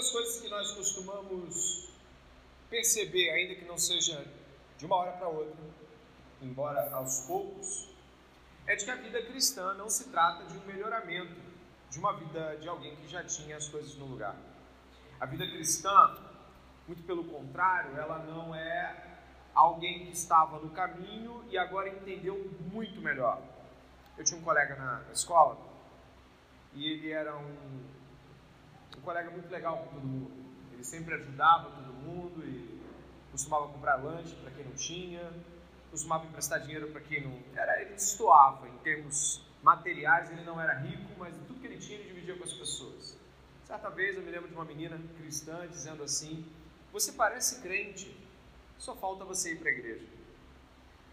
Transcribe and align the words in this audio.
das 0.00 0.10
coisas 0.10 0.40
que 0.40 0.48
nós 0.48 0.72
costumamos 0.72 1.90
perceber, 2.70 3.28
ainda 3.32 3.54
que 3.54 3.66
não 3.66 3.76
seja 3.76 4.26
de 4.78 4.86
uma 4.86 4.96
hora 4.96 5.12
para 5.12 5.28
outra, 5.28 5.62
embora 6.40 6.90
aos 6.94 7.26
poucos, 7.26 7.90
é 8.66 8.74
de 8.76 8.86
que 8.86 8.90
a 8.90 8.96
vida 8.96 9.20
cristã 9.26 9.74
não 9.74 9.90
se 9.90 10.08
trata 10.08 10.44
de 10.44 10.56
um 10.56 10.64
melhoramento 10.64 11.38
de 11.90 11.98
uma 11.98 12.14
vida 12.14 12.56
de 12.56 12.66
alguém 12.66 12.96
que 12.96 13.08
já 13.08 13.22
tinha 13.24 13.58
as 13.58 13.68
coisas 13.68 13.94
no 13.96 14.06
lugar. 14.06 14.34
A 15.20 15.26
vida 15.26 15.46
cristã, 15.46 16.16
muito 16.88 17.02
pelo 17.02 17.24
contrário, 17.24 17.94
ela 17.98 18.20
não 18.20 18.54
é 18.54 19.18
alguém 19.52 20.06
que 20.06 20.12
estava 20.12 20.58
no 20.60 20.70
caminho 20.70 21.44
e 21.50 21.58
agora 21.58 21.90
entendeu 21.90 22.50
muito 22.72 23.02
melhor. 23.02 23.42
Eu 24.16 24.24
tinha 24.24 24.40
um 24.40 24.42
colega 24.42 24.76
na, 24.76 25.02
escola 25.12 25.58
e 26.72 26.86
ele 26.86 27.10
era 27.10 27.36
um, 27.36 27.99
um 29.00 29.02
colega 29.02 29.30
muito 29.30 29.50
legal 29.50 29.78
com 29.78 29.94
todo 29.94 30.06
mundo. 30.06 30.30
Ele 30.72 30.84
sempre 30.84 31.14
ajudava 31.14 31.70
todo 31.70 31.92
mundo 31.94 32.44
e 32.44 32.80
costumava 33.32 33.68
comprar 33.68 33.96
lanche 33.96 34.34
para 34.36 34.50
quem 34.50 34.64
não 34.64 34.74
tinha, 34.74 35.32
costumava 35.90 36.26
emprestar 36.26 36.60
dinheiro 36.60 36.88
para 36.88 37.00
quem 37.00 37.22
não. 37.22 37.38
Era, 37.54 37.80
ele 37.80 37.94
destoava 37.94 38.68
em 38.68 38.76
termos 38.78 39.42
materiais, 39.62 40.30
ele 40.30 40.44
não 40.44 40.60
era 40.60 40.74
rico, 40.74 41.10
mas 41.18 41.34
tudo 41.46 41.60
que 41.60 41.66
ele 41.66 41.78
tinha 41.78 41.98
ele 41.98 42.08
dividia 42.08 42.36
com 42.36 42.44
as 42.44 42.52
pessoas. 42.52 43.18
Certa 43.64 43.88
vez 43.88 44.16
eu 44.16 44.22
me 44.22 44.30
lembro 44.30 44.48
de 44.48 44.54
uma 44.54 44.64
menina 44.64 45.00
cristã 45.16 45.66
dizendo 45.66 46.02
assim: 46.02 46.44
Você 46.92 47.12
parece 47.12 47.60
crente, 47.62 48.14
só 48.78 48.94
falta 48.94 49.24
você 49.24 49.52
ir 49.52 49.58
para 49.58 49.70
a 49.70 49.72
igreja. 49.72 50.06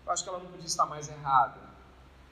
Eu 0.06 0.12
acho 0.12 0.24
que 0.24 0.30
ela 0.30 0.40
não 0.40 0.52
podia 0.52 0.66
estar 0.66 0.86
mais 0.86 1.08
errada. 1.08 1.68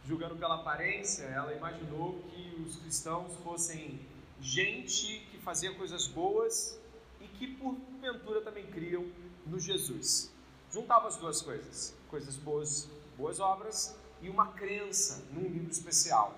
Julgando 0.05 0.35
pela 0.35 0.55
aparência, 0.55 1.23
ela 1.23 1.53
imaginou 1.53 2.21
que 2.29 2.61
os 2.61 2.77
cristãos 2.77 3.35
fossem 3.37 3.99
gente 4.39 5.25
fazia 5.45 5.71
coisas 5.75 6.07
boas 6.07 6.77
e 7.21 7.27
que 7.27 7.55
porventura 7.55 8.41
também 8.41 8.65
criam 8.65 9.05
no 9.45 9.59
Jesus. 9.59 10.33
Juntava 10.71 11.07
as 11.07 11.17
duas 11.17 11.39
coisas, 11.39 11.95
coisas 12.09 12.35
boas, 12.35 12.89
boas 13.15 13.39
obras 13.39 13.95
e 14.21 14.29
uma 14.29 14.53
crença 14.53 15.23
num 15.31 15.47
livro 15.47 15.69
especial. 15.69 16.35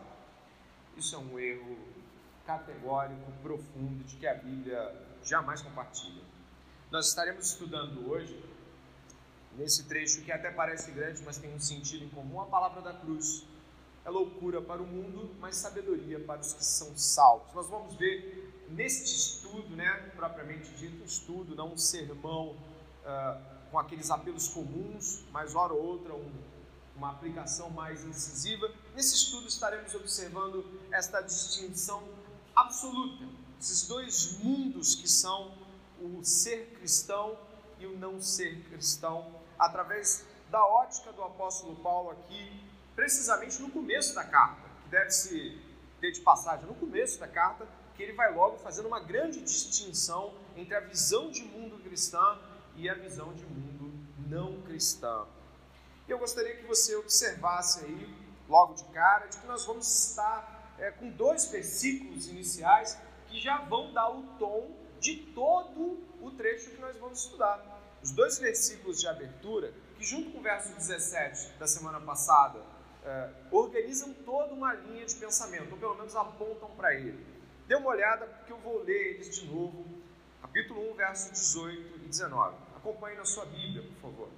Isso 0.98 1.16
é 1.16 1.18
um 1.18 1.40
erro 1.40 1.78
categórico, 2.46 3.32
profundo, 3.42 4.04
de 4.04 4.18
que 4.18 4.28
a 4.28 4.36
Bíblia 4.36 4.94
jamais 5.24 5.62
compartilha. 5.62 6.22
Nós 6.92 7.08
estaremos 7.08 7.52
estudando 7.52 8.10
hoje 8.12 8.38
nesse 9.58 9.86
trecho 9.86 10.22
que 10.22 10.32
até 10.32 10.52
parece 10.52 10.92
grande, 10.92 11.22
mas 11.24 11.38
tem 11.38 11.54
um 11.54 11.60
sentido 11.60 12.04
em 12.04 12.10
comum, 12.10 12.42
a 12.42 12.46
palavra 12.46 12.82
da 12.82 12.94
cruz. 12.94 13.46
É 14.04 14.10
loucura 14.10 14.62
para 14.62 14.82
o 14.82 14.86
mundo, 14.86 15.34
mas 15.40 15.56
sabedoria 15.56 16.20
para 16.20 16.42
os 16.42 16.54
que 16.54 16.64
são 16.64 16.98
salvos. 16.98 17.54
Nós 17.54 17.68
vamos 17.70 17.96
ver 17.96 18.47
neste 18.70 19.16
estudo, 19.16 19.76
né, 19.76 20.12
propriamente 20.16 20.70
dito, 20.72 21.04
estudo, 21.04 21.56
não 21.56 21.74
um 21.74 21.78
sermão 21.78 22.50
uh, 23.04 23.42
com 23.72 23.80
aqueles 23.80 24.10
apelos 24.10 24.48
comuns, 24.48 25.24
mas 25.32 25.56
hora 25.56 25.74
ou 25.74 25.84
outra 25.84 26.14
um, 26.14 26.32
uma 26.96 27.12
aplicação 27.12 27.70
mais 27.70 28.04
incisiva. 28.04 28.70
Nesse 28.96 29.16
estudo 29.16 29.48
estaremos 29.48 29.94
observando 29.94 30.66
esta 30.92 31.22
distinção 31.22 32.04
absoluta, 32.56 33.24
esses 33.60 33.88
dois 33.88 34.38
mundos 34.40 34.96
que 34.96 35.08
são 35.08 35.54
o 36.02 36.24
ser 36.24 36.74
cristão 36.78 37.38
e 37.80 37.86
o 37.86 37.98
não 37.98 38.22
ser 38.22 38.64
cristão, 38.70 39.32
através 39.58 40.26
da 40.50 40.64
ótica 40.66 41.12
do 41.12 41.24
apóstolo 41.24 41.76
Paulo 41.78 42.12
aqui, 42.12 42.64
precisamente 42.96 43.62
no 43.62 43.70
começo 43.70 44.16
da 44.16 44.24
carta, 44.24 44.62
que 44.84 44.90
deve 44.90 45.12
se 45.12 45.62
ter 46.00 46.12
de 46.12 46.22
passagem 46.22 46.66
no 46.66 46.76
começo 46.76 47.20
da 47.20 47.28
carta, 47.28 47.68
que 47.98 48.04
ele 48.04 48.14
vai 48.14 48.32
logo 48.34 48.60
fazendo 48.60 48.88
uma 48.88 49.00
grande 49.00 49.42
distinção 49.42 50.34
entre 50.56 50.76
a 50.76 50.80
visão 50.80 51.32
de 51.32 51.42
mundo 51.42 51.80
cristã 51.84 52.40
e 52.76 52.88
a 52.88 52.94
visão 52.94 53.34
de 53.34 53.44
mundo 53.44 53.92
não 54.30 54.62
cristã. 54.62 55.26
E 56.08 56.12
eu 56.12 56.20
gostaria 56.20 56.56
que 56.56 56.66
você 56.66 56.96
observasse 56.96 57.84
aí, 57.84 58.16
logo 58.48 58.76
de 58.76 58.84
cara, 58.86 59.26
de 59.26 59.38
que 59.40 59.48
nós 59.48 59.66
vamos 59.66 60.10
estar 60.10 60.76
é, 60.78 60.92
com 60.92 61.10
dois 61.10 61.48
versículos 61.48 62.30
iniciais 62.30 62.98
que 63.28 63.42
já 63.42 63.58
vão 63.64 63.92
dar 63.92 64.10
o 64.10 64.22
tom 64.38 64.72
de 65.00 65.18
todo 65.34 66.00
o 66.22 66.32
trecho 66.32 66.70
que 66.70 66.80
nós 66.80 66.96
vamos 66.98 67.24
estudar 67.24 67.76
os 68.02 68.12
dois 68.12 68.38
versículos 68.38 69.02
de 69.02 69.08
abertura, 69.08 69.74
que 69.98 70.06
junto 70.06 70.32
com 70.32 70.38
o 70.38 70.42
verso 70.42 70.74
17 70.76 71.54
da 71.58 71.66
semana 71.66 72.00
passada, 72.00 72.62
é, 73.04 73.30
organizam 73.52 74.14
toda 74.26 74.54
uma 74.54 74.74
linha 74.74 75.06
de 75.06 75.16
pensamento, 75.16 75.72
ou 75.72 75.78
pelo 75.78 75.96
menos 75.96 76.16
apontam 76.16 76.70
para 76.72 76.94
ele. 76.94 77.37
Dê 77.68 77.76
uma 77.76 77.90
olhada, 77.90 78.26
porque 78.26 78.54
eu 78.54 78.58
vou 78.60 78.82
ler 78.84 79.16
eles 79.16 79.36
de 79.36 79.46
novo, 79.46 79.86
capítulo 80.42 80.90
1, 80.94 80.96
verso 80.96 81.34
18 81.34 81.98
e 81.98 82.08
19. 82.08 82.56
Acompanhe 82.78 83.18
na 83.18 83.26
sua 83.26 83.46
Bíblia, 83.46 83.84
por 83.84 84.10
favor. 84.10 84.30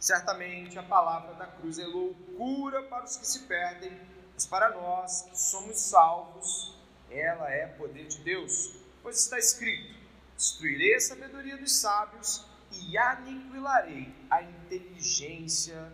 Certamente 0.00 0.78
a 0.78 0.82
palavra 0.82 1.34
da 1.34 1.46
cruz 1.46 1.78
é 1.78 1.84
loucura 1.84 2.84
para 2.84 3.04
os 3.04 3.18
que 3.18 3.26
se 3.26 3.40
perdem, 3.40 4.00
mas 4.32 4.46
para 4.46 4.70
nós 4.70 5.22
que 5.28 5.38
somos 5.38 5.78
salvos, 5.78 6.74
ela 7.10 7.50
é 7.50 7.66
poder 7.66 8.06
de 8.06 8.18
Deus, 8.20 8.74
pois 9.02 9.18
está 9.18 9.38
escrito: 9.38 9.94
Destruirei 10.38 10.94
a 10.94 11.00
sabedoria 11.00 11.58
dos 11.58 11.76
sábios 11.76 12.46
e 12.72 12.96
aniquilarei 12.96 14.14
a 14.30 14.42
inteligência 14.42 15.92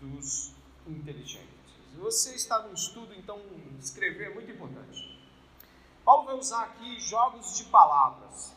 dos 0.00 0.52
inteligentes. 0.86 1.48
Você 1.96 2.34
está 2.34 2.62
no 2.62 2.74
estudo, 2.74 3.12
então 3.14 3.40
escrever 3.80 4.30
é 4.30 4.34
muito 4.34 4.52
importante. 4.52 5.13
Paulo 6.04 6.24
vai 6.24 6.36
usar 6.36 6.64
aqui 6.64 7.00
jogos 7.00 7.56
de 7.56 7.64
palavras. 7.64 8.52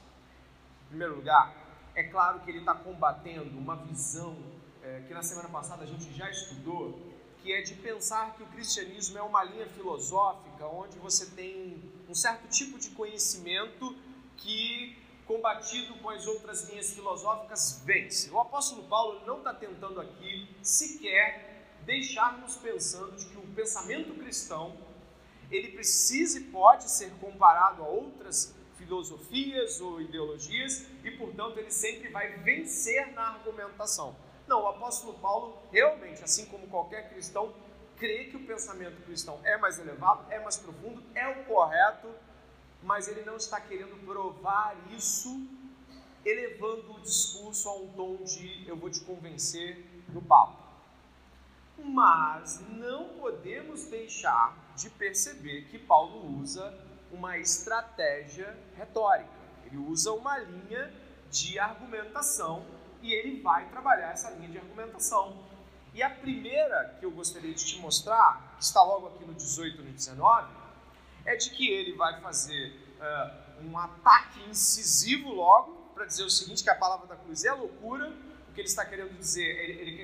Em 0.86 0.90
primeiro 0.90 1.16
lugar, 1.16 1.54
é 1.96 2.04
claro 2.04 2.42
que 2.42 2.52
ele 2.52 2.60
está 2.60 2.76
combatendo 2.76 3.58
uma 3.58 3.76
visão 3.76 4.38
é, 4.84 5.02
que 5.08 5.14
na 5.14 5.24
semana 5.24 5.50
passada 5.50 5.84
a 5.84 5.88
gente 5.88 6.14
já 6.14 6.30
estudou, 6.30 7.00
que 7.42 7.54
é 7.54 7.62
de 7.62 7.76
pensar 7.76 8.36
que 8.36 8.44
o 8.44 8.48
cristianismo 8.48 9.18
é 9.18 9.22
uma 9.22 9.44
linha 9.44 9.68
filosófica 9.68 10.66
onde 10.68 10.98
você 11.00 11.26
tem 11.28 11.82
um 12.10 12.14
certo 12.14 12.48
tipo 12.50 12.78
de 12.78 12.90
conhecimento 12.92 13.96
que 14.38 14.98
combatido 15.26 15.94
com 15.96 16.10
as 16.10 16.26
outras 16.26 16.70
linhas 16.70 16.94
filosóficas, 16.94 17.82
vence. 17.86 18.30
O 18.32 18.40
apóstolo 18.40 18.84
Paulo 18.84 19.26
não 19.26 19.40
está 19.40 19.54
tentando 19.54 20.00
aqui 20.00 20.56
sequer 20.62 21.76
deixar-nos 21.86 22.56
pensando 22.58 23.16
de 23.16 23.26
que 23.26 23.38
o 23.38 23.48
pensamento 23.54 24.14
cristão 24.16 24.76
ele 25.52 25.70
precisa 25.70 26.40
e 26.40 26.44
pode 26.44 26.90
ser 26.90 27.12
comparado 27.20 27.84
a 27.84 27.88
outras 27.88 28.56
filosofias 28.78 29.82
ou 29.82 30.02
ideologias 30.02 30.86
e, 31.04 31.12
portanto, 31.12 31.58
ele 31.58 31.72
sempre 31.72 32.10
vai 32.10 32.38
vencer 32.38 33.12
na 33.14 33.34
argumentação. 33.34 34.16
Não, 34.48 34.64
o 34.64 34.68
apóstolo 34.68 35.14
Paulo 35.20 35.58
realmente, 35.72 36.24
assim 36.24 36.46
como 36.46 36.68
qualquer 36.68 37.10
cristão, 37.10 37.54
crê 37.98 38.26
que 38.26 38.38
o 38.38 38.46
pensamento 38.46 39.02
cristão 39.04 39.40
é 39.44 39.58
mais 39.58 39.80
elevado, 39.80 40.32
é 40.32 40.40
mais 40.40 40.58
profundo, 40.58 41.04
é 41.16 41.28
o 41.28 41.46
correto 41.46 42.08
mas 42.84 43.08
ele 43.08 43.24
não 43.24 43.38
está 43.38 43.60
querendo 43.60 44.02
provar 44.06 44.76
isso, 44.96 45.46
elevando 46.24 46.94
o 46.94 47.02
discurso 47.02 47.68
a 47.70 47.76
um 47.76 47.88
tom 47.90 48.24
de 48.24 48.68
eu 48.68 48.76
vou 48.76 48.90
te 48.90 49.02
convencer 49.02 49.86
no 50.10 50.22
papo. 50.22 50.67
Mas 51.78 52.62
não 52.70 53.10
podemos 53.20 53.86
deixar 53.86 54.56
de 54.76 54.90
perceber 54.90 55.64
que 55.70 55.78
Paulo 55.78 56.40
usa 56.40 56.74
uma 57.12 57.38
estratégia 57.38 58.58
retórica. 58.76 59.30
Ele 59.66 59.78
usa 59.78 60.12
uma 60.14 60.38
linha 60.38 60.94
de 61.30 61.60
argumentação 61.60 62.66
e 63.02 63.14
ele 63.14 63.42
vai 63.42 63.70
trabalhar 63.70 64.12
essa 64.12 64.30
linha 64.32 64.50
de 64.50 64.58
argumentação. 64.58 65.38
E 65.94 66.04
a 66.04 66.10
primeira 66.10 66.96
que 67.00 67.06
eu 67.06 67.12
gostaria 67.12 67.54
de 67.54 67.66
te 67.66 67.80
mostrar, 67.80 68.56
que 68.58 68.64
está 68.64 68.82
logo 68.84 69.08
aqui 69.08 69.26
no 69.26 69.34
18 69.34 69.82
e 69.82 69.86
no 69.86 69.92
19, 69.92 70.54
é 71.26 71.36
de 71.36 71.50
que 71.52 71.70
ele 71.70 71.94
vai 71.94 72.22
fazer 72.22 72.74
uh, 73.00 73.66
um 73.66 73.78
ataque 73.78 74.40
incisivo 74.50 75.30
logo 75.30 75.78
para 75.94 76.06
dizer 76.06 76.24
o 76.24 76.30
seguinte, 76.30 76.64
que 76.64 76.70
a 76.70 76.76
palavra 76.76 77.08
da 77.08 77.16
cruz 77.16 77.44
é 77.44 77.52
loucura, 77.52 78.10
o 78.50 78.54
que 78.54 78.62
ele 78.62 78.68
está 78.68 78.86
querendo 78.86 79.18
dizer, 79.18 79.42
ele, 79.42 79.82
ele, 79.82 80.02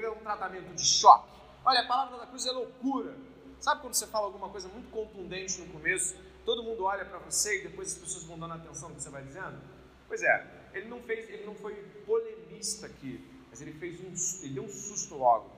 ele, 0.00 0.06
ele 0.06 0.14
quer 0.14 0.20
um 0.20 0.22
tratamento 0.22 0.74
de 0.74 0.84
choque. 0.84 1.28
Olha, 1.64 1.80
a 1.80 1.86
palavra 1.86 2.18
da 2.18 2.26
cruz 2.26 2.46
é 2.46 2.50
loucura. 2.50 3.14
Sabe 3.58 3.82
quando 3.82 3.94
você 3.94 4.06
fala 4.06 4.26
alguma 4.26 4.48
coisa 4.48 4.68
muito 4.68 4.90
contundente 4.90 5.60
no 5.60 5.72
começo, 5.72 6.16
todo 6.44 6.62
mundo 6.62 6.84
olha 6.84 7.04
para 7.04 7.18
você 7.18 7.60
e 7.60 7.68
depois 7.68 7.92
as 7.92 7.98
pessoas 7.98 8.24
vão 8.24 8.38
dando 8.38 8.54
atenção 8.54 8.88
no 8.88 8.94
que 8.96 9.02
você 9.02 9.10
vai 9.10 9.22
dizendo? 9.22 9.60
Pois 10.08 10.22
é, 10.22 10.70
ele 10.72 10.88
não 10.88 11.00
fez, 11.02 11.28
ele 11.28 11.44
não 11.44 11.54
foi 11.54 11.74
polemista 12.06 12.86
aqui, 12.86 13.28
mas 13.50 13.60
ele 13.60 13.74
fez 13.74 14.00
um, 14.00 14.42
ele 14.44 14.54
deu 14.54 14.64
um 14.64 14.68
susto 14.68 15.14
logo. 15.14 15.50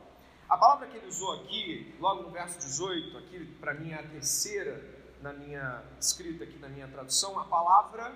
A 0.49 0.57
palavra 0.59 0.89
que 0.89 0.97
ele 0.97 1.07
usou 1.07 1.33
aqui, 1.33 1.95
logo 2.01 2.25
no 2.25 2.31
verso 2.31 2.59
18, 2.59 3.17
aqui 3.19 3.47
para 3.61 3.73
mim 3.73 3.93
é 3.93 3.95
a 3.95 4.03
terceira 4.03 4.85
na 5.23 5.33
minha 5.33 5.83
escrita 6.01 6.45
aqui 6.45 6.59
na 6.59 6.69
minha 6.69 6.89
tradução, 6.89 7.39
a 7.39 7.45
palavra 7.45 8.13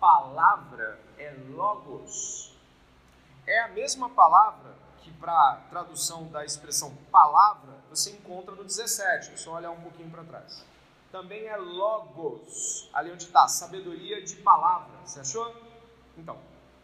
palavra 0.00 0.98
é 1.16 1.32
logos. 1.50 2.52
É 3.46 3.60
a 3.60 3.68
mesma 3.68 4.10
palavra 4.10 4.74
que 5.02 5.10
para 5.12 5.56
tradução 5.68 6.28
da 6.28 6.44
expressão 6.44 6.94
palavra 7.10 7.72
você 7.90 8.12
encontra 8.12 8.54
no 8.54 8.64
17, 8.64 9.32
é 9.32 9.36
só 9.36 9.54
olhar 9.54 9.70
um 9.70 9.80
pouquinho 9.80 10.10
para 10.10 10.24
trás. 10.24 10.64
também 11.10 11.46
é 11.46 11.56
logos, 11.56 12.88
ali 12.94 13.10
onde 13.10 13.24
está, 13.24 13.46
sabedoria 13.46 14.22
de 14.22 14.36
palavra. 14.36 14.98
Você 15.04 15.20
achou? 15.20 15.54
Então, 16.16 16.40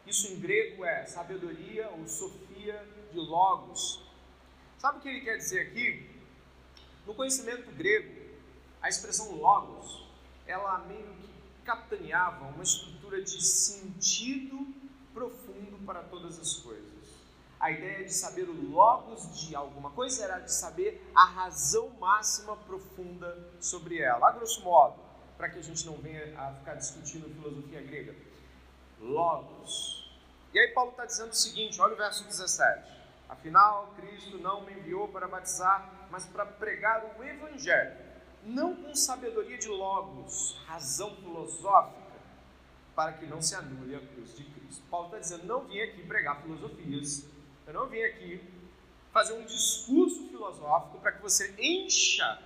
isso 0.06 0.30
em 0.30 0.38
grego 0.38 0.84
é 0.84 1.06
sabedoria 1.06 1.88
ou 1.90 2.06
sofia 2.06 2.86
de 3.10 3.18
logos. 3.18 4.02
Sabe 4.78 4.98
o 4.98 5.00
que 5.00 5.08
ele 5.08 5.22
quer 5.22 5.38
dizer 5.38 5.68
aqui? 5.68 6.10
No 7.06 7.14
conhecimento 7.14 7.70
grego, 7.72 8.14
a 8.82 8.88
expressão 8.88 9.34
logos, 9.34 10.06
ela 10.46 10.78
meio 10.80 11.14
que 11.14 11.28
capitaneava 11.64 12.46
uma 12.48 12.62
estrutura 12.62 13.22
de 13.22 13.42
sentido 13.42 14.74
profundo 15.14 15.78
para 15.86 16.02
todas 16.02 16.38
as 16.38 16.54
coisas. 16.54 16.97
A 17.60 17.70
ideia 17.72 18.04
de 18.04 18.12
saber 18.12 18.48
o 18.48 18.70
logos 18.70 19.36
de 19.40 19.54
alguma 19.54 19.90
coisa 19.90 20.24
era 20.24 20.38
de 20.38 20.52
saber 20.52 21.10
a 21.14 21.24
razão 21.24 21.90
máxima 21.98 22.56
profunda 22.56 23.50
sobre 23.60 23.98
ela. 23.98 24.28
A 24.28 24.32
grosso 24.32 24.62
modo, 24.62 24.96
para 25.36 25.48
que 25.48 25.58
a 25.58 25.62
gente 25.62 25.84
não 25.84 25.96
venha 25.96 26.38
a 26.38 26.52
ficar 26.52 26.74
discutindo 26.74 27.28
filosofia 27.34 27.82
grega. 27.82 28.14
Logos. 29.00 30.08
E 30.52 30.58
aí 30.58 30.68
Paulo 30.68 30.92
está 30.92 31.04
dizendo 31.04 31.30
o 31.30 31.34
seguinte, 31.34 31.80
olha 31.80 31.94
o 31.94 31.96
verso 31.96 32.24
17. 32.24 32.98
Afinal, 33.28 33.92
Cristo 33.96 34.38
não 34.38 34.64
me 34.64 34.72
enviou 34.72 35.08
para 35.08 35.28
batizar, 35.28 36.08
mas 36.10 36.24
para 36.26 36.46
pregar 36.46 37.16
o 37.18 37.24
Evangelho, 37.24 37.96
não 38.42 38.74
com 38.74 38.94
sabedoria 38.94 39.58
de 39.58 39.68
logos, 39.68 40.56
razão 40.66 41.14
filosófica, 41.16 42.08
para 42.94 43.12
que 43.12 43.26
não 43.26 43.42
se 43.42 43.54
anule 43.54 43.94
a 43.94 44.00
cruz 44.00 44.36
de 44.36 44.44
Cristo. 44.44 44.82
Paulo 44.90 45.06
está 45.06 45.18
dizendo: 45.18 45.44
não 45.44 45.64
vim 45.66 45.80
aqui 45.80 46.02
pregar 46.06 46.40
filosofias, 46.40 47.26
eu 47.68 47.74
não 47.74 47.86
vim 47.86 48.02
aqui 48.02 48.40
fazer 49.12 49.34
um 49.34 49.44
discurso 49.44 50.26
filosófico 50.28 50.98
para 51.00 51.12
que 51.12 51.20
você 51.20 51.54
encha 51.58 52.40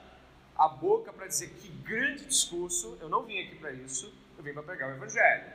a 0.57 0.67
boca 0.67 1.13
para 1.13 1.29
dizer 1.29 1.51
que 1.51 1.69
grande 1.69 2.27
discurso. 2.27 2.99
Eu 3.01 3.09
não 3.09 3.23
vim 3.23 3.39
aqui 3.39 3.55
para 3.55 3.71
isso. 3.71 4.13
Eu 4.37 4.43
vim 4.43 4.53
para 4.53 4.65
pregar 4.65 4.91
o 4.91 4.97
Evangelho. 4.97 5.53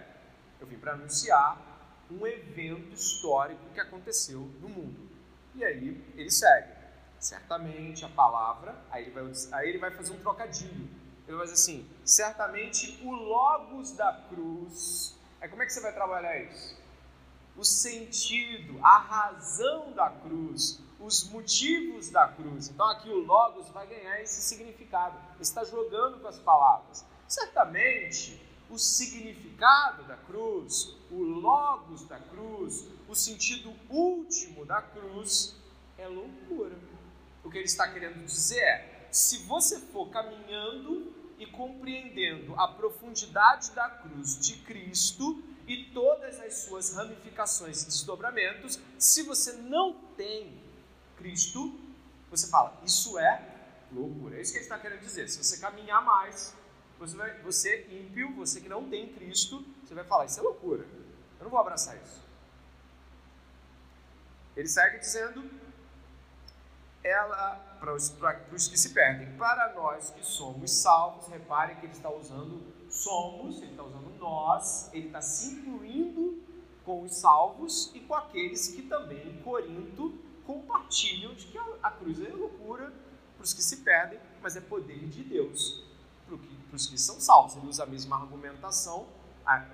Eu 0.61 0.67
vim 0.67 0.77
para 0.77 0.93
anunciar 0.93 1.61
um 2.09 2.25
evento 2.25 2.93
histórico 2.93 3.59
que 3.73 3.79
aconteceu 3.81 4.39
no 4.61 4.69
mundo. 4.69 5.09
E 5.53 5.65
aí 5.65 6.01
ele 6.15 6.31
segue. 6.31 6.71
Certamente 7.19 8.05
a 8.05 8.09
palavra, 8.09 8.73
aí 8.89 9.03
ele 9.03 9.11
vai, 9.11 9.31
aí 9.51 9.69
ele 9.69 9.79
vai 9.79 9.91
fazer 9.91 10.13
um 10.13 10.19
trocadilho. 10.19 10.87
Ele 11.27 11.35
vai 11.35 11.45
dizer 11.45 11.55
assim: 11.55 11.89
certamente 12.05 13.03
o 13.03 13.11
Logos 13.11 13.91
da 13.91 14.13
cruz. 14.29 15.19
Aí 15.41 15.49
como 15.49 15.61
é 15.61 15.65
que 15.65 15.73
você 15.73 15.81
vai 15.81 15.93
trabalhar 15.93 16.37
isso? 16.37 16.76
O 17.57 17.65
sentido, 17.65 18.79
a 18.83 18.99
razão 18.99 19.91
da 19.93 20.09
cruz, 20.09 20.79
os 20.99 21.27
motivos 21.29 22.09
da 22.09 22.27
cruz. 22.27 22.69
Então 22.69 22.87
aqui 22.87 23.09
o 23.09 23.25
Logos 23.25 23.67
vai 23.69 23.87
ganhar 23.87 24.21
esse 24.21 24.41
significado. 24.41 25.17
está 25.39 25.63
jogando 25.63 26.19
com 26.19 26.27
as 26.27 26.37
palavras. 26.37 27.03
Certamente, 27.27 28.39
o 28.69 28.77
significado 28.77 30.03
da 30.03 30.15
cruz, 30.15 30.95
o 31.09 31.21
Logos 31.21 32.05
da 32.05 32.19
cruz, 32.19 32.87
o 33.07 33.15
sentido 33.15 33.73
último 33.89 34.65
da 34.65 34.81
cruz 34.81 35.55
é 35.97 36.07
loucura. 36.07 36.77
O 37.43 37.49
que 37.49 37.57
ele 37.57 37.65
está 37.65 37.91
querendo 37.91 38.23
dizer 38.23 38.59
é: 38.59 39.07
se 39.11 39.39
você 39.45 39.79
for 39.79 40.09
caminhando 40.09 41.13
e 41.39 41.45
compreendendo 41.47 42.53
a 42.55 42.67
profundidade 42.67 43.71
da 43.71 43.89
cruz 43.89 44.39
de 44.39 44.57
Cristo, 44.57 45.41
e 45.67 45.83
todas 45.93 46.06
as 46.47 46.55
suas 46.55 46.93
ramificações 46.93 47.83
e 47.83 47.85
desdobramentos, 47.85 48.79
se 48.97 49.23
você 49.23 49.53
não 49.53 49.93
tem 50.15 50.61
Cristo, 51.17 51.79
você 52.29 52.47
fala, 52.47 52.81
isso 52.83 53.17
é 53.19 53.55
loucura. 53.91 54.37
É 54.37 54.41
isso 54.41 54.51
que 54.51 54.57
ele 54.57 54.65
está 54.65 54.79
querendo 54.79 55.01
dizer. 55.01 55.29
Se 55.29 55.43
você 55.43 55.57
caminhar 55.59 56.03
mais, 56.03 56.53
você, 56.99 57.15
vai, 57.15 57.41
você 57.41 57.87
ímpio, 57.89 58.33
você 58.35 58.61
que 58.61 58.69
não 58.69 58.89
tem 58.89 59.13
Cristo, 59.13 59.63
você 59.83 59.93
vai 59.93 60.03
falar, 60.03 60.25
isso 60.25 60.39
é 60.39 60.43
loucura. 60.43 60.85
Eu 61.39 61.43
não 61.43 61.49
vou 61.49 61.59
abraçar 61.59 61.95
isso. 61.97 62.25
Ele 64.55 64.67
segue 64.67 64.99
dizendo, 64.99 65.49
ela, 67.03 67.77
para 67.79 67.93
os, 67.93 68.09
para 68.09 68.41
os 68.51 68.67
que 68.67 68.77
se 68.77 68.89
perdem, 68.89 69.37
para 69.37 69.73
nós 69.73 70.09
que 70.09 70.25
somos 70.25 70.71
salvos, 70.71 71.27
reparem 71.27 71.75
que 71.77 71.85
ele 71.85 71.93
está 71.93 72.09
usando 72.09 72.75
somos, 72.89 73.61
ele 73.61 73.71
está 73.71 73.83
usando 73.83 74.17
nós, 74.17 74.89
ele 74.93 75.07
está 75.07 75.21
se 75.21 75.53
incluindo 75.53 76.26
com 76.87 77.03
os 77.03 77.17
salvos 77.17 77.91
e 77.93 77.99
com 77.99 78.15
aqueles 78.15 78.69
que 78.69 78.83
também 78.83 79.27
em 79.27 79.41
Corinto 79.41 80.17
compartilham 80.45 81.35
de 81.35 81.47
que 81.47 81.57
a, 81.83 81.91
cruz 81.91 82.21
é 82.21 82.29
loucura 82.29 82.93
para 83.35 83.43
os 83.43 83.51
que 83.51 83.61
se 83.61 83.77
perdem, 83.83 84.17
mas 84.41 84.55
é 84.55 84.61
poder 84.61 85.05
de 85.09 85.21
Deus 85.21 85.83
para 86.25 86.75
os 86.77 86.87
que 86.87 86.97
são 86.97 87.19
salvos. 87.19 87.57
Ele 87.57 87.67
usa 87.67 87.83
a 87.83 87.85
mesma 87.85 88.15
argumentação, 88.15 89.05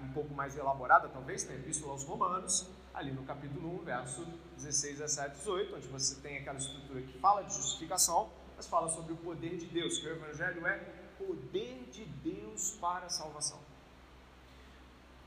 um 0.01 0.11
pouco 0.11 0.33
mais 0.33 0.57
elaborada, 0.57 1.07
talvez, 1.07 1.47
na 1.47 1.53
Epístola 1.53 1.91
aos 1.91 2.03
Romanos, 2.03 2.67
ali 2.95 3.11
no 3.11 3.23
capítulo 3.23 3.79
1, 3.81 3.83
verso 3.83 4.25
16, 4.57 4.97
17, 4.97 5.37
18, 5.37 5.75
onde 5.75 5.87
você 5.89 6.15
tem 6.15 6.39
aquela 6.39 6.57
estrutura 6.57 6.99
que 7.03 7.19
fala 7.19 7.43
de 7.43 7.53
justificação, 7.53 8.31
mas 8.57 8.65
fala 8.65 8.89
sobre 8.89 9.13
o 9.13 9.17
poder 9.17 9.55
de 9.57 9.67
Deus, 9.67 9.99
que 9.99 10.07
o 10.07 10.09
Evangelho 10.09 10.65
é 10.65 10.77
poder 11.19 11.87
de 11.91 12.05
Deus 12.05 12.71
para 12.81 13.05
a 13.05 13.09
salvação. 13.09 13.59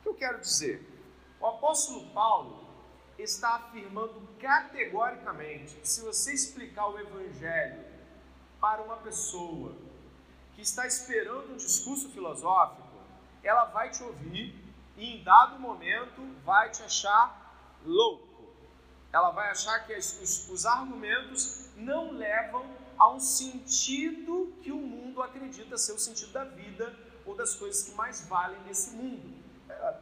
O 0.00 0.03
que 0.03 0.09
eu 0.09 0.15
quero 0.15 0.41
dizer? 0.41 0.95
O 1.41 1.47
apóstolo 1.47 2.06
Paulo 2.11 2.67
está 3.19 3.56
afirmando 3.56 4.29
categoricamente 4.38 5.77
que 5.77 5.88
se 5.88 6.03
você 6.03 6.33
explicar 6.33 6.88
o 6.88 6.99
Evangelho 6.99 7.85
para 8.61 8.83
uma 8.83 8.97
pessoa 8.99 9.75
que 10.55 10.62
está 10.62 10.87
esperando 10.87 11.53
um 11.53 11.56
discurso 11.56 12.09
filosófico, 12.11 12.87
ela 13.43 13.67
vai 13.67 13.91
te 13.91 14.03
ouvir 14.03 14.55
e 14.97 15.17
em 15.17 15.23
dado 15.23 15.59
momento 15.59 16.23
vai 16.44 16.71
te 16.71 16.83
achar 16.83 17.79
louco. 17.85 18.27
Ela 19.12 19.31
vai 19.31 19.50
achar 19.50 19.87
que 19.87 19.94
os, 19.94 20.49
os 20.49 20.67
argumentos 20.67 21.71
não 21.77 22.12
levam 22.12 22.67
a 22.99 23.11
um 23.11 23.21
sentido 23.21 24.53
que 24.62 24.73
o 24.73 24.77
mundo 24.77 25.23
acredita 25.23 25.77
ser 25.77 25.93
o 25.93 25.99
sentido 25.99 26.33
da 26.33 26.44
vida 26.44 26.94
ou 27.25 27.37
das 27.37 27.55
coisas 27.55 27.88
que 27.88 27.94
mais 27.94 28.27
valem 28.27 28.61
nesse 28.62 28.91
mundo. 28.91 29.45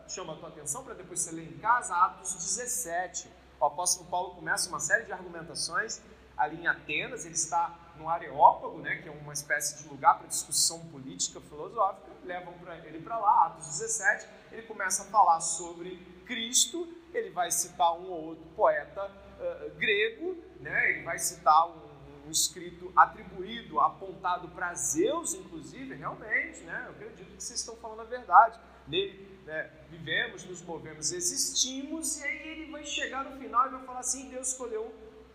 Chama 0.09 0.35
a 0.35 0.37
tua 0.37 0.49
atenção 0.49 0.85
para 0.85 0.95
depois 0.95 1.21
você 1.21 1.33
ler 1.33 1.49
em 1.49 1.59
casa 1.59 1.95
Atos 1.95 2.35
17. 2.35 3.31
O 3.61 3.65
apóstolo 3.65 4.09
Paulo 4.11 4.35
começa 4.35 4.69
uma 4.69 4.81
série 4.81 5.05
de 5.05 5.13
argumentações 5.13 6.01
ali 6.37 6.61
em 6.63 6.67
Atenas, 6.67 7.25
ele 7.25 7.35
está 7.35 7.79
no 7.97 8.09
Areópago, 8.09 8.79
né, 8.79 8.97
que 8.97 9.09
é 9.09 9.13
uma 9.13 9.33
espécie 9.33 9.83
de 9.83 9.89
lugar 9.89 10.19
para 10.19 10.27
discussão 10.27 10.81
política 10.87 11.41
filosófica, 11.41 12.11
levam 12.25 12.53
ele 12.85 13.01
para 13.01 13.17
lá, 13.19 13.47
Atos 13.47 13.67
17, 13.79 14.27
ele 14.51 14.63
começa 14.63 15.05
a 15.05 15.07
falar 15.07 15.41
sobre 15.41 15.97
Cristo, 16.27 16.89
ele 17.13 17.31
vai 17.31 17.53
citar 17.53 17.93
um 17.93 18.11
ou 18.11 18.25
outro 18.25 18.45
poeta 18.57 19.05
uh, 19.05 19.75
grego, 19.77 20.43
né, 20.59 20.91
ele 20.91 21.05
vai 21.05 21.19
citar 21.19 21.69
um 21.69 21.95
um 22.27 22.31
escrito 22.31 22.93
atribuído, 22.97 23.81
apontado 23.81 24.49
para 24.49 24.75
Zeus, 24.75 25.35
inclusive, 25.35 25.95
realmente, 25.95 26.61
né? 26.61 26.85
Eu 26.87 26.93
acredito 26.93 27.37
que 27.37 27.43
vocês 27.43 27.61
estão 27.61 27.77
falando 27.77 28.01
a 28.01 28.05
verdade. 28.05 28.59
Nele 28.87 29.41
né, 29.45 29.71
vivemos, 29.91 30.45
nos 30.45 30.63
movemos, 30.63 31.13
existimos, 31.13 32.21
e 32.21 32.25
aí 32.25 32.49
ele 32.49 32.73
vai 32.73 32.85
chegar 32.85 33.25
no 33.25 33.39
final 33.39 33.67
e 33.67 33.71
vai 33.71 33.85
falar 33.85 34.01
assim: 34.01 34.29
Deus 34.31 34.49
escolheu 34.53 34.93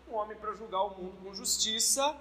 um 0.08 0.14
homem 0.14 0.36
para 0.36 0.54
julgar 0.54 0.82
o 0.82 1.02
mundo 1.02 1.16
com 1.22 1.34
justiça, 1.34 2.16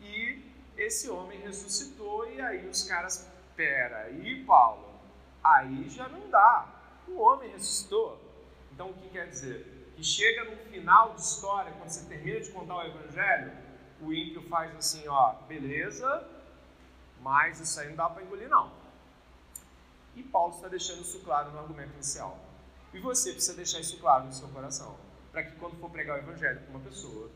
e 0.00 0.42
esse 0.76 1.08
homem 1.10 1.40
ressuscitou, 1.40 2.28
e 2.30 2.40
aí 2.40 2.68
os 2.68 2.84
caras, 2.84 3.28
pera 3.54 4.10
Paulo, 4.46 5.00
aí 5.42 5.88
já 5.88 6.08
não 6.08 6.28
dá. 6.30 6.68
O 7.08 7.18
homem 7.18 7.50
ressuscitou. 7.50 8.18
Então 8.72 8.90
o 8.90 8.94
que 8.94 9.10
quer 9.10 9.28
dizer? 9.28 9.82
que 10.02 10.04
chega 10.04 10.44
no 10.44 10.56
final 10.56 11.14
de 11.14 11.20
história, 11.20 11.72
quando 11.72 11.88
você 11.88 12.04
termina 12.06 12.40
de 12.40 12.50
contar 12.50 12.76
o 12.76 12.82
evangelho, 12.82 13.52
o 14.00 14.12
ímpio 14.12 14.42
faz 14.48 14.74
assim, 14.74 15.06
ó, 15.06 15.34
beleza, 15.46 16.28
mas 17.20 17.60
isso 17.60 17.78
aí 17.78 17.88
não 17.88 17.94
dá 17.94 18.10
para 18.10 18.22
engolir 18.22 18.48
não. 18.48 18.72
E 20.14 20.22
Paulo 20.22 20.54
está 20.54 20.68
deixando 20.68 21.00
isso 21.02 21.20
claro 21.20 21.50
no 21.52 21.58
argumento 21.58 21.94
inicial. 21.94 22.38
E 22.92 23.00
você 23.00 23.32
precisa 23.32 23.54
deixar 23.54 23.80
isso 23.80 23.98
claro 23.98 24.26
no 24.26 24.32
seu 24.32 24.48
coração, 24.48 24.96
para 25.30 25.44
que 25.44 25.56
quando 25.56 25.76
for 25.78 25.90
pregar 25.90 26.16
o 26.16 26.18
evangelho 26.18 26.60
para 26.60 26.70
uma 26.70 26.80
pessoa, 26.80 27.30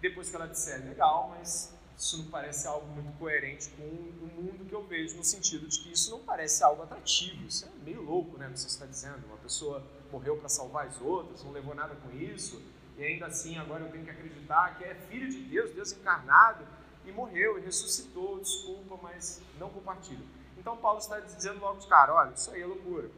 depois 0.00 0.28
que 0.28 0.36
ela 0.36 0.46
disser 0.46 0.84
legal, 0.84 1.30
mas 1.30 1.74
isso 1.96 2.18
não 2.18 2.26
parece 2.26 2.66
algo 2.66 2.86
muito 2.88 3.16
coerente 3.18 3.70
com 3.70 3.82
o 3.82 4.30
mundo 4.36 4.66
que 4.66 4.74
eu 4.74 4.84
vejo, 4.84 5.16
no 5.16 5.24
sentido 5.24 5.66
de 5.66 5.80
que 5.80 5.92
isso 5.92 6.10
não 6.10 6.20
parece 6.20 6.62
algo 6.62 6.82
atrativo, 6.82 7.46
isso 7.46 7.64
é 7.64 7.84
meio 7.84 8.02
louco, 8.02 8.36
né? 8.36 8.50
Você 8.54 8.66
está 8.66 8.84
dizendo, 8.84 9.24
uma 9.26 9.38
pessoa 9.38 9.82
morreu 10.12 10.36
para 10.36 10.48
salvar 10.48 10.86
as 10.86 11.00
outras, 11.00 11.42
não 11.42 11.52
levou 11.52 11.74
nada 11.74 11.94
com 11.94 12.10
isso, 12.14 12.60
e 12.98 13.02
ainda 13.02 13.26
assim 13.26 13.56
agora 13.56 13.84
eu 13.84 13.90
tenho 13.90 14.04
que 14.04 14.10
acreditar 14.10 14.76
que 14.76 14.84
é 14.84 14.94
filho 14.94 15.30
de 15.30 15.40
Deus, 15.44 15.70
Deus 15.72 15.92
encarnado, 15.92 16.66
e 17.06 17.12
morreu 17.12 17.58
e 17.58 17.62
ressuscitou, 17.62 18.40
desculpa, 18.40 18.98
mas 19.02 19.40
não 19.58 19.70
compartilho. 19.70 20.24
Então 20.64 20.78
Paulo 20.78 20.98
está 20.98 21.20
dizendo 21.20 21.60
logo 21.60 21.78
de 21.78 21.86
cara, 21.86 22.14
olha, 22.14 22.32
isso 22.32 22.50
aí 22.50 22.62
é 22.62 22.66
loucura. 22.66 23.10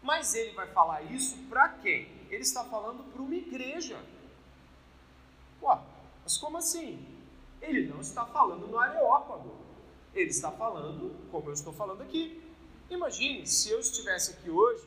Mas 0.00 0.36
ele 0.36 0.52
vai 0.52 0.68
falar 0.68 1.02
isso 1.02 1.36
para 1.48 1.68
quem? 1.68 2.08
Ele 2.30 2.42
está 2.42 2.62
falando 2.62 3.02
para 3.12 3.20
uma 3.20 3.34
igreja. 3.34 4.00
Pô, 5.58 5.76
mas 6.22 6.36
como 6.38 6.58
assim? 6.58 7.04
Ele 7.60 7.88
não 7.88 8.00
está 8.00 8.24
falando 8.24 8.68
no 8.68 8.78
Areópago. 8.78 9.52
Ele 10.14 10.30
está 10.30 10.52
falando 10.52 11.12
como 11.32 11.48
eu 11.48 11.52
estou 11.54 11.72
falando 11.72 12.02
aqui. 12.02 12.40
Imagine 12.88 13.44
se 13.44 13.70
eu 13.70 13.80
estivesse 13.80 14.30
aqui 14.30 14.48
hoje, 14.48 14.86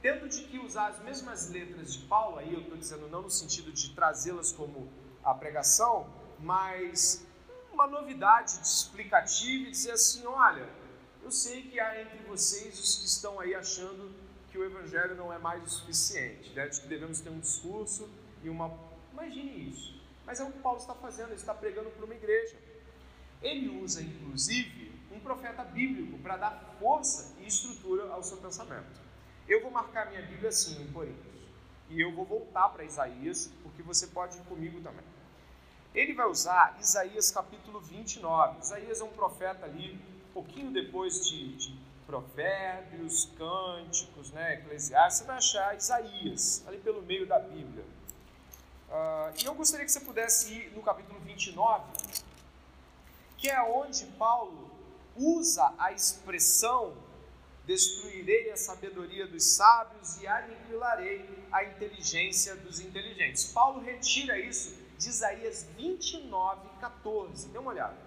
tendo 0.00 0.28
de 0.28 0.44
que 0.44 0.60
usar 0.60 0.90
as 0.90 1.00
mesmas 1.00 1.50
letras 1.50 1.92
de 1.92 2.06
Paulo, 2.06 2.38
aí 2.38 2.54
eu 2.54 2.60
estou 2.60 2.76
dizendo 2.76 3.08
não 3.08 3.22
no 3.22 3.30
sentido 3.30 3.72
de 3.72 3.90
trazê-las 3.90 4.52
como 4.52 4.88
a 5.24 5.34
pregação, 5.34 6.06
mas 6.38 7.26
uma 7.72 7.88
novidade 7.88 8.60
explicativa 8.62 9.66
e 9.66 9.72
dizer 9.72 9.90
assim: 9.90 10.24
olha, 10.24 10.83
eu 11.24 11.30
sei 11.30 11.62
que 11.62 11.80
há 11.80 12.00
entre 12.02 12.18
vocês 12.24 12.78
os 12.78 12.96
que 12.96 13.06
estão 13.06 13.40
aí 13.40 13.54
achando 13.54 14.14
que 14.50 14.58
o 14.58 14.64
evangelho 14.64 15.16
não 15.16 15.32
é 15.32 15.38
mais 15.38 15.62
o 15.64 15.68
suficiente, 15.68 16.50
né? 16.50 16.68
que 16.68 16.86
devemos 16.86 17.20
ter 17.20 17.30
um 17.30 17.40
discurso 17.40 18.08
e 18.42 18.48
uma. 18.50 18.70
Imagine 19.12 19.70
isso. 19.70 20.00
Mas 20.26 20.38
é 20.38 20.44
o 20.44 20.52
que 20.52 20.58
Paulo 20.58 20.78
está 20.78 20.94
fazendo, 20.94 21.28
ele 21.28 21.36
está 21.36 21.54
pregando 21.54 21.90
para 21.90 22.04
uma 22.04 22.14
igreja. 22.14 22.56
Ele 23.42 23.82
usa, 23.82 24.02
inclusive, 24.02 24.92
um 25.10 25.18
profeta 25.20 25.64
bíblico 25.64 26.18
para 26.18 26.36
dar 26.36 26.76
força 26.78 27.34
e 27.40 27.46
estrutura 27.46 28.10
ao 28.10 28.22
seu 28.22 28.36
pensamento. 28.36 29.00
Eu 29.48 29.62
vou 29.62 29.70
marcar 29.70 30.08
minha 30.08 30.22
Bíblia 30.22 30.50
assim 30.50 30.82
em 30.82 30.92
Coríntios. 30.92 31.34
E 31.90 32.00
eu 32.00 32.12
vou 32.12 32.24
voltar 32.24 32.68
para 32.70 32.84
Isaías, 32.84 33.50
porque 33.62 33.82
você 33.82 34.06
pode 34.08 34.36
ir 34.38 34.42
comigo 34.42 34.80
também. 34.80 35.04
Ele 35.94 36.12
vai 36.12 36.26
usar 36.26 36.76
Isaías 36.80 37.30
capítulo 37.30 37.80
29. 37.80 38.60
Isaías 38.60 39.00
é 39.00 39.04
um 39.04 39.12
profeta 39.12 39.66
ali, 39.66 40.00
pouquinho 40.34 40.70
depois 40.70 41.26
de, 41.26 41.56
de 41.56 41.74
Provérbios, 42.06 43.30
Cânticos, 43.38 44.30
né, 44.32 44.54
Eclesiastes. 44.54 45.20
Você 45.20 45.24
vai 45.24 45.36
achar 45.36 45.76
Isaías, 45.76 46.62
ali 46.66 46.78
pelo 46.78 47.00
meio 47.00 47.26
da 47.26 47.38
Bíblia. 47.38 47.84
Uh, 48.90 49.40
e 49.40 49.44
eu 49.46 49.54
gostaria 49.54 49.86
que 49.86 49.92
você 49.92 50.00
pudesse 50.00 50.52
ir 50.52 50.72
no 50.74 50.82
capítulo 50.82 51.18
29, 51.20 51.84
que 53.38 53.48
é 53.48 53.62
onde 53.62 54.04
Paulo 54.18 54.70
usa 55.16 55.72
a 55.78 55.92
expressão 55.92 56.94
destruirei 57.66 58.50
a 58.50 58.56
sabedoria 58.56 59.26
dos 59.26 59.42
sábios 59.42 60.20
e 60.20 60.26
aniquilarei 60.26 61.28
a 61.50 61.64
inteligência 61.64 62.54
dos 62.56 62.80
inteligentes. 62.80 63.52
Paulo 63.52 63.80
retira 63.80 64.38
isso 64.38 64.74
de 64.98 65.08
Isaías 65.08 65.66
29, 65.76 66.68
14. 66.80 67.48
Dê 67.48 67.58
uma 67.58 67.70
olhada. 67.70 68.03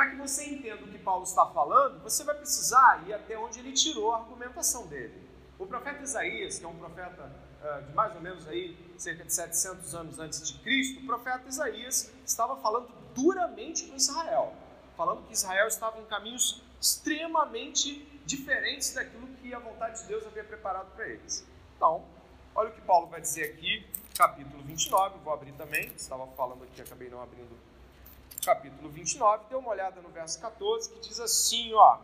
Para 0.00 0.12
que 0.12 0.16
você 0.16 0.46
entenda 0.46 0.82
o 0.82 0.88
que 0.88 0.96
Paulo 0.96 1.24
está 1.24 1.44
falando, 1.44 2.02
você 2.02 2.24
vai 2.24 2.34
precisar 2.34 3.06
ir 3.06 3.12
até 3.12 3.38
onde 3.38 3.58
ele 3.58 3.70
tirou 3.72 4.14
a 4.14 4.20
argumentação 4.20 4.86
dele. 4.86 5.28
O 5.58 5.66
profeta 5.66 6.02
Isaías, 6.02 6.58
que 6.58 6.64
é 6.64 6.68
um 6.68 6.78
profeta 6.78 7.30
uh, 7.62 7.86
de 7.86 7.92
mais 7.92 8.14
ou 8.14 8.22
menos 8.22 8.48
aí 8.48 8.94
cerca 8.96 9.26
de 9.26 9.34
700 9.34 9.94
anos 9.94 10.18
antes 10.18 10.50
de 10.50 10.58
Cristo, 10.60 11.02
o 11.02 11.06
profeta 11.06 11.46
Isaías 11.46 12.10
estava 12.24 12.56
falando 12.62 12.88
duramente 13.14 13.88
com 13.88 13.94
Israel, 13.94 14.54
falando 14.96 15.26
que 15.26 15.34
Israel 15.34 15.68
estava 15.68 16.00
em 16.00 16.06
caminhos 16.06 16.62
extremamente 16.80 18.00
diferentes 18.24 18.94
daquilo 18.94 19.26
que 19.36 19.52
a 19.52 19.58
vontade 19.58 20.00
de 20.00 20.08
Deus 20.08 20.26
havia 20.26 20.44
preparado 20.44 20.94
para 20.94 21.08
eles. 21.08 21.46
Então, 21.76 22.06
olha 22.54 22.70
o 22.70 22.72
que 22.72 22.80
Paulo 22.80 23.08
vai 23.08 23.20
dizer 23.20 23.52
aqui, 23.52 23.86
capítulo 24.16 24.62
29, 24.62 25.18
vou 25.18 25.34
abrir 25.34 25.52
também, 25.52 25.92
estava 25.94 26.26
falando 26.28 26.64
aqui, 26.64 26.80
acabei 26.80 27.10
não 27.10 27.22
abrindo. 27.22 27.69
Capítulo 28.44 28.88
29, 28.88 29.50
dê 29.50 29.54
uma 29.54 29.68
olhada 29.68 30.00
no 30.00 30.08
verso 30.08 30.40
14, 30.40 30.88
que 30.88 31.00
diz 31.00 31.20
assim, 31.20 31.74
ó: 31.74 31.98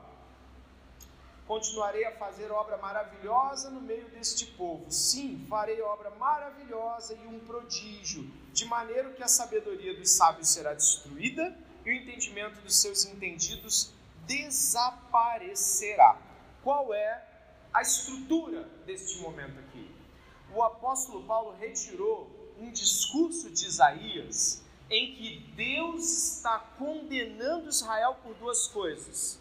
Continuarei 1.46 2.04
a 2.04 2.12
fazer 2.12 2.52
obra 2.52 2.76
maravilhosa 2.76 3.70
no 3.70 3.80
meio 3.80 4.06
deste 4.10 4.44
povo. 4.44 4.84
Sim, 4.90 5.46
farei 5.48 5.80
obra 5.80 6.10
maravilhosa 6.10 7.14
e 7.14 7.26
um 7.26 7.40
prodígio, 7.40 8.30
de 8.52 8.66
maneira 8.66 9.10
que 9.12 9.22
a 9.22 9.28
sabedoria 9.28 9.96
dos 9.96 10.10
sábios 10.10 10.50
será 10.50 10.74
destruída 10.74 11.56
e 11.86 11.90
o 11.90 11.92
entendimento 11.92 12.60
dos 12.60 12.76
seus 12.76 13.06
entendidos 13.06 13.94
desaparecerá. 14.26 16.18
Qual 16.62 16.92
é 16.92 17.24
a 17.72 17.80
estrutura 17.80 18.64
deste 18.84 19.20
momento 19.20 19.58
aqui? 19.60 19.90
O 20.54 20.62
apóstolo 20.62 21.22
Paulo 21.24 21.56
retirou 21.58 22.30
um 22.58 22.70
discurso 22.70 23.50
de 23.50 23.64
Isaías 23.66 24.65
em 24.90 25.14
que 25.14 25.38
Deus 25.56 26.36
está 26.36 26.58
condenando 26.78 27.68
Israel 27.68 28.16
por 28.22 28.34
duas 28.34 28.68
coisas 28.68 29.40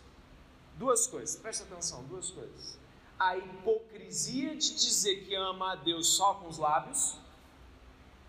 Duas 0.77 1.07
coisas, 1.07 1.37
preste 1.37 1.63
atenção, 1.63 2.03
duas 2.03 2.31
coisas. 2.31 2.77
A 3.17 3.37
hipocrisia 3.37 4.55
de 4.57 4.75
dizer 4.75 5.23
que 5.25 5.33
ama 5.33 5.71
a 5.71 5.75
Deus 5.75 6.17
só 6.17 6.33
com 6.35 6.49
os 6.49 6.57
lábios 6.57 7.17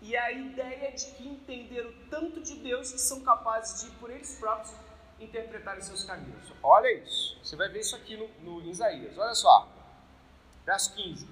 e 0.01 0.15
a 0.15 0.31
ideia 0.31 0.93
de 0.93 1.11
que 1.11 1.27
entenderam 1.27 1.91
tanto 2.09 2.39
de 2.41 2.55
Deus 2.55 2.91
que 2.91 2.99
são 2.99 3.21
capazes 3.21 3.83
de, 3.83 3.91
por 3.97 4.09
eles 4.09 4.39
próprios, 4.39 4.73
interpretar 5.19 5.77
os 5.77 5.85
seus 5.85 6.03
caminhos. 6.05 6.53
Olha 6.63 6.89
isso. 7.03 7.37
Você 7.43 7.57
vai 7.57 7.67
ver 7.67 7.81
isso 7.81 7.97
aqui 7.97 8.15
no, 8.15 8.61
no 8.61 8.69
Isaías. 8.69 9.17
Olha 9.17 9.35
só. 9.35 9.67
Verso 10.65 10.93
15. 10.93 11.27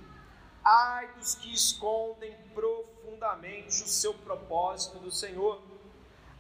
Ai 0.65 1.13
dos 1.13 1.35
que 1.35 1.53
escondem 1.53 2.35
profundamente 2.53 3.83
o 3.83 3.87
seu 3.87 4.13
propósito 4.13 4.99
do 4.99 5.11
Senhor. 5.11 5.61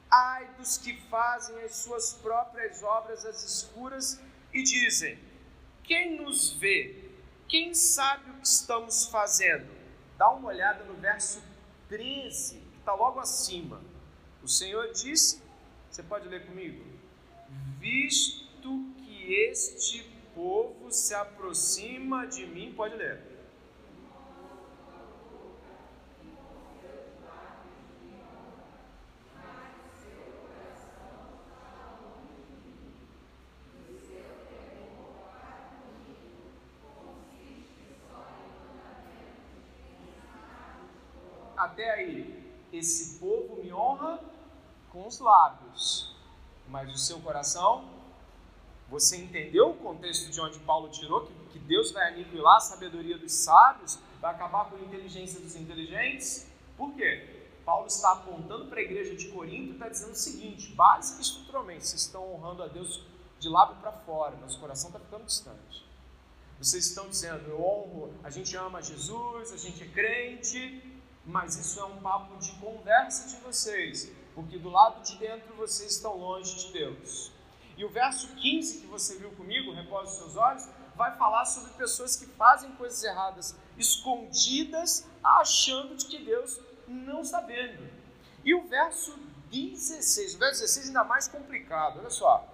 Ai 0.09 0.47
dos 0.57 0.77
que 0.77 0.95
fazem 1.09 1.61
as 1.63 1.75
suas 1.77 2.13
próprias 2.13 2.81
obras 2.83 3.25
às 3.25 3.43
escuras 3.43 4.19
e 4.53 4.63
dizem: 4.63 5.19
Quem 5.83 6.21
nos 6.21 6.53
vê? 6.53 7.03
Quem 7.47 7.73
sabe 7.73 8.31
o 8.31 8.33
que 8.35 8.47
estamos 8.47 9.05
fazendo? 9.07 9.69
Dá 10.17 10.29
uma 10.31 10.49
olhada 10.49 10.83
no 10.85 10.95
verso 10.95 11.41
13, 11.89 12.57
que 12.57 12.79
está 12.79 12.93
logo 12.93 13.19
acima. 13.19 13.81
O 14.41 14.47
Senhor 14.47 14.91
diz: 14.93 15.41
Você 15.89 16.03
pode 16.03 16.27
ler 16.27 16.45
comigo? 16.45 16.83
Visto 17.79 18.93
que 18.97 19.33
este 19.33 20.03
povo 20.33 20.91
se 20.91 21.13
aproxima 21.13 22.25
de 22.25 22.45
mim, 22.45 22.73
pode 22.75 22.95
ler 22.95 23.34
até 41.65 41.91
aí, 41.91 42.53
esse 42.71 43.19
povo 43.19 43.61
me 43.61 43.73
honra 43.73 44.19
com 44.91 45.07
os 45.07 45.19
lábios, 45.19 46.15
mas 46.67 46.93
o 46.93 46.97
seu 46.97 47.19
coração, 47.19 47.89
você 48.89 49.17
entendeu 49.17 49.71
o 49.71 49.77
contexto 49.77 50.29
de 50.31 50.39
onde 50.39 50.59
Paulo 50.59 50.89
tirou 50.89 51.25
que, 51.25 51.33
que 51.51 51.59
Deus 51.59 51.91
vai 51.91 52.13
aniquilar 52.13 52.57
a 52.57 52.59
sabedoria 52.59 53.17
dos 53.17 53.33
sábios, 53.33 53.99
vai 54.21 54.33
acabar 54.33 54.69
com 54.69 54.75
a 54.75 54.79
inteligência 54.79 55.39
dos 55.39 55.55
inteligentes? 55.55 56.47
Por 56.77 56.93
quê? 56.93 57.43
Paulo 57.65 57.87
está 57.87 58.11
apontando 58.11 58.67
para 58.67 58.79
a 58.79 58.83
igreja 58.83 59.15
de 59.15 59.27
Corinto 59.29 59.71
e 59.71 59.73
está 59.73 59.89
dizendo 59.89 60.11
o 60.11 60.15
seguinte: 60.15 60.71
básico 60.73 61.19
e 61.19 61.21
estruturalmente, 61.21 61.87
vocês 61.87 62.01
estão 62.01 62.31
honrando 62.31 62.61
a 62.61 62.67
Deus 62.67 63.03
de 63.39 63.49
lábio 63.49 63.75
para 63.77 63.91
fora, 63.91 64.37
mas 64.39 64.55
o 64.55 64.59
coração 64.59 64.89
está 64.89 64.99
ficando 64.99 65.25
distante. 65.25 65.83
Vocês 66.59 66.85
estão 66.85 67.09
dizendo, 67.09 67.49
eu 67.49 67.59
honro, 67.59 68.13
a 68.23 68.29
gente 68.29 68.55
ama 68.55 68.81
Jesus, 68.81 69.51
a 69.51 69.57
gente 69.57 69.83
é 69.83 69.87
crente, 69.87 70.94
mas 71.25 71.57
isso 71.57 71.79
é 71.79 71.85
um 71.85 71.97
papo 71.97 72.37
de 72.37 72.51
conversa 72.53 73.27
de 73.27 73.37
vocês, 73.43 74.11
porque 74.33 74.57
do 74.57 74.69
lado 74.69 75.03
de 75.03 75.17
dentro 75.17 75.55
vocês 75.55 75.91
estão 75.91 76.15
longe 76.17 76.55
de 76.55 76.73
Deus. 76.73 77.31
E 77.77 77.83
o 77.83 77.89
verso 77.89 78.27
15 78.35 78.79
que 78.79 78.87
você 78.87 79.17
viu 79.17 79.31
comigo, 79.31 79.73
repose 79.73 80.11
os 80.11 80.17
seus 80.17 80.35
olhos, 80.37 80.67
vai 80.95 81.15
falar 81.17 81.45
sobre 81.45 81.73
pessoas 81.73 82.15
que 82.15 82.25
fazem 82.25 82.71
coisas 82.73 83.03
erradas, 83.03 83.55
escondidas, 83.77 85.05
achando 85.23 85.95
de 85.95 86.05
que 86.05 86.23
Deus 86.23 86.59
não 86.87 87.21
está 87.21 87.41
vendo. 87.41 87.89
E 88.43 88.53
o 88.53 88.67
verso 88.67 89.17
16, 89.51 90.35
o 90.35 90.37
verso 90.37 90.61
16 90.61 90.87
ainda 90.87 91.03
mais 91.03 91.27
complicado, 91.27 91.99
olha 91.99 92.09
só. 92.09 92.47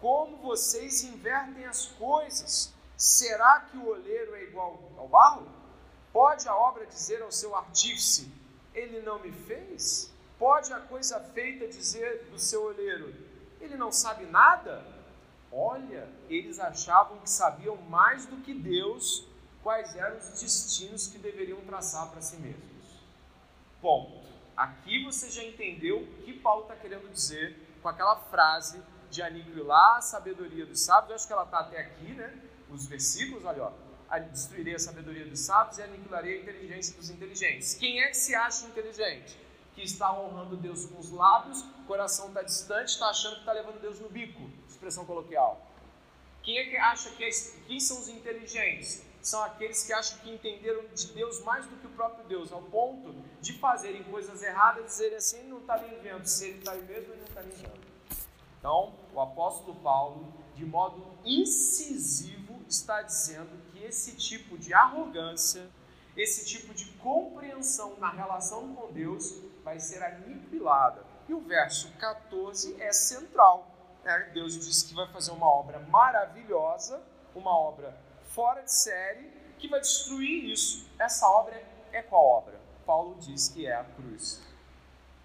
Como 0.00 0.36
vocês 0.38 1.04
invertem 1.04 1.64
as 1.64 1.86
coisas, 1.86 2.72
será 2.96 3.60
que 3.60 3.76
o 3.76 3.86
olheiro 3.86 4.34
é 4.34 4.44
igual 4.44 4.78
ao 4.96 5.08
barro? 5.08 5.46
Pode 6.16 6.48
a 6.48 6.56
obra 6.56 6.86
dizer 6.86 7.20
ao 7.20 7.30
seu 7.30 7.54
artífice: 7.54 8.32
Ele 8.74 9.02
não 9.02 9.18
me 9.18 9.30
fez? 9.30 10.10
Pode 10.38 10.72
a 10.72 10.80
coisa 10.80 11.20
feita 11.20 11.68
dizer 11.68 12.28
do 12.30 12.38
seu 12.38 12.62
olheiro: 12.62 13.14
Ele 13.60 13.76
não 13.76 13.92
sabe 13.92 14.24
nada? 14.24 14.82
Olha, 15.52 16.08
eles 16.30 16.58
achavam 16.58 17.18
que 17.18 17.28
sabiam 17.28 17.76
mais 17.76 18.24
do 18.24 18.38
que 18.38 18.54
Deus 18.54 19.26
quais 19.62 19.94
eram 19.94 20.16
os 20.16 20.40
destinos 20.40 21.06
que 21.06 21.18
deveriam 21.18 21.60
traçar 21.66 22.08
para 22.08 22.22
si 22.22 22.36
mesmos. 22.36 23.04
Ponto. 23.82 24.26
Aqui 24.56 25.04
você 25.04 25.28
já 25.28 25.44
entendeu 25.44 25.98
o 25.98 26.22
que 26.22 26.32
Paulo 26.32 26.62
está 26.62 26.76
querendo 26.76 27.12
dizer 27.12 27.78
com 27.82 27.90
aquela 27.90 28.16
frase 28.16 28.82
de 29.10 29.20
aniquilar 29.20 29.98
a 29.98 30.00
sabedoria 30.00 30.64
dos 30.64 30.80
sábios. 30.80 31.10
Eu 31.10 31.16
acho 31.16 31.26
que 31.26 31.32
ela 31.34 31.44
está 31.44 31.58
até 31.58 31.78
aqui, 31.78 32.14
né? 32.14 32.42
Os 32.70 32.86
versículos, 32.86 33.44
olha, 33.44 33.64
ó 33.64 33.85
destruirei 34.30 34.74
a 34.74 34.78
sabedoria 34.78 35.26
dos 35.26 35.40
sábios 35.40 35.78
e 35.78 35.82
aniquilarei 35.82 36.38
a 36.38 36.42
inteligência 36.42 36.96
dos 36.96 37.10
inteligentes. 37.10 37.74
Quem 37.74 38.00
é 38.02 38.08
que 38.08 38.16
se 38.16 38.34
acha 38.34 38.66
inteligente? 38.66 39.46
que 39.76 39.82
está 39.82 40.10
honrando 40.18 40.56
Deus 40.56 40.86
com 40.86 40.98
os 40.98 41.12
lábios, 41.12 41.60
o 41.60 41.84
coração 41.86 42.28
está 42.28 42.42
distante, 42.42 42.88
está 42.88 43.10
achando 43.10 43.34
que 43.34 43.40
está 43.40 43.52
levando 43.52 43.78
Deus 43.78 44.00
no 44.00 44.08
bico, 44.08 44.50
expressão 44.66 45.04
coloquial. 45.04 45.70
Quem 46.42 46.58
é 46.58 46.64
que 46.64 46.76
acha 46.78 47.10
que 47.10 47.22
é, 47.22 47.28
quem 47.66 47.78
são 47.78 48.00
os 48.00 48.08
inteligentes? 48.08 49.04
São 49.20 49.42
aqueles 49.42 49.84
que 49.84 49.92
acham 49.92 50.18
que 50.20 50.30
entenderam 50.30 50.86
de 50.94 51.08
Deus 51.08 51.42
mais 51.42 51.66
do 51.66 51.76
que 51.76 51.86
o 51.86 51.90
próprio 51.90 52.24
Deus, 52.26 52.52
ao 52.52 52.62
ponto 52.62 53.14
de 53.42 53.52
fazerem 53.58 54.02
coisas 54.04 54.42
erradas 54.42 54.84
e 54.84 54.86
dizerem 54.86 55.16
assim, 55.16 55.42
não 55.48 55.58
está 55.58 55.76
nem 55.76 55.98
vendo, 55.98 56.24
se 56.24 56.46
ele 56.46 56.58
está 56.58 56.72
aí 56.72 56.82
mesmo, 56.82 57.12
ele 57.12 57.20
não 57.20 57.26
está 57.26 57.42
nem 57.42 57.56
vendo. 57.56 57.86
Então, 58.58 58.94
o 59.12 59.20
apóstolo 59.20 59.74
Paulo, 59.80 60.32
de 60.54 60.64
modo 60.64 61.18
incisivo, 61.22 62.64
está 62.66 63.02
dizendo 63.02 63.65
esse 63.86 64.16
tipo 64.16 64.58
de 64.58 64.74
arrogância, 64.74 65.68
esse 66.16 66.44
tipo 66.46 66.74
de 66.74 66.86
compreensão 66.94 67.96
na 67.98 68.10
relação 68.10 68.74
com 68.74 68.92
Deus 68.92 69.42
vai 69.62 69.78
ser 69.78 70.02
aniquilada. 70.02 71.04
E 71.28 71.34
o 71.34 71.40
verso 71.40 71.90
14 71.98 72.80
é 72.80 72.92
central. 72.92 73.70
Né? 74.04 74.30
Deus 74.32 74.54
diz 74.54 74.82
que 74.82 74.94
vai 74.94 75.06
fazer 75.08 75.32
uma 75.32 75.48
obra 75.48 75.78
maravilhosa, 75.80 77.02
uma 77.34 77.56
obra 77.56 77.96
fora 78.34 78.62
de 78.62 78.72
série, 78.72 79.30
que 79.58 79.68
vai 79.68 79.80
destruir 79.80 80.50
isso. 80.50 80.86
Essa 80.98 81.26
obra 81.28 81.62
é 81.92 82.02
qual 82.02 82.24
obra? 82.24 82.60
Paulo 82.84 83.16
diz 83.18 83.48
que 83.48 83.66
é 83.66 83.74
a 83.74 83.84
cruz. 83.84 84.40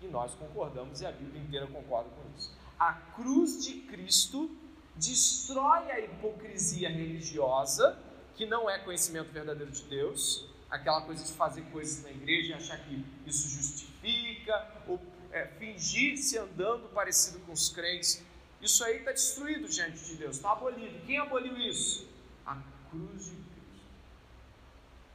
E 0.01 0.07
nós 0.07 0.33
concordamos, 0.33 1.01
e 1.01 1.05
a 1.05 1.11
Bíblia 1.11 1.41
inteira 1.41 1.67
concorda 1.67 2.09
com 2.09 2.37
isso. 2.37 2.51
A 2.79 2.93
cruz 3.15 3.63
de 3.63 3.81
Cristo 3.81 4.49
destrói 4.95 5.91
a 5.91 5.99
hipocrisia 5.99 6.89
religiosa, 6.89 7.97
que 8.41 8.45
não 8.47 8.67
é 8.67 8.79
conhecimento 8.79 9.31
verdadeiro 9.31 9.71
de 9.71 9.83
Deus, 9.83 10.49
aquela 10.67 11.01
coisa 11.01 11.23
de 11.23 11.31
fazer 11.31 11.61
coisas 11.71 12.01
na 12.01 12.09
igreja 12.09 12.49
e 12.49 12.53
achar 12.55 12.79
que 12.79 13.05
isso 13.23 13.47
justifica, 13.47 14.81
ou 14.87 14.99
é, 15.31 15.45
fingir-se 15.45 16.39
andando 16.39 16.89
parecido 16.89 17.37
com 17.41 17.51
os 17.51 17.69
crentes. 17.69 18.25
Isso 18.59 18.83
aí 18.83 18.97
está 18.97 19.11
destruído 19.11 19.69
diante 19.69 20.03
de 20.03 20.15
Deus, 20.15 20.37
está 20.37 20.53
abolido. 20.53 21.05
Quem 21.05 21.19
aboliu 21.19 21.55
isso? 21.55 22.09
A 22.43 22.57
cruz 22.89 23.25
de 23.25 23.35
Cristo. 23.35 23.85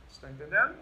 Está 0.09 0.31
entendendo? 0.31 0.77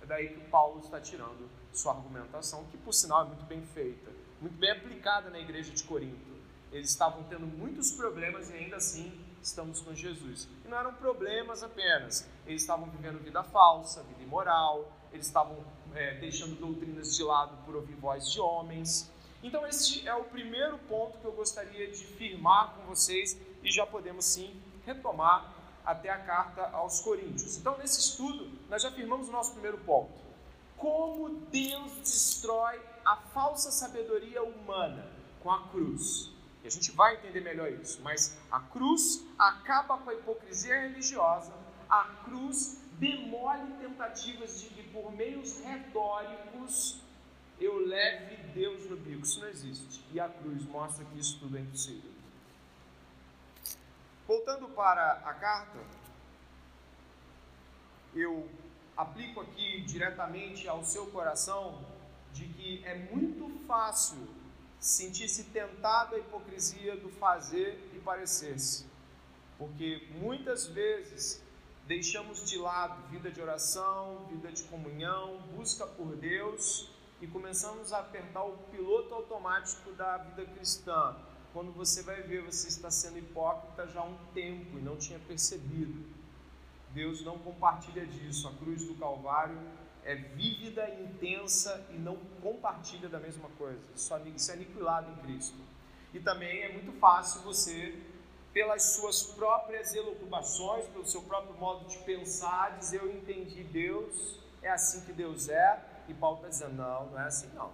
É 0.00 0.06
daí 0.06 0.28
que 0.28 0.40
Paulo 0.48 0.80
está 0.80 0.98
tirando 0.98 1.46
sua 1.74 1.92
argumentação, 1.92 2.64
que 2.70 2.78
por 2.78 2.94
sinal 2.94 3.26
é 3.26 3.28
muito 3.28 3.44
bem 3.44 3.60
feita, 3.66 4.10
muito 4.40 4.56
bem 4.56 4.70
aplicada 4.70 5.28
na 5.28 5.38
igreja 5.38 5.70
de 5.70 5.84
Corinto. 5.84 6.40
Eles 6.72 6.88
estavam 6.88 7.24
tendo 7.24 7.46
muitos 7.46 7.92
problemas 7.92 8.48
e 8.48 8.54
ainda 8.54 8.76
assim 8.76 9.12
estamos 9.42 9.80
com 9.80 9.94
Jesus. 9.94 10.48
E 10.64 10.68
não 10.68 10.78
eram 10.78 10.94
problemas 10.94 11.62
apenas, 11.62 12.28
eles 12.46 12.62
estavam 12.62 12.88
vivendo 12.90 13.22
vida 13.22 13.42
falsa, 13.42 14.02
vida 14.04 14.22
imoral, 14.22 14.90
eles 15.12 15.26
estavam 15.26 15.58
é, 15.94 16.14
deixando 16.18 16.58
doutrinas 16.58 17.14
de 17.14 17.22
lado 17.22 17.56
por 17.64 17.74
ouvir 17.76 17.94
voz 17.96 18.30
de 18.30 18.40
homens. 18.40 19.10
Então, 19.42 19.66
este 19.66 20.06
é 20.06 20.14
o 20.14 20.24
primeiro 20.24 20.78
ponto 20.88 21.18
que 21.18 21.24
eu 21.24 21.32
gostaria 21.32 21.90
de 21.90 22.04
firmar 22.04 22.74
com 22.74 22.86
vocês 22.86 23.36
e 23.62 23.70
já 23.70 23.84
podemos 23.84 24.24
sim 24.24 24.60
retomar 24.86 25.52
até 25.84 26.10
a 26.10 26.18
carta 26.18 26.62
aos 26.70 27.00
Coríntios. 27.00 27.56
Então, 27.56 27.76
nesse 27.76 28.00
estudo, 28.00 28.50
nós 28.70 28.82
já 28.82 28.90
firmamos 28.90 29.28
o 29.28 29.32
nosso 29.32 29.52
primeiro 29.52 29.78
ponto. 29.78 30.12
Como 30.76 31.28
Deus 31.50 31.92
destrói 31.98 32.80
a 33.04 33.16
falsa 33.16 33.70
sabedoria 33.70 34.42
humana 34.42 35.06
com 35.42 35.50
a 35.50 35.68
cruz. 35.68 36.31
E 36.62 36.66
a 36.66 36.70
gente 36.70 36.92
vai 36.92 37.16
entender 37.16 37.40
melhor 37.40 37.70
isso, 37.72 38.00
mas 38.02 38.38
a 38.50 38.60
cruz 38.60 39.24
acaba 39.38 39.98
com 39.98 40.10
a 40.10 40.14
hipocrisia 40.14 40.82
religiosa, 40.82 41.52
a 41.88 42.04
cruz 42.24 42.80
demole 42.98 43.72
tentativas 43.80 44.60
de 44.60 44.68
que 44.68 44.82
por 44.90 45.12
meios 45.12 45.58
retóricos 45.60 47.00
eu 47.60 47.84
leve 47.86 48.36
Deus 48.52 48.88
no 48.88 48.96
bico. 48.96 49.22
Isso 49.22 49.40
não 49.40 49.48
existe. 49.48 50.04
E 50.12 50.20
a 50.20 50.28
cruz 50.28 50.64
mostra 50.66 51.04
que 51.04 51.18
isso 51.18 51.38
tudo 51.40 51.56
é 51.56 51.60
impossível. 51.60 52.10
Voltando 54.26 54.68
para 54.68 55.12
a 55.24 55.34
carta, 55.34 55.78
eu 58.14 58.48
aplico 58.96 59.40
aqui 59.40 59.80
diretamente 59.82 60.68
ao 60.68 60.84
seu 60.84 61.06
coração 61.06 61.84
de 62.32 62.46
que 62.48 62.84
é 62.84 62.94
muito 62.94 63.48
fácil 63.66 64.28
sentir-se 64.82 65.44
tentado 65.44 66.16
à 66.16 66.18
hipocrisia 66.18 66.96
do 66.96 67.08
fazer 67.08 67.78
e 67.94 68.00
parecer-se. 68.00 68.84
Porque 69.56 70.08
muitas 70.16 70.66
vezes 70.66 71.40
deixamos 71.86 72.50
de 72.50 72.58
lado 72.58 73.08
vida 73.08 73.30
de 73.30 73.40
oração, 73.40 74.26
vida 74.28 74.50
de 74.50 74.64
comunhão, 74.64 75.40
busca 75.54 75.86
por 75.86 76.16
Deus 76.16 76.90
e 77.20 77.28
começamos 77.28 77.92
a 77.92 78.00
apertar 78.00 78.42
o 78.42 78.58
piloto 78.72 79.14
automático 79.14 79.92
da 79.92 80.16
vida 80.16 80.44
cristã. 80.46 81.16
Quando 81.52 81.70
você 81.70 82.02
vai 82.02 82.20
ver, 82.22 82.42
você 82.42 82.66
está 82.66 82.90
sendo 82.90 83.18
hipócrita 83.18 83.86
já 83.86 84.00
há 84.00 84.04
um 84.04 84.18
tempo 84.34 84.78
e 84.78 84.82
não 84.82 84.96
tinha 84.96 85.20
percebido. 85.20 86.04
Deus 86.90 87.22
não 87.22 87.38
compartilha 87.38 88.04
disso. 88.04 88.48
A 88.48 88.52
cruz 88.54 88.84
do 88.84 88.96
Calvário 88.96 89.56
é 90.04 90.14
vívida, 90.14 90.88
intensa 91.00 91.86
e 91.90 91.94
não 91.94 92.16
compartilha 92.42 93.08
da 93.08 93.20
mesma 93.20 93.48
coisa. 93.50 93.80
Isso 93.94 94.12
é 94.50 94.54
aniquilado 94.54 95.10
em 95.12 95.16
Cristo. 95.22 95.58
E 96.12 96.20
também 96.20 96.62
é 96.62 96.72
muito 96.72 96.92
fácil 96.98 97.42
você, 97.42 97.98
pelas 98.52 98.82
suas 98.94 99.22
próprias 99.22 99.94
elucubações, 99.94 100.86
pelo 100.86 101.06
seu 101.06 101.22
próprio 101.22 101.54
modo 101.54 101.86
de 101.88 101.98
pensar, 101.98 102.78
dizer 102.78 103.00
eu 103.00 103.10
entendi 103.10 103.62
Deus, 103.64 104.38
é 104.60 104.70
assim 104.70 105.02
que 105.02 105.12
Deus 105.12 105.48
é. 105.48 105.80
E 106.08 106.14
Paulo 106.14 106.36
está 106.36 106.48
dizendo, 106.48 106.74
não, 106.74 107.06
não 107.06 107.20
é 107.20 107.24
assim 107.24 107.48
não. 107.54 107.70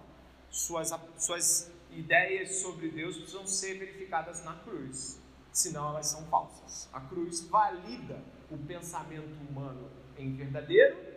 Suas, 0.51 0.91
suas 1.17 1.71
ideias 1.91 2.57
sobre 2.57 2.89
Deus 2.89 3.17
precisam 3.17 3.45
ser 3.47 3.77
verificadas 3.77 4.43
na 4.43 4.53
cruz, 4.59 5.19
senão 5.51 5.89
elas 5.89 6.07
são 6.07 6.23
falsas. 6.27 6.87
A 6.93 7.01
cruz 7.01 7.41
valida 7.41 8.21
o 8.49 8.57
pensamento 8.57 9.35
humano 9.49 9.89
em 10.17 10.35
verdadeiro 10.35 11.08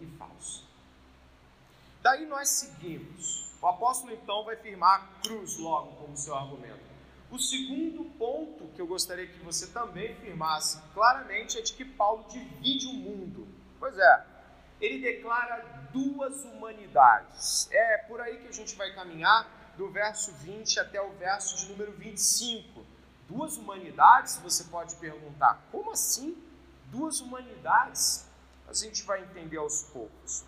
e 0.00 0.06
falso. 0.18 0.64
Daí 2.02 2.26
nós 2.26 2.48
seguimos. 2.48 3.46
O 3.60 3.66
apóstolo 3.66 4.12
então 4.12 4.44
vai 4.44 4.56
firmar 4.56 5.00
a 5.00 5.22
cruz 5.22 5.58
logo 5.58 5.96
como 5.96 6.16
seu 6.16 6.34
argumento. 6.34 6.86
O 7.30 7.38
segundo 7.38 8.04
ponto 8.16 8.68
que 8.74 8.80
eu 8.80 8.86
gostaria 8.86 9.26
que 9.26 9.38
você 9.40 9.66
também 9.68 10.14
firmasse 10.16 10.80
claramente 10.94 11.58
é 11.58 11.62
de 11.62 11.72
que 11.72 11.84
Paulo 11.84 12.24
divide 12.28 12.86
o 12.86 12.92
mundo. 12.92 13.48
Pois 13.80 13.98
é, 13.98 14.26
ele 14.80 15.02
declara 15.02 15.88
duas 15.92 16.44
humanidades. 16.44 17.68
É 17.72 17.98
por 17.98 18.20
aí 18.20 18.38
que 18.38 18.48
a 18.48 18.52
gente 18.52 18.76
vai 18.76 18.94
caminhar 18.94 19.74
do 19.76 19.88
verso 19.90 20.32
20 20.32 20.78
até 20.80 21.00
o 21.00 21.12
verso 21.14 21.56
de 21.56 21.72
número 21.72 21.92
25. 21.92 22.84
Duas 23.28 23.56
humanidades, 23.56 24.36
você 24.36 24.64
pode 24.64 24.94
perguntar, 24.96 25.60
como 25.72 25.90
assim? 25.90 26.36
Duas 26.86 27.20
humanidades? 27.20 28.25
A 28.68 28.72
gente 28.74 29.02
vai 29.04 29.22
entender 29.22 29.56
aos 29.56 29.82
poucos. 29.82 30.44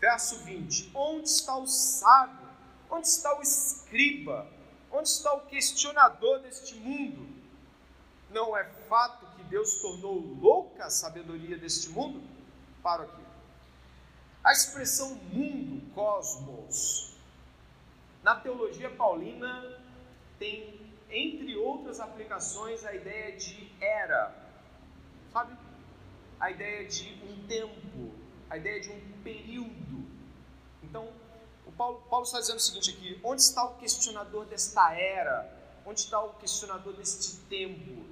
Verso 0.00 0.44
20: 0.44 0.90
Onde 0.94 1.28
está 1.28 1.56
o 1.56 1.66
sábio? 1.66 2.48
Onde 2.90 3.06
está 3.06 3.36
o 3.38 3.42
escriba? 3.42 4.46
Onde 4.90 5.08
está 5.08 5.34
o 5.34 5.46
questionador 5.46 6.40
deste 6.40 6.74
mundo? 6.76 7.28
Não 8.30 8.56
é 8.56 8.64
fato 8.88 9.26
que 9.36 9.42
Deus 9.44 9.80
tornou 9.80 10.18
louca 10.18 10.84
a 10.84 10.90
sabedoria 10.90 11.58
deste 11.58 11.90
mundo? 11.90 12.22
Paro 12.82 13.04
aqui. 13.04 13.22
A 14.42 14.52
expressão 14.52 15.14
mundo, 15.14 15.92
cosmos, 15.94 17.16
na 18.22 18.36
teologia 18.36 18.90
paulina 18.90 19.80
tem, 20.38 20.80
entre 21.10 21.56
outras 21.56 22.00
aplicações, 22.00 22.84
a 22.84 22.94
ideia 22.94 23.36
de 23.36 23.72
era. 23.80 24.34
Sabe? 25.32 25.56
A 26.40 26.50
ideia 26.50 26.86
de 26.86 27.18
um 27.24 27.46
tempo, 27.46 28.12
a 28.48 28.56
ideia 28.56 28.80
de 28.80 28.90
um 28.90 29.00
período. 29.22 30.06
Então, 30.82 31.08
o 31.66 31.72
Paulo, 31.72 32.02
Paulo 32.08 32.24
está 32.24 32.40
dizendo 32.40 32.56
o 32.56 32.60
seguinte 32.60 32.90
aqui: 32.90 33.20
onde 33.22 33.42
está 33.42 33.64
o 33.64 33.76
questionador 33.76 34.44
desta 34.46 34.92
era? 34.94 35.56
Onde 35.84 36.00
está 36.00 36.20
o 36.20 36.34
questionador 36.34 36.92
deste 36.94 37.36
tempo? 37.46 38.06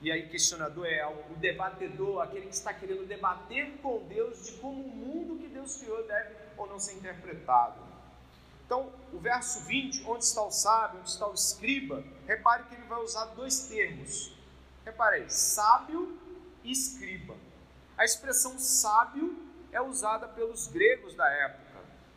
E 0.00 0.10
aí, 0.10 0.28
questionador 0.28 0.86
é 0.86 1.06
o 1.06 1.36
debatedor, 1.36 2.22
aquele 2.22 2.46
que 2.46 2.54
está 2.54 2.74
querendo 2.74 3.06
debater 3.06 3.70
com 3.80 4.04
Deus 4.08 4.46
de 4.46 4.52
como 4.52 4.82
o 4.82 4.88
mundo 4.88 5.38
que 5.38 5.46
Deus 5.46 5.76
criou 5.76 6.04
deve 6.06 6.34
ou 6.56 6.66
não 6.66 6.80
ser 6.80 6.94
interpretado. 6.94 7.80
Então, 8.66 8.90
o 9.12 9.18
verso 9.18 9.60
20, 9.66 10.04
onde 10.08 10.24
está 10.24 10.42
o 10.42 10.50
sábio, 10.50 11.00
onde 11.00 11.10
está 11.10 11.28
o 11.28 11.34
escriba, 11.34 12.02
repare 12.26 12.64
que 12.64 12.74
ele 12.74 12.84
vai 12.84 13.00
usar 13.00 13.26
dois 13.26 13.68
termos. 13.68 14.32
Repare 14.84 15.22
aí, 15.22 15.30
sábio 15.30 16.18
e 16.64 16.72
escriba. 16.72 17.36
A 17.96 18.04
expressão 18.04 18.58
sábio 18.58 19.36
é 19.70 19.80
usada 19.80 20.26
pelos 20.28 20.66
gregos 20.66 21.14
da 21.14 21.28
época, 21.28 21.62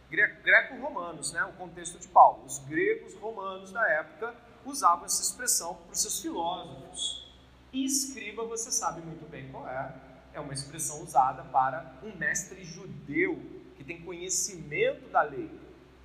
greco-romanos, 0.10 1.32
né? 1.34 1.44
o 1.44 1.54
contexto 1.54 2.00
de 2.00 2.08
Paulo. 2.08 2.46
Os 2.46 2.60
gregos 2.60 3.14
romanos 3.16 3.72
da 3.72 3.86
época 3.90 4.36
usavam 4.66 5.06
essa 5.06 5.22
expressão 5.22 5.76
para 5.76 5.94
os 5.94 6.02
seus 6.02 6.20
filósofos. 6.22 7.26
E 7.74 7.86
escriba, 7.86 8.46
você 8.46 8.72
sabe 8.72 9.02
muito 9.02 9.30
bem 9.30 9.52
qual 9.52 9.68
é, 9.68 9.94
é 10.34 10.40
uma 10.40 10.54
expressão 10.54 11.02
usada 11.02 11.44
para 11.44 11.94
um 12.02 12.16
mestre 12.16 12.64
judeu 12.64 13.36
que 13.76 13.84
tem 13.84 14.02
conhecimento 14.04 15.10
da 15.10 15.24
lei. 15.24 15.52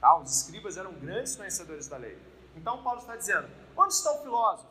Tá? 0.01 0.19
Os 0.19 0.43
escribas 0.43 0.77
eram 0.77 0.93
grandes 0.95 1.37
conhecedores 1.37 1.87
da 1.87 1.97
lei. 1.97 2.19
Então 2.57 2.83
Paulo 2.83 3.01
está 3.01 3.15
dizendo: 3.15 3.49
onde 3.77 3.95
está 3.95 4.13
o 4.13 4.23
filósofo? 4.23 4.69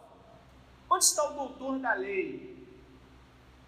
Onde 0.90 1.06
está 1.06 1.30
o 1.30 1.34
doutor 1.34 1.80
da 1.80 1.94
lei? 1.94 2.68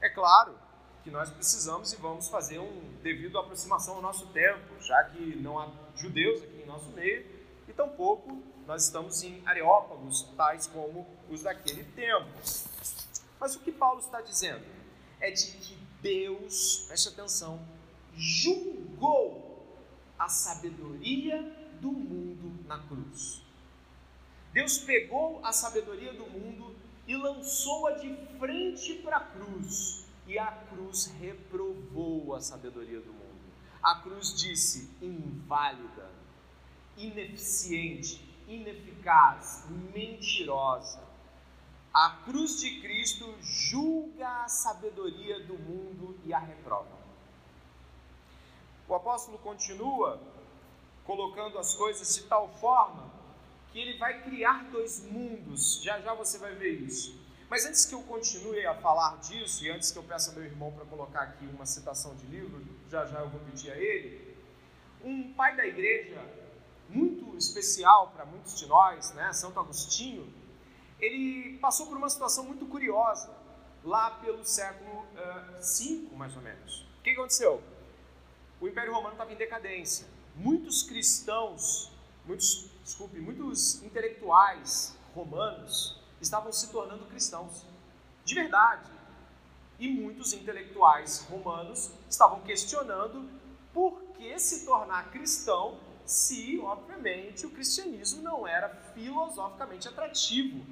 É 0.02 0.10
claro 0.10 0.58
que 1.04 1.10
nós 1.10 1.30
precisamos 1.30 1.92
e 1.94 1.96
vamos 1.98 2.28
fazer 2.28 2.60
um 2.60 2.98
devido 3.02 3.38
aproximação 3.38 3.96
ao 3.96 4.02
nosso 4.02 4.28
tempo, 4.28 4.82
já 4.82 5.04
que 5.06 5.36
não 5.38 5.60
há 5.60 5.70
judeus 5.96 6.44
aqui 6.44 6.62
em 6.62 6.66
nosso 6.66 6.90
meio 6.90 7.26
e 7.68 7.74
tampouco 7.74 8.42
nós 8.68 8.86
estamos 8.86 9.24
em 9.24 9.42
areópagos 9.46 10.24
tais 10.38 10.68
como 10.68 11.08
os 11.30 11.42
daquele 11.42 11.84
tempo. 11.84 12.30
Mas 13.40 13.56
o 13.56 13.60
que 13.60 13.72
Paulo 13.72 14.00
está 14.00 14.22
dizendo 14.22 14.66
é 15.20 15.32
de 15.32 15.52
que 15.52 15.78
Deus, 16.02 16.86
preste 16.88 17.10
atenção, 17.10 17.60
julgou 18.16 19.78
a 20.18 20.30
sabedoria 20.30 21.42
do 21.80 21.92
mundo 21.92 22.66
na 22.68 22.80
cruz. 22.80 23.42
Deus 24.54 24.78
pegou 24.80 25.44
a 25.44 25.52
sabedoria 25.52 26.14
do 26.14 26.26
mundo 26.28 26.76
e 27.08 27.16
lançou-a 27.16 27.92
de 27.92 28.16
frente 28.38 28.96
para 28.96 29.18
a 29.18 29.20
cruz, 29.22 30.06
e 30.32 30.40
a 30.40 30.50
cruz 30.50 31.08
reprovou 31.20 32.34
a 32.34 32.40
sabedoria 32.40 33.02
do 33.02 33.12
mundo. 33.12 33.42
A 33.84 33.96
cruz 33.96 34.34
disse: 34.34 34.90
inválida, 35.02 36.10
ineficiente, 36.96 38.26
ineficaz, 38.48 39.66
mentirosa. 39.94 41.04
A 41.94 42.22
cruz 42.24 42.62
de 42.62 42.80
Cristo 42.80 43.36
julga 43.42 44.44
a 44.44 44.48
sabedoria 44.48 45.44
do 45.44 45.56
mundo 45.56 46.18
e 46.24 46.34
a 46.34 46.40
reprova. 46.40 46.98
O 48.88 48.96
apóstolo 48.96 49.38
continua 49.40 50.18
colocando 51.04 51.60
as 51.60 51.76
coisas 51.76 52.16
de 52.16 52.24
tal 52.24 52.48
forma 52.54 53.12
que 53.74 53.80
ele 53.80 53.98
vai 53.98 54.22
criar 54.24 54.64
dois 54.72 55.04
mundos. 55.04 55.82
Já 55.84 56.00
já 56.00 56.14
você 56.14 56.38
vai 56.38 56.56
ver 56.56 56.80
isso. 56.80 57.20
Mas 57.52 57.66
antes 57.66 57.84
que 57.84 57.94
eu 57.94 58.02
continue 58.04 58.66
a 58.66 58.74
falar 58.76 59.18
disso, 59.18 59.66
e 59.66 59.70
antes 59.70 59.92
que 59.92 60.00
eu 60.00 60.04
peça 60.04 60.30
ao 60.30 60.38
meu 60.38 60.46
irmão 60.46 60.72
para 60.72 60.86
colocar 60.86 61.24
aqui 61.24 61.46
uma 61.48 61.66
citação 61.66 62.16
de 62.16 62.26
livro, 62.28 62.66
já 62.90 63.06
já 63.06 63.20
eu 63.20 63.28
vou 63.28 63.42
pedir 63.42 63.70
a 63.72 63.76
ele, 63.76 64.38
um 65.04 65.34
pai 65.34 65.58
da 65.58 65.68
igreja 65.68 66.24
muito 66.88 67.38
especial 67.38 68.12
para 68.16 68.26
muitos 68.26 68.58
de 68.58 68.66
nós, 68.68 69.12
né, 69.16 69.34
Santo 69.34 69.60
Agostinho, 69.60 70.34
ele 70.98 71.58
passou 71.58 71.88
por 71.88 71.98
uma 71.98 72.10
situação 72.10 72.46
muito 72.46 72.66
curiosa 72.68 73.30
lá 73.84 74.12
pelo 74.12 74.46
século 74.46 75.06
V, 75.60 76.08
uh, 76.10 76.16
mais 76.16 76.34
ou 76.38 76.42
menos. 76.42 76.88
O 77.00 77.04
que 77.04 77.10
aconteceu? 77.10 77.62
O 78.62 78.68
Império 78.70 78.94
Romano 78.94 79.16
estava 79.16 79.34
em 79.34 79.36
decadência. 79.36 80.08
Muitos 80.38 80.84
cristãos, 80.84 81.92
muitos, 82.26 82.72
desculpe, 82.82 83.20
muitos 83.20 83.84
intelectuais 83.84 84.96
romanos 85.14 86.01
estavam 86.22 86.52
se 86.54 86.70
tornando 86.70 87.06
cristãos. 87.06 87.66
De 88.24 88.36
verdade. 88.36 88.90
E 89.80 89.90
muitos 89.90 90.32
intelectuais 90.32 91.26
romanos 91.30 91.92
estavam 92.10 92.42
questionando 92.42 93.28
por 93.74 94.00
que 94.14 94.38
se 94.40 94.66
tornar 94.66 95.10
cristão 95.12 95.80
se, 96.06 96.60
obviamente, 96.60 97.46
o 97.46 97.50
cristianismo 97.50 98.22
não 98.22 98.48
era 98.48 98.70
filosoficamente 98.94 99.88
atrativo. 99.88 100.64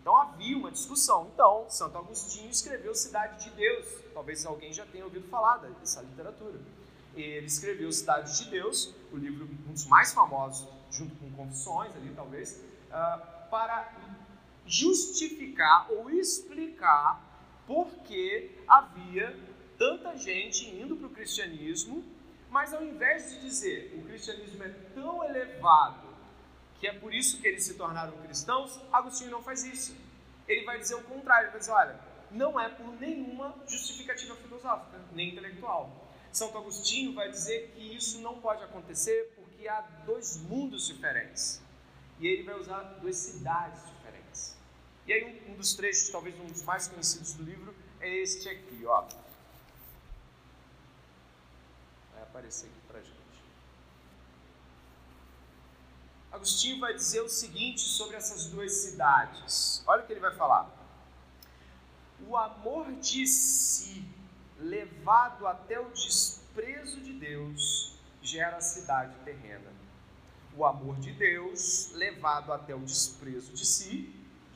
Então 0.00 0.16
havia 0.16 0.56
uma 0.56 0.70
discussão. 0.70 1.30
Então, 1.32 1.66
Santo 1.68 1.98
Agostinho 1.98 2.50
escreveu 2.50 2.94
Cidade 2.94 3.44
de 3.44 3.50
Deus. 3.56 3.86
Talvez 4.12 4.44
alguém 4.46 4.72
já 4.72 4.86
tenha 4.86 5.04
ouvido 5.04 5.26
falar 5.28 5.58
dessa 5.58 6.02
literatura. 6.02 6.60
Ele 7.16 7.46
escreveu 7.46 7.90
Cidade 7.90 8.36
de 8.36 8.50
Deus, 8.50 8.94
o 9.12 9.16
livro 9.16 9.48
um 9.68 9.72
dos 9.72 9.86
mais 9.86 10.12
famosos, 10.12 10.68
junto 10.90 11.14
com 11.16 11.30
Confissões, 11.32 11.94
ali 11.96 12.12
talvez, 12.14 12.60
uh, 12.90 13.50
para 13.50 13.92
justificar 14.66 15.90
ou 15.90 16.10
explicar 16.10 17.22
por 17.66 17.88
que 18.04 18.50
havia 18.66 19.36
tanta 19.78 20.16
gente 20.16 20.68
indo 20.68 20.96
para 20.96 21.06
o 21.06 21.10
cristianismo 21.10 22.04
mas 22.50 22.72
ao 22.72 22.84
invés 22.84 23.30
de 23.30 23.40
dizer 23.40 23.94
o 23.98 24.06
cristianismo 24.06 24.62
é 24.62 24.68
tão 24.94 25.24
elevado 25.24 26.14
que 26.78 26.86
é 26.86 26.92
por 26.92 27.14
isso 27.14 27.40
que 27.40 27.48
eles 27.48 27.64
se 27.64 27.74
tornaram 27.74 28.12
cristãos, 28.18 28.78
Agostinho 28.92 29.30
não 29.30 29.42
faz 29.42 29.64
isso. 29.64 29.96
Ele 30.46 30.64
vai 30.64 30.78
dizer 30.78 30.94
o 30.96 31.02
contrário, 31.04 31.44
ele 31.44 31.52
vai 31.52 31.60
dizer, 31.60 31.72
olha, 31.72 31.98
não 32.30 32.60
é 32.60 32.68
por 32.68 32.86
nenhuma 33.00 33.54
justificativa 33.66 34.36
filosófica, 34.36 35.00
nem 35.12 35.30
intelectual. 35.30 36.12
Santo 36.30 36.58
Agostinho 36.58 37.14
vai 37.14 37.30
dizer 37.30 37.72
que 37.74 37.96
isso 37.96 38.20
não 38.20 38.40
pode 38.40 38.62
acontecer 38.62 39.32
porque 39.34 39.66
há 39.66 39.80
dois 40.04 40.36
mundos 40.36 40.86
diferentes. 40.86 41.62
E 42.20 42.26
ele 42.26 42.42
vai 42.42 42.60
usar 42.60 42.82
duas 43.00 43.16
cidades 43.16 43.80
diferentes. 43.80 43.93
E 45.06 45.12
aí 45.12 45.44
um, 45.48 45.54
dos 45.54 45.74
trechos, 45.74 46.08
talvez 46.08 46.38
um 46.40 46.46
dos 46.46 46.62
mais 46.62 46.88
conhecidos 46.88 47.34
do 47.34 47.42
livro, 47.42 47.74
é 48.00 48.08
este 48.08 48.48
aqui, 48.48 48.84
ó 48.86 49.06
aparecer 52.34 52.66
aqui 52.66 52.80
para 52.88 53.00
gente. 53.00 53.14
Agostinho 56.32 56.80
vai 56.80 56.92
dizer 56.94 57.20
o 57.20 57.28
seguinte 57.28 57.80
sobre 57.80 58.16
essas 58.16 58.46
duas 58.46 58.72
cidades. 58.72 59.84
Olha 59.86 60.02
o 60.02 60.06
que 60.06 60.12
ele 60.12 60.20
vai 60.20 60.34
falar. 60.34 60.68
O 62.26 62.36
amor 62.36 62.90
de 62.94 63.24
si, 63.28 64.04
levado 64.58 65.46
até 65.46 65.78
o 65.78 65.88
desprezo 65.90 67.00
de 67.00 67.12
Deus, 67.12 67.96
gera 68.20 68.56
a 68.56 68.60
cidade 68.60 69.14
terrena. 69.24 69.72
O 70.56 70.64
amor 70.64 70.96
de 70.96 71.12
Deus, 71.12 71.92
levado 71.92 72.52
até 72.52 72.74
o 72.74 72.80
desprezo 72.80 73.52
de 73.52 73.64
si, 73.64 74.12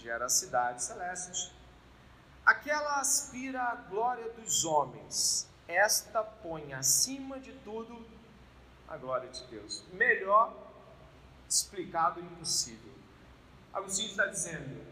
gera 0.08 0.24
a 0.24 0.30
cidade 0.30 0.82
celeste. 0.82 1.52
Aquela 2.46 2.98
aspira 2.98 3.62
à 3.62 3.74
glória 3.74 4.26
dos 4.32 4.64
homens, 4.64 5.46
esta 5.68 6.22
põe 6.22 6.72
acima 6.72 7.38
de 7.38 7.52
tudo 7.58 8.08
a 8.88 8.96
glória 8.96 9.28
de 9.28 9.44
Deus. 9.48 9.84
Melhor 9.92 10.56
explicado 11.46 12.20
impossível. 12.20 12.94
Agostinho 13.70 14.08
está 14.08 14.24
dizendo: 14.26 14.82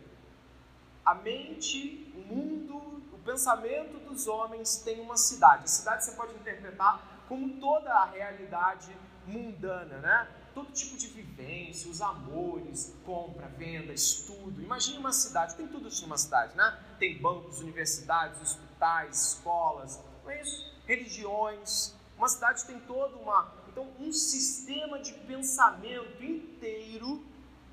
a 1.02 1.14
mente, 1.14 2.12
o 2.14 2.20
mundo, 2.20 2.76
o 3.10 3.18
pensamento 3.24 3.98
dos 4.00 4.26
homens 4.26 4.82
tem 4.82 5.00
uma 5.00 5.16
cidade. 5.16 5.64
A 5.64 5.68
cidade 5.68 6.04
você 6.04 6.12
pode 6.12 6.34
interpretar 6.34 7.24
como 7.26 7.58
toda 7.58 7.90
a 7.90 8.04
realidade 8.04 8.94
mundana, 9.26 9.96
né? 9.98 10.28
Todo 10.56 10.72
tipo 10.72 10.96
de 10.96 11.08
vivência, 11.08 11.90
os 11.90 12.00
amores, 12.00 12.94
compra, 13.04 13.46
venda, 13.46 13.92
estudo. 13.92 14.62
Imagine 14.62 14.96
uma 14.96 15.12
cidade, 15.12 15.54
tem 15.54 15.68
tudo 15.68 15.88
isso 15.88 16.00
numa 16.00 16.16
cidade, 16.16 16.56
né? 16.56 16.82
Tem 16.98 17.18
bancos, 17.18 17.60
universidades, 17.60 18.40
hospitais, 18.40 19.34
escolas, 19.34 20.02
não 20.24 20.30
é 20.30 20.40
isso? 20.40 20.74
Religiões. 20.86 21.94
Uma 22.16 22.26
cidade 22.26 22.64
tem 22.64 22.80
toda 22.80 23.18
uma. 23.18 23.52
Então, 23.68 23.86
um 24.00 24.10
sistema 24.10 24.98
de 24.98 25.12
pensamento 25.12 26.24
inteiro, 26.24 27.22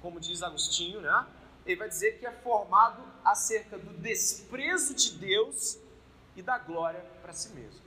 como 0.02 0.19
diz 0.19 0.43
Agostinho, 0.43 1.00
né? 1.00 1.26
Ele 1.65 1.78
vai 1.78 1.88
dizer 1.88 2.19
que 2.19 2.26
é 2.26 2.34
formado 2.34 3.02
acerca 3.24 3.78
do 3.78 3.93
desprezo 3.93 4.93
de 4.93 5.12
Deus 5.12 5.78
e 6.36 6.41
da 6.41 6.58
glória 6.58 7.00
para 7.22 7.32
si 7.32 7.48
mesmo. 7.54 7.80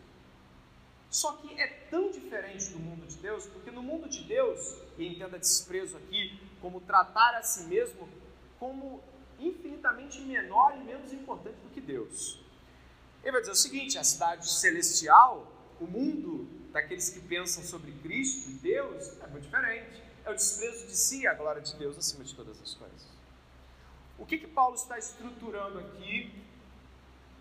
Só 1.11 1.33
que 1.33 1.61
é 1.61 1.67
tão 1.91 2.11
diferente 2.11 2.71
do 2.71 2.79
mundo 2.79 3.07
de 3.07 3.17
Deus, 3.17 3.47
porque 3.47 3.71
no 3.71 3.83
mundo 3.83 4.09
de 4.09 4.23
Deus, 4.25 4.77
e 4.99 5.07
entenda 5.07 5.39
desprezo 5.39 5.97
aqui 5.97 6.39
como 6.61 6.81
tratar 6.81 7.35
a 7.35 7.43
si 7.43 7.65
mesmo 7.65 8.09
como 8.59 9.03
infinitamente 9.39 10.21
menor 10.21 10.77
e 10.77 10.85
menos 10.85 11.13
importante 11.13 11.57
do 11.57 11.71
que 11.71 11.81
Deus. 11.81 12.41
Ele 13.23 13.33
vai 13.33 13.41
dizer 13.41 13.53
o 13.53 13.57
seguinte: 13.57 13.99
a 13.99 14.05
cidade 14.05 14.51
celestial, 14.51 15.51
o 15.81 15.87
mundo 15.87 16.49
daqueles 16.73 17.11
que 17.11 17.21
pensam 17.21 17.63
sobre 17.63 17.93
Cristo 17.93 18.51
e 18.51 18.55
Deus, 18.55 19.21
é 19.21 19.27
muito 19.27 19.45
diferente. 19.45 20.03
É 20.25 20.31
o 20.31 20.35
desprezo 20.35 20.87
de 20.87 20.97
si 20.97 21.23
e 21.23 21.27
a 21.27 21.35
glória 21.35 21.63
de 21.63 21.75
Deus 21.77 21.97
acima 21.97 22.25
de 22.25 22.35
todas 22.35 22.61
as 22.61 22.75
coisas. 22.75 23.07
O 24.19 24.27
que, 24.27 24.39
que 24.39 24.47
Paulo 24.47 24.75
está 24.75 24.99
estruturando 24.99 25.79
aqui 25.79 26.33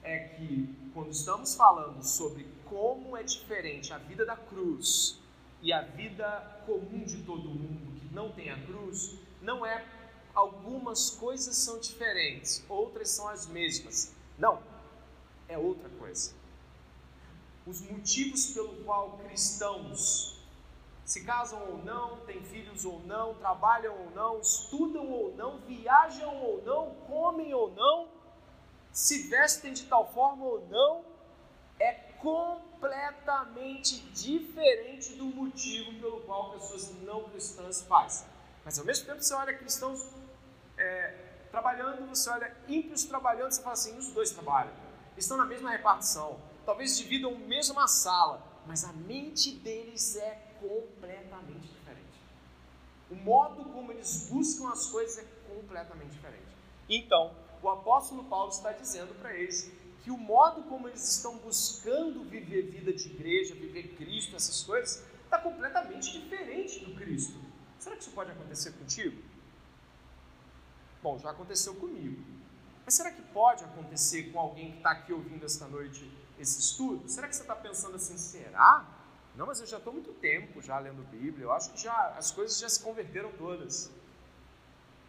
é 0.03 0.19
que, 0.19 0.69
quando 0.93 1.11
estamos 1.11 1.55
falando 1.55 2.03
sobre 2.03 2.47
como 2.65 3.15
é 3.15 3.23
diferente 3.23 3.93
a 3.93 3.97
vida 3.97 4.25
da 4.25 4.35
cruz 4.35 5.19
e 5.61 5.71
a 5.71 5.81
vida 5.81 6.61
comum 6.65 7.03
de 7.03 7.23
todo 7.23 7.49
mundo 7.49 7.99
que 7.99 8.13
não 8.13 8.31
tem 8.31 8.49
a 8.49 8.65
cruz, 8.65 9.17
não 9.41 9.65
é 9.65 9.85
algumas 10.33 11.09
coisas 11.11 11.55
são 11.55 11.79
diferentes, 11.79 12.63
outras 12.67 13.09
são 13.09 13.27
as 13.27 13.47
mesmas. 13.47 14.13
Não, 14.37 14.61
é 15.47 15.57
outra 15.57 15.89
coisa. 15.97 16.33
Os 17.65 17.81
motivos 17.81 18.51
pelo 18.53 18.83
qual 18.83 19.17
cristãos 19.17 20.35
se 21.05 21.23
casam 21.23 21.61
ou 21.69 21.77
não, 21.83 22.17
têm 22.21 22.41
filhos 22.43 22.83
ou 22.83 22.99
não, 23.01 23.35
trabalham 23.35 23.95
ou 23.95 24.09
não, 24.11 24.39
estudam 24.39 25.07
ou 25.11 25.35
não, 25.35 25.59
viajam 25.59 26.35
ou 26.43 26.63
não, 26.63 26.95
comem 27.07 27.53
ou 27.53 27.71
não, 27.71 28.07
se 28.91 29.27
vestem 29.29 29.71
de 29.71 29.83
tal 29.83 30.11
forma 30.11 30.43
ou 30.43 30.67
não, 30.67 31.05
é 31.79 31.91
completamente 32.19 33.99
diferente 34.11 35.13
do 35.13 35.25
motivo 35.25 35.99
pelo 35.99 36.21
qual 36.21 36.51
pessoas 36.51 36.93
não 37.01 37.23
cristãs 37.29 37.81
fazem. 37.81 38.27
Mas 38.63 38.79
ao 38.79 38.85
mesmo 38.85 39.05
tempo 39.05 39.21
você 39.21 39.33
olha 39.33 39.53
cristãos 39.53 40.07
é, 40.77 41.13
trabalhando, 41.51 42.07
você 42.07 42.29
olha 42.29 42.55
ímpios 42.67 43.03
trabalhando, 43.03 43.51
você 43.51 43.61
fala 43.61 43.73
assim, 43.73 43.97
os 43.97 44.11
dois 44.11 44.31
trabalham. 44.31 44.73
Estão 45.17 45.37
na 45.37 45.45
mesma 45.45 45.69
repartição, 45.71 46.39
talvez 46.65 46.97
dividam 46.97 47.33
a 47.33 47.37
mesma 47.37 47.87
sala, 47.87 48.41
mas 48.65 48.83
a 48.83 48.91
mente 48.91 49.51
deles 49.51 50.15
é 50.15 50.55
completamente 50.59 51.67
diferente. 51.67 52.19
O 53.09 53.15
modo 53.15 53.63
como 53.65 53.91
eles 53.91 54.27
buscam 54.29 54.69
as 54.69 54.87
coisas 54.87 55.19
é 55.19 55.25
completamente 55.53 56.11
diferente. 56.11 56.43
Então, 56.89 57.33
o 57.61 57.69
apóstolo 57.69 58.23
Paulo 58.25 58.49
está 58.49 58.71
dizendo 58.71 59.13
para 59.15 59.33
eles 59.33 59.71
que 60.05 60.11
o 60.11 60.17
modo 60.19 60.61
como 60.69 60.87
eles 60.87 61.03
estão 61.03 61.35
buscando 61.39 62.23
viver 62.25 62.69
vida 62.69 62.93
de 62.93 63.07
igreja, 63.09 63.55
viver 63.55 63.95
Cristo, 63.95 64.35
essas 64.35 64.61
coisas, 64.61 65.03
está 65.23 65.39
completamente 65.39 66.11
diferente 66.11 66.85
do 66.85 66.93
Cristo. 66.93 67.33
Será 67.79 67.95
que 67.95 68.03
isso 68.03 68.11
pode 68.11 68.29
acontecer 68.29 68.71
contigo? 68.73 69.19
Bom, 71.01 71.17
já 71.17 71.31
aconteceu 71.31 71.73
comigo. 71.73 72.23
Mas 72.85 72.93
será 72.93 73.09
que 73.09 73.21
pode 73.23 73.63
acontecer 73.63 74.31
com 74.31 74.39
alguém 74.39 74.73
que 74.73 74.77
está 74.77 74.91
aqui 74.91 75.11
ouvindo 75.11 75.43
esta 75.43 75.65
noite 75.67 76.07
esse 76.39 76.59
estudo? 76.59 77.09
Será 77.09 77.27
que 77.27 77.35
você 77.35 77.41
está 77.41 77.55
pensando 77.55 77.95
assim, 77.95 78.15
será? 78.15 78.85
Não, 79.35 79.47
mas 79.47 79.59
eu 79.59 79.65
já 79.65 79.77
estou 79.77 79.91
muito 79.91 80.13
tempo 80.13 80.61
já 80.61 80.77
lendo 80.77 81.01
Bíblia, 81.09 81.45
eu 81.45 81.51
acho 81.51 81.73
que 81.73 81.81
já 81.81 82.09
as 82.15 82.29
coisas 82.29 82.59
já 82.59 82.69
se 82.69 82.79
converteram 82.79 83.31
todas. 83.31 83.89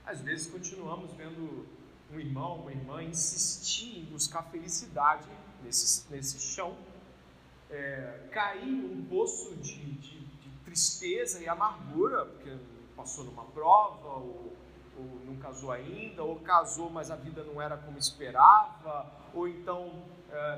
Às 0.06 0.22
vezes 0.22 0.46
continuamos 0.46 1.12
vendo 1.12 1.66
um 2.12 2.20
irmão, 2.20 2.60
uma 2.60 2.70
irmã 2.70 3.02
insistir 3.02 4.00
em 4.00 4.04
buscar 4.04 4.42
felicidade 4.44 5.28
nesse, 5.62 6.10
nesse 6.10 6.38
chão, 6.40 6.76
é, 7.70 8.28
cair 8.30 8.66
num 8.66 9.04
poço 9.06 9.54
de, 9.56 9.92
de, 9.94 10.20
de, 10.20 10.50
tristeza 10.64 11.42
e 11.42 11.48
amargura, 11.48 12.24
porque 12.26 12.56
passou 12.96 13.24
numa 13.24 13.44
prova, 13.44 14.08
ou, 14.08 14.56
ou 14.98 15.20
não 15.24 15.36
casou 15.36 15.72
ainda, 15.72 16.22
ou 16.22 16.36
casou, 16.40 16.90
mas 16.90 17.10
a 17.10 17.16
vida 17.16 17.42
não 17.44 17.60
era 17.60 17.76
como 17.76 17.98
esperava, 17.98 19.10
ou 19.34 19.48
então 19.48 20.04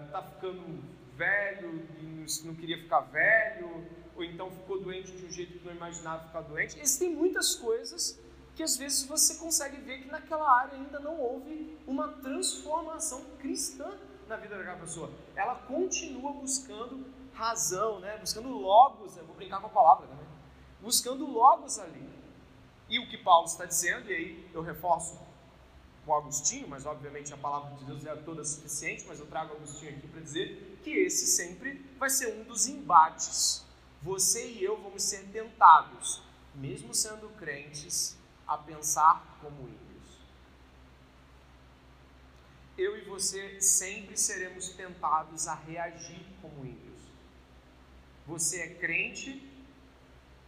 está 0.07 0.19
é, 0.19 0.35
ficando 0.35 0.83
velho 1.17 1.87
e 1.99 2.27
não 2.45 2.55
queria 2.55 2.79
ficar 2.79 3.01
velho, 3.01 3.85
ou 4.17 4.25
então 4.25 4.51
ficou 4.51 4.81
doente 4.81 5.13
de 5.13 5.25
um 5.25 5.31
jeito 5.31 5.59
que 5.59 5.65
não 5.65 5.75
imaginava 5.75 6.27
ficar 6.27 6.43
doente. 6.43 6.79
Existem 6.79 7.15
muitas 7.15 7.55
coisas 7.55 8.21
que 8.59 8.65
às 8.65 8.77
vezes 8.77 9.05
você 9.05 9.37
consegue 9.37 9.77
ver 9.83 10.03
que 10.03 10.09
naquela 10.09 10.51
área 10.51 10.77
ainda 10.77 10.99
não 10.99 11.17
houve 11.17 11.79
uma 11.87 12.09
transformação 12.15 13.25
cristã 13.39 13.89
na 14.27 14.37
vida 14.37 14.59
daquela 14.59 14.79
pessoa. 14.79 15.13
Ela 15.37 15.55
continua 15.55 16.33
buscando 16.33 17.07
razão, 17.33 18.01
né? 18.01 18.19
buscando 18.19 18.49
logos, 18.49 19.17
eu 19.17 19.25
vou 19.25 19.37
brincar 19.37 19.61
com 19.61 19.69
a 19.69 19.71
palavra 19.71 20.09
também, 20.09 20.27
buscando 20.81 21.25
logos 21.25 21.79
ali. 21.79 22.11
E 22.89 22.99
o 22.99 23.09
que 23.09 23.17
Paulo 23.19 23.47
está 23.47 23.65
dizendo, 23.65 24.11
e 24.11 24.13
aí 24.13 24.51
eu 24.53 24.61
reforço 24.61 25.17
com 26.05 26.13
Agostinho, 26.13 26.67
mas 26.67 26.85
obviamente 26.85 27.33
a 27.33 27.37
palavra 27.37 27.77
de 27.77 27.85
Deus 27.85 28.05
é 28.05 28.17
toda 28.17 28.45
suficiente, 28.45 29.05
mas 29.07 29.21
eu 29.21 29.27
trago 29.27 29.55
Agostinho 29.55 29.97
aqui 29.97 30.09
para 30.09 30.21
dizer 30.21 30.81
que 30.83 30.91
esse 30.91 31.29
sempre 31.29 31.89
vai 31.97 32.11
ser 32.11 32.35
um 32.35 32.43
dos 32.43 32.67
embates. 32.67 33.65
Você 34.03 34.51
e 34.51 34.65
eu 34.65 34.83
vamos 34.83 35.05
ser 35.05 35.29
tentados, 35.29 36.21
mesmo 36.57 36.93
sendo 36.93 37.29
crentes, 37.37 38.18
a 38.49 38.57
pensar 38.57 39.39
como 39.43 39.69
ímpios. 39.69 40.19
Eu 42.79 42.97
e 42.97 43.05
você 43.05 43.61
sempre 43.61 44.17
seremos 44.17 44.71
tentados 44.71 45.47
a 45.47 45.55
reagir 45.55 46.25
como 46.41 46.65
ímpios. 46.65 47.03
Você 48.27 48.61
é 48.63 48.75
crente, 48.75 49.47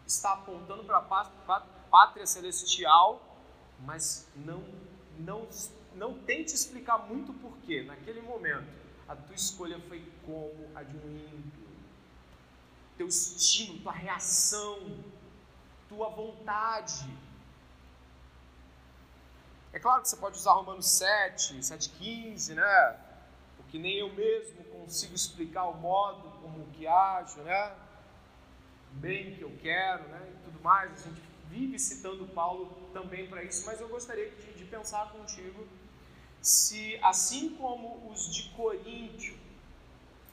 está 0.06 0.32
apontando 0.32 0.84
para 0.84 0.98
a 0.98 1.60
pátria 1.90 2.26
celestial, 2.26 3.22
mas 3.80 4.26
não, 4.34 4.64
não, 5.18 5.46
não 5.94 6.18
tente 6.22 6.54
explicar 6.54 6.98
muito 6.98 7.34
porquê. 7.34 7.82
Naquele 7.82 8.22
momento, 8.22 8.70
a 9.06 9.14
tua 9.14 9.34
escolha 9.34 9.78
foi 9.80 10.10
como 10.24 10.70
a 10.74 10.82
de 10.82 10.96
um 10.96 11.16
ímpio. 11.16 11.68
Teu 12.96 13.08
estímulo, 13.08 13.80
tua 13.80 13.92
reação, 13.92 15.04
tua 15.88 16.08
vontade 16.10 17.08
é 19.72 19.78
claro 19.78 20.02
que 20.02 20.08
você 20.08 20.16
pode 20.16 20.36
usar 20.36 20.52
Romanos 20.52 20.86
7, 20.86 21.58
7,15, 21.58 22.54
né? 22.54 23.00
Porque 23.56 23.78
nem 23.78 23.98
eu 23.98 24.12
mesmo 24.12 24.64
consigo 24.64 25.14
explicar 25.14 25.64
o 25.64 25.74
modo 25.74 26.28
como 26.42 26.66
que 26.72 26.86
ajo, 26.86 27.40
né? 27.42 27.74
Bem 28.92 29.36
que 29.36 29.42
eu 29.42 29.56
quero, 29.62 30.02
né? 30.08 30.28
E 30.28 30.44
tudo 30.44 30.60
mais. 30.60 30.90
A 30.90 31.08
gente 31.08 31.22
vive 31.48 31.78
citando 31.78 32.26
Paulo 32.26 32.90
também 32.92 33.28
para 33.28 33.44
isso, 33.44 33.64
mas 33.64 33.80
eu 33.80 33.88
gostaria 33.88 34.30
de, 34.30 34.52
de 34.54 34.64
pensar 34.64 35.12
contigo 35.12 35.66
se, 36.40 36.98
assim 37.02 37.50
como 37.56 38.10
os 38.10 38.32
de 38.32 38.48
Coríntio, 38.50 39.36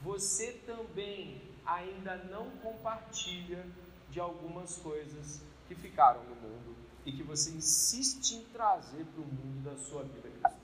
você 0.02 0.54
também 0.66 1.42
ainda 1.66 2.16
não 2.16 2.50
compartilha 2.58 3.66
de 4.10 4.20
algumas 4.20 4.78
coisas 4.78 5.42
que 5.68 5.76
ficaram 5.76 6.24
no 6.24 6.36
mundo 6.36 6.87
e 7.08 7.12
que 7.14 7.24
você 7.24 7.52
insiste 7.52 8.34
em 8.34 8.44
trazer 8.48 9.06
para 9.06 9.22
o 9.22 9.26
mundo 9.26 9.64
da 9.64 9.78
sua 9.78 10.04
vida 10.04 10.30
cristã. 10.30 10.60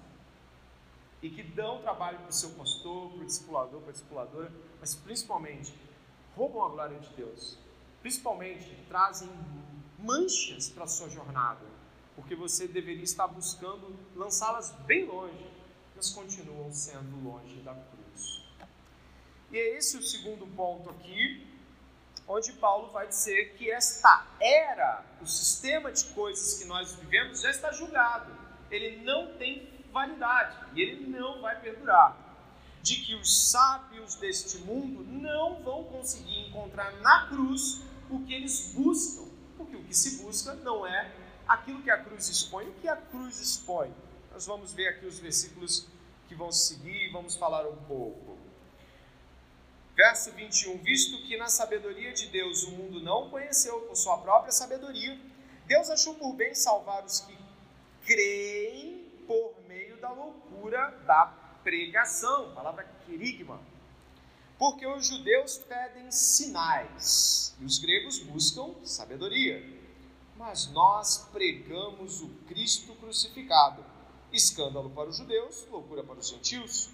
E 1.22 1.30
que 1.30 1.42
dão 1.42 1.82
trabalho 1.82 2.20
para 2.20 2.28
o 2.28 2.34
seu 2.34 2.50
pastor, 2.50 3.12
para 3.12 3.22
o 3.22 3.26
discipulador, 3.26 3.80
para 3.80 3.90
a 3.90 3.94
discipuladora, 3.94 4.52
mas 4.78 4.94
principalmente 4.94 5.74
roubam 6.36 6.66
a 6.66 6.68
glória 6.68 7.00
de 7.00 7.08
Deus. 7.16 7.58
Principalmente 8.02 8.78
trazem 8.90 9.30
manchas 9.98 10.68
para 10.68 10.84
a 10.84 10.88
sua 10.88 11.08
jornada, 11.08 11.66
porque 12.14 12.36
você 12.36 12.68
deveria 12.68 13.06
estar 13.06 13.28
buscando 13.28 13.98
lançá-las 14.14 14.72
bem 14.86 15.06
longe, 15.06 15.50
mas 15.96 16.10
continuam 16.10 16.74
sendo 16.74 17.24
longe 17.24 17.62
da 17.62 17.74
cruz. 17.74 18.44
E 19.50 19.58
é 19.58 19.78
esse 19.78 19.96
o 19.96 20.04
segundo 20.04 20.46
ponto 20.58 20.90
aqui, 20.90 21.48
onde 22.28 22.54
Paulo 22.54 22.92
vai 22.92 23.08
dizer 23.08 23.56
que 23.58 23.70
esta 23.70 24.26
era, 24.40 25.04
o 25.22 25.26
sistema 25.26 25.92
de 25.92 26.04
coisas 26.06 26.60
que 26.60 26.66
nós 26.66 26.94
vivemos, 26.94 27.42
já 27.42 27.50
está 27.50 27.72
julgado. 27.72 28.32
Ele 28.72 29.04
não 29.04 29.34
tem 29.38 29.70
validade 29.92 30.58
e 30.74 30.82
ele 30.82 31.08
não 31.08 31.42
vai 31.42 31.60
perdurar. 31.60 32.18
De 32.82 32.98
que 32.98 33.16
os 33.16 33.52
sábios 33.52 34.16
deste 34.16 34.58
mundo 34.60 35.06
não 35.06 35.62
vão 35.62 35.86
conseguir 35.86 36.48
encontrar 36.48 36.92
na 37.02 37.28
cruz 37.28 37.82
o 38.10 38.20
que 38.26 38.34
eles 38.34 38.74
buscam, 38.74 39.30
porque 39.58 39.76
o 39.76 39.84
que 39.84 39.96
se 39.96 40.22
busca 40.22 40.54
não 40.56 40.86
é 40.86 41.12
aquilo 41.48 41.82
que 41.82 41.90
a 41.90 42.04
cruz 42.04 42.28
expõe, 42.28 42.68
o 42.68 42.74
que 42.74 42.88
a 42.88 42.98
cruz 42.98 43.40
expõe. 43.40 43.94
Nós 44.32 44.46
vamos 44.46 44.74
ver 44.74 44.88
aqui 44.90 45.06
os 45.06 45.20
versículos 45.20 45.88
que 46.28 46.36
vão 46.36 46.52
seguir 46.52 47.08
e 47.08 47.12
vamos 47.12 47.36
falar 47.36 47.68
um 47.68 47.76
pouco. 47.84 48.43
Verso 49.96 50.32
21: 50.32 50.78
Visto 50.80 51.22
que 51.24 51.38
na 51.38 51.48
sabedoria 51.48 52.12
de 52.14 52.28
Deus 52.28 52.64
o 52.64 52.72
mundo 52.72 53.00
não 53.00 53.30
conheceu 53.30 53.82
por 53.82 53.96
sua 53.96 54.18
própria 54.18 54.52
sabedoria, 54.52 55.20
Deus 55.68 55.90
achou 55.90 56.16
por 56.16 56.34
bem 56.34 56.54
salvar 56.56 57.06
os 57.06 57.20
que 57.20 57.38
creem 58.06 59.08
por 59.28 59.54
meio 59.68 59.98
da 59.98 60.12
loucura 60.12 60.90
da 61.06 61.28
pregação. 61.64 62.54
Palavra 62.56 62.84
querigma. 63.06 63.62
Porque 64.58 64.86
os 64.86 65.06
judeus 65.08 65.58
pedem 65.58 66.10
sinais 66.12 67.56
e 67.60 67.66
os 67.66 67.78
gregos 67.78 68.18
buscam 68.20 68.74
sabedoria. 68.84 69.64
Mas 70.36 70.68
nós 70.72 71.30
pregamos 71.32 72.22
o 72.22 72.30
Cristo 72.48 72.96
crucificado. 72.96 73.86
Escândalo 74.32 74.90
para 74.90 75.10
os 75.10 75.18
judeus, 75.18 75.68
loucura 75.70 76.04
para 76.04 76.18
os 76.18 76.28
gentios 76.28 76.90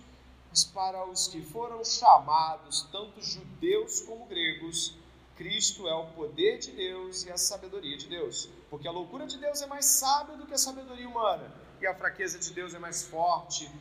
para 0.73 1.05
os 1.05 1.27
que 1.27 1.41
foram 1.41 1.83
chamados, 1.83 2.87
tanto 2.91 3.21
judeus 3.21 4.01
como 4.01 4.25
gregos, 4.25 4.97
Cristo 5.35 5.87
é 5.87 5.93
o 5.93 6.07
poder 6.07 6.57
de 6.57 6.71
Deus 6.71 7.25
e 7.25 7.31
a 7.31 7.37
sabedoria 7.37 7.95
de 7.95 8.07
Deus. 8.07 8.49
Porque 8.69 8.87
a 8.87 8.91
loucura 8.91 9.25
de 9.25 9.37
Deus 9.37 9.61
é 9.61 9.67
mais 9.67 9.85
sábia 9.85 10.35
do 10.35 10.45
que 10.45 10.53
a 10.53 10.57
sabedoria 10.57 11.07
humana, 11.07 11.49
e 11.79 11.87
a 11.87 11.95
fraqueza 11.95 12.37
de 12.37 12.51
Deus 12.51 12.73
é 12.73 12.79
mais 12.79 13.03
forte 13.03 13.71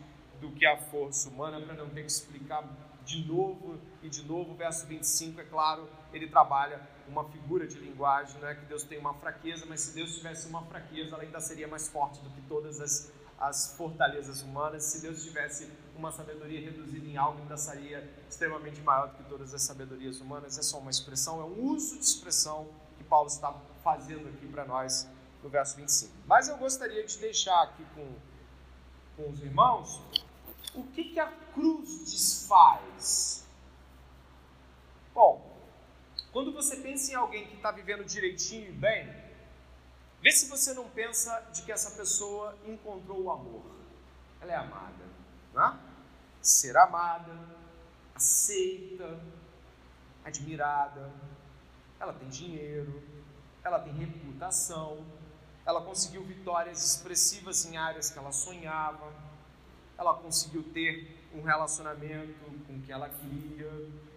do 0.40 0.50
que 0.52 0.64
a 0.64 0.76
força 0.76 1.28
humana, 1.28 1.60
para 1.60 1.74
não 1.74 1.88
ter 1.90 2.02
que 2.02 2.10
explicar 2.12 2.64
de 3.04 3.24
novo 3.24 3.76
e 4.02 4.08
de 4.08 4.22
novo. 4.22 4.54
Verso 4.54 4.86
25, 4.86 5.40
é 5.40 5.44
claro, 5.44 5.88
ele 6.12 6.28
trabalha 6.28 6.80
uma 7.08 7.24
figura 7.24 7.66
de 7.66 7.78
linguagem, 7.78 8.40
não 8.40 8.48
é 8.48 8.54
que 8.54 8.66
Deus 8.66 8.84
tem 8.84 8.98
uma 8.98 9.14
fraqueza, 9.14 9.66
mas 9.66 9.80
se 9.80 9.94
Deus 9.94 10.14
tivesse 10.14 10.46
uma 10.46 10.62
fraqueza, 10.62 11.14
ela 11.14 11.24
ainda 11.24 11.40
seria 11.40 11.66
mais 11.66 11.88
forte 11.88 12.20
do 12.20 12.30
que 12.30 12.40
todas 12.42 12.80
as, 12.80 13.10
as 13.38 13.74
fortalezas 13.74 14.42
humanas. 14.42 14.84
Se 14.84 15.00
Deus 15.00 15.22
tivesse 15.22 15.70
uma 15.96 16.12
sabedoria 16.12 16.60
reduzida 16.60 17.06
em 17.06 17.16
algo 17.16 17.40
ainda 17.40 17.56
seria 17.56 18.08
extremamente 18.28 18.80
maior 18.80 19.08
do 19.08 19.16
que 19.16 19.24
todas 19.24 19.54
as 19.54 19.62
sabedorias 19.62 20.20
humanas. 20.20 20.58
É 20.58 20.62
só 20.62 20.78
uma 20.78 20.90
expressão, 20.90 21.40
é 21.40 21.44
um 21.44 21.60
uso 21.72 21.98
de 21.98 22.04
expressão 22.04 22.68
que 22.96 23.04
Paulo 23.04 23.28
está 23.28 23.52
fazendo 23.82 24.28
aqui 24.28 24.46
para 24.46 24.64
nós 24.64 25.08
no 25.42 25.48
verso 25.48 25.76
25. 25.76 26.12
Mas 26.26 26.48
eu 26.48 26.56
gostaria 26.56 27.04
de 27.04 27.18
deixar 27.18 27.62
aqui 27.62 27.84
com, 27.94 28.14
com 29.16 29.30
os 29.30 29.40
irmãos 29.40 30.00
o 30.74 30.84
que, 30.84 31.04
que 31.04 31.20
a 31.20 31.30
cruz 31.52 32.04
desfaz. 32.10 33.46
Bom, 35.14 35.58
quando 36.32 36.52
você 36.52 36.76
pensa 36.76 37.12
em 37.12 37.14
alguém 37.14 37.46
que 37.46 37.56
está 37.56 37.70
vivendo 37.70 38.04
direitinho 38.04 38.68
e 38.68 38.72
bem, 38.72 39.27
vê 40.20 40.30
se 40.30 40.48
você 40.48 40.74
não 40.74 40.88
pensa 40.90 41.38
de 41.52 41.62
que 41.62 41.72
essa 41.72 41.92
pessoa 41.92 42.56
encontrou 42.66 43.22
o 43.22 43.30
amor. 43.30 43.64
Ela 44.40 44.52
é 44.52 44.56
amada, 44.56 45.04
né? 45.54 45.78
Ser 46.40 46.76
amada, 46.76 47.32
aceita, 48.14 49.20
admirada, 50.24 51.10
ela 52.00 52.12
tem 52.12 52.28
dinheiro, 52.28 53.02
ela 53.64 53.80
tem 53.80 53.92
reputação, 53.92 55.04
ela 55.66 55.82
conseguiu 55.82 56.24
vitórias 56.24 56.82
expressivas 56.82 57.64
em 57.66 57.76
áreas 57.76 58.10
que 58.10 58.18
ela 58.18 58.32
sonhava, 58.32 59.12
ela 59.96 60.14
conseguiu 60.14 60.62
ter 60.62 61.28
um 61.34 61.42
relacionamento 61.42 62.38
com 62.66 62.74
o 62.74 62.80
que 62.80 62.92
ela 62.92 63.08
queria, 63.08 63.70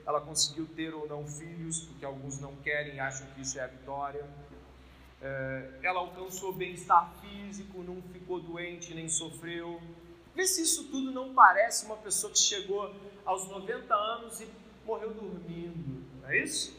ela 0.05 0.21
conseguiu 0.21 0.67
ter 0.67 0.93
ou 0.93 1.07
não 1.07 1.27
filhos, 1.27 1.81
porque 1.81 2.05
alguns 2.05 2.39
não 2.39 2.55
querem 2.57 2.95
e 2.95 2.99
acham 2.99 3.27
que 3.27 3.41
isso 3.41 3.59
é 3.59 3.63
a 3.63 3.67
vitória. 3.67 4.25
É, 5.21 5.79
ela 5.83 5.99
alcançou 5.99 6.51
bem-estar 6.51 7.13
físico, 7.21 7.83
não 7.83 8.01
ficou 8.01 8.39
doente 8.39 8.93
nem 8.93 9.07
sofreu. 9.07 9.79
Vê 10.33 10.47
se 10.47 10.63
isso 10.63 10.85
tudo 10.85 11.11
não 11.11 11.33
parece 11.33 11.85
uma 11.85 11.97
pessoa 11.97 12.31
que 12.31 12.39
chegou 12.39 12.93
aos 13.25 13.47
90 13.47 13.93
anos 13.93 14.41
e 14.41 14.49
morreu 14.85 15.13
dormindo, 15.13 16.03
não 16.21 16.29
é 16.29 16.37
isso? 16.39 16.75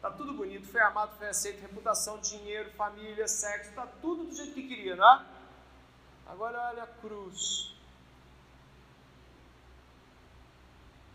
Tá 0.00 0.10
tudo 0.10 0.34
bonito, 0.34 0.66
foi 0.66 0.80
amado, 0.80 1.16
foi 1.16 1.28
aceito, 1.28 1.60
reputação, 1.60 2.18
dinheiro, 2.18 2.70
família, 2.72 3.28
sexo, 3.28 3.72
tá 3.72 3.86
tudo 4.02 4.24
do 4.24 4.34
jeito 4.34 4.52
que 4.52 4.66
queria, 4.66 4.96
não 4.96 5.14
é? 5.14 5.26
Agora 6.26 6.58
olha 6.70 6.82
a 6.82 6.86
cruz. 6.86 7.74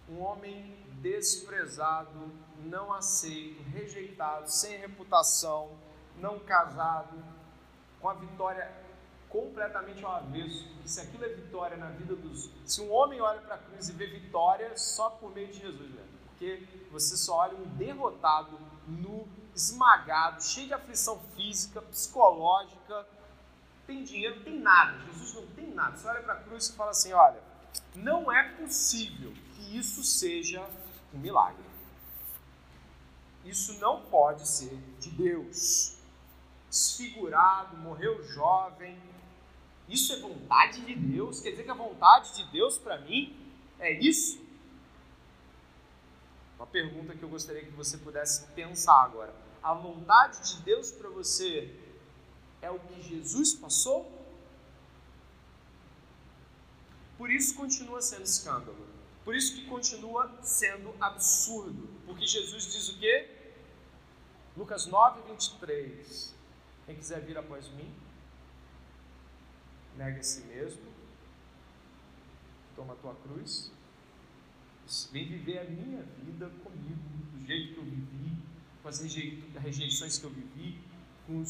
Um 0.08 0.22
homem 0.22 0.76
desprezado, 1.02 2.32
não 2.63 2.92
aceito, 2.92 3.62
rejeitado, 3.70 4.50
sem 4.50 4.78
reputação, 4.78 5.78
não 6.19 6.39
casado, 6.39 7.17
com 7.99 8.10
a 8.10 8.13
vitória 8.13 8.71
completamente 9.29 10.03
ao 10.03 10.15
avesso. 10.15 10.67
Porque 10.73 10.88
se 10.88 11.01
aquilo 11.01 11.25
é 11.25 11.29
vitória 11.29 11.77
na 11.77 11.89
vida 11.89 12.15
dos. 12.15 12.49
Se 12.65 12.82
um 12.82 12.91
homem 12.91 13.21
olha 13.21 13.41
para 13.41 13.55
a 13.55 13.58
cruz 13.58 13.89
e 13.89 13.93
vê 13.93 14.08
vitória, 14.08 14.75
só 14.77 15.10
por 15.10 15.34
meio 15.34 15.47
de 15.47 15.60
Jesus, 15.60 15.89
né? 15.91 16.03
Porque 16.27 16.67
você 16.91 17.15
só 17.17 17.38
olha 17.38 17.58
um 17.58 17.65
derrotado 17.75 18.60
nu, 18.88 19.27
esmagado, 19.55 20.43
cheio 20.43 20.67
de 20.67 20.73
aflição 20.73 21.19
física, 21.36 21.82
psicológica, 21.82 23.05
tem 23.86 24.03
dinheiro, 24.03 24.38
não 24.38 24.43
tem 24.43 24.60
nada. 24.60 24.99
Jesus 25.05 25.34
não 25.36 25.47
tem 25.47 25.67
nada. 25.71 25.97
Você 25.97 26.08
olha 26.08 26.21
para 26.21 26.34
a 26.34 26.43
cruz 26.43 26.69
e 26.69 26.73
fala 26.73 26.91
assim: 26.91 27.13
olha, 27.13 27.41
não 27.95 28.32
é 28.32 28.43
possível 28.53 29.34
que 29.55 29.77
isso 29.77 30.03
seja 30.03 30.65
um 31.13 31.19
milagre. 31.19 31.69
Isso 33.43 33.79
não 33.79 34.01
pode 34.01 34.47
ser 34.47 34.75
de 34.99 35.10
Deus. 35.12 35.99
Desfigurado, 36.69 37.77
morreu 37.77 38.23
jovem. 38.23 38.97
Isso 39.88 40.13
é 40.13 40.19
vontade 40.19 40.82
de 40.82 40.95
Deus? 40.95 41.39
Quer 41.39 41.51
dizer 41.51 41.63
que 41.63 41.71
a 41.71 41.75
vontade 41.75 42.36
de 42.36 42.43
Deus 42.51 42.77
para 42.77 42.99
mim 42.99 43.36
é 43.79 43.91
isso? 43.91 44.39
Uma 46.58 46.67
pergunta 46.67 47.15
que 47.15 47.23
eu 47.23 47.29
gostaria 47.29 47.63
que 47.63 47.71
você 47.71 47.97
pudesse 47.97 48.45
pensar 48.47 49.03
agora. 49.03 49.34
A 49.63 49.73
vontade 49.73 50.47
de 50.47 50.62
Deus 50.62 50.91
para 50.91 51.10
você 51.10 51.75
é 52.62 52.69
o 52.69 52.79
que 52.79 53.01
Jesus 53.01 53.53
passou? 53.53 54.12
Por 57.17 57.32
isso 57.32 57.55
continua 57.55 58.01
sendo 58.01 58.23
escândalo. 58.23 58.88
Por 59.25 59.36
isso 59.36 59.55
que 59.55 59.65
continua 59.67 60.32
sendo 60.41 60.93
absurdo. 61.01 61.89
Porque 62.05 62.25
Jesus 62.25 62.71
diz 62.71 62.89
o 62.89 62.99
quê? 62.99 63.29
Lucas 64.55 64.86
9, 64.86 65.21
23. 65.29 66.36
Quem 66.89 66.95
quiser 66.95 67.21
vir 67.21 67.38
após 67.38 67.69
mim, 67.73 67.93
nega 69.95 70.19
a 70.19 70.23
si 70.23 70.41
mesmo, 70.47 70.82
toma 72.75 72.93
a 72.93 72.95
tua 72.95 73.13
cruz 73.13 73.71
Vem 75.12 75.28
viver 75.28 75.60
a 75.60 75.65
minha 75.65 76.02
vida 76.17 76.49
comigo, 76.63 76.99
do 77.32 77.45
jeito 77.45 77.75
que 77.75 77.80
eu 77.80 77.84
vivi, 77.84 78.36
com 78.82 78.89
as 78.89 78.99
rejeições 78.99 80.17
que 80.17 80.23
eu 80.23 80.32
vivi, 80.32 80.82
com 81.28 81.43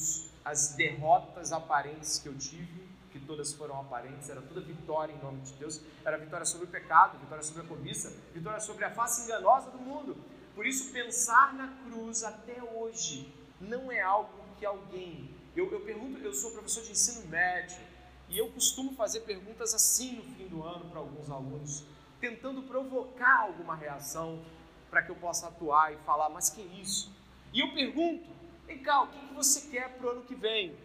as 0.43 0.75
derrotas 0.75 1.54
aparentes 1.54 2.19
que 2.19 2.28
eu 2.28 2.38
tive, 2.38 2.89
que 3.10 3.19
todas 3.21 3.54
foram 3.54 3.80
aparentes, 3.80 4.30
era 4.30 4.41
toda 4.41 4.60
vitória 4.60 5.13
em 5.13 5.19
nome 5.19 5.39
de 5.39 5.54
Deus, 5.54 5.82
era 6.04 6.17
vitória 6.17 6.45
sobre 6.45 6.67
o 6.67 6.69
pecado, 6.69 7.17
vitória 7.17 7.41
sobre 7.41 7.62
a 7.62 7.65
cobiça, 7.65 8.13
vitória 8.34 8.60
sobre 8.60 8.84
a 8.84 8.91
face 8.91 9.23
enganosa 9.23 9.71
do 9.71 9.78
mundo. 9.78 10.17
Por 10.54 10.65
isso, 10.65 10.91
pensar 10.91 11.54
na 11.54 11.69
cruz 11.86 12.25
até 12.25 12.62
hoje 12.62 13.34
não 13.62 13.89
é 13.89 14.02
algo 14.02 14.38
que 14.60 14.65
alguém. 14.65 15.34
Eu, 15.56 15.72
eu 15.72 15.80
pergunto, 15.82 16.19
eu 16.19 16.34
sou 16.34 16.52
professor 16.52 16.84
de 16.84 16.91
ensino 16.91 17.26
médio 17.28 17.80
e 18.28 18.38
eu 18.38 18.52
costumo 18.52 18.93
fazer 18.93 19.22
perguntas 19.22 19.74
assim 19.74 20.17
no 20.17 20.24
fim 20.36 20.48
do 20.48 20.62
ano 20.62 20.89
para 20.89 21.00
alguns 21.00 21.30
alunos 21.32 21.84
tentando 22.19 22.62
provocar 22.63 23.41
alguma 23.41 23.76
reação 23.76 24.43
para 24.89 25.02
que 25.04 25.10
eu 25.10 25.15
possa 25.15 25.48
atuar 25.48 25.93
e 25.93 25.98
falar, 25.98 26.30
mas 26.30 26.50
que 26.50 26.62
isso? 26.62 27.12
E 27.54 27.60
eu 27.60 27.74
pergunto, 27.74 28.30
vem 28.65 28.80
cá, 28.80 29.04
o 29.04 29.08
que 29.08 29.34
você 29.34 29.69
quer 29.69 29.98
para 29.98 30.08
o 30.08 30.10
ano 30.12 30.24
que 30.24 30.36
vem? 30.36 30.76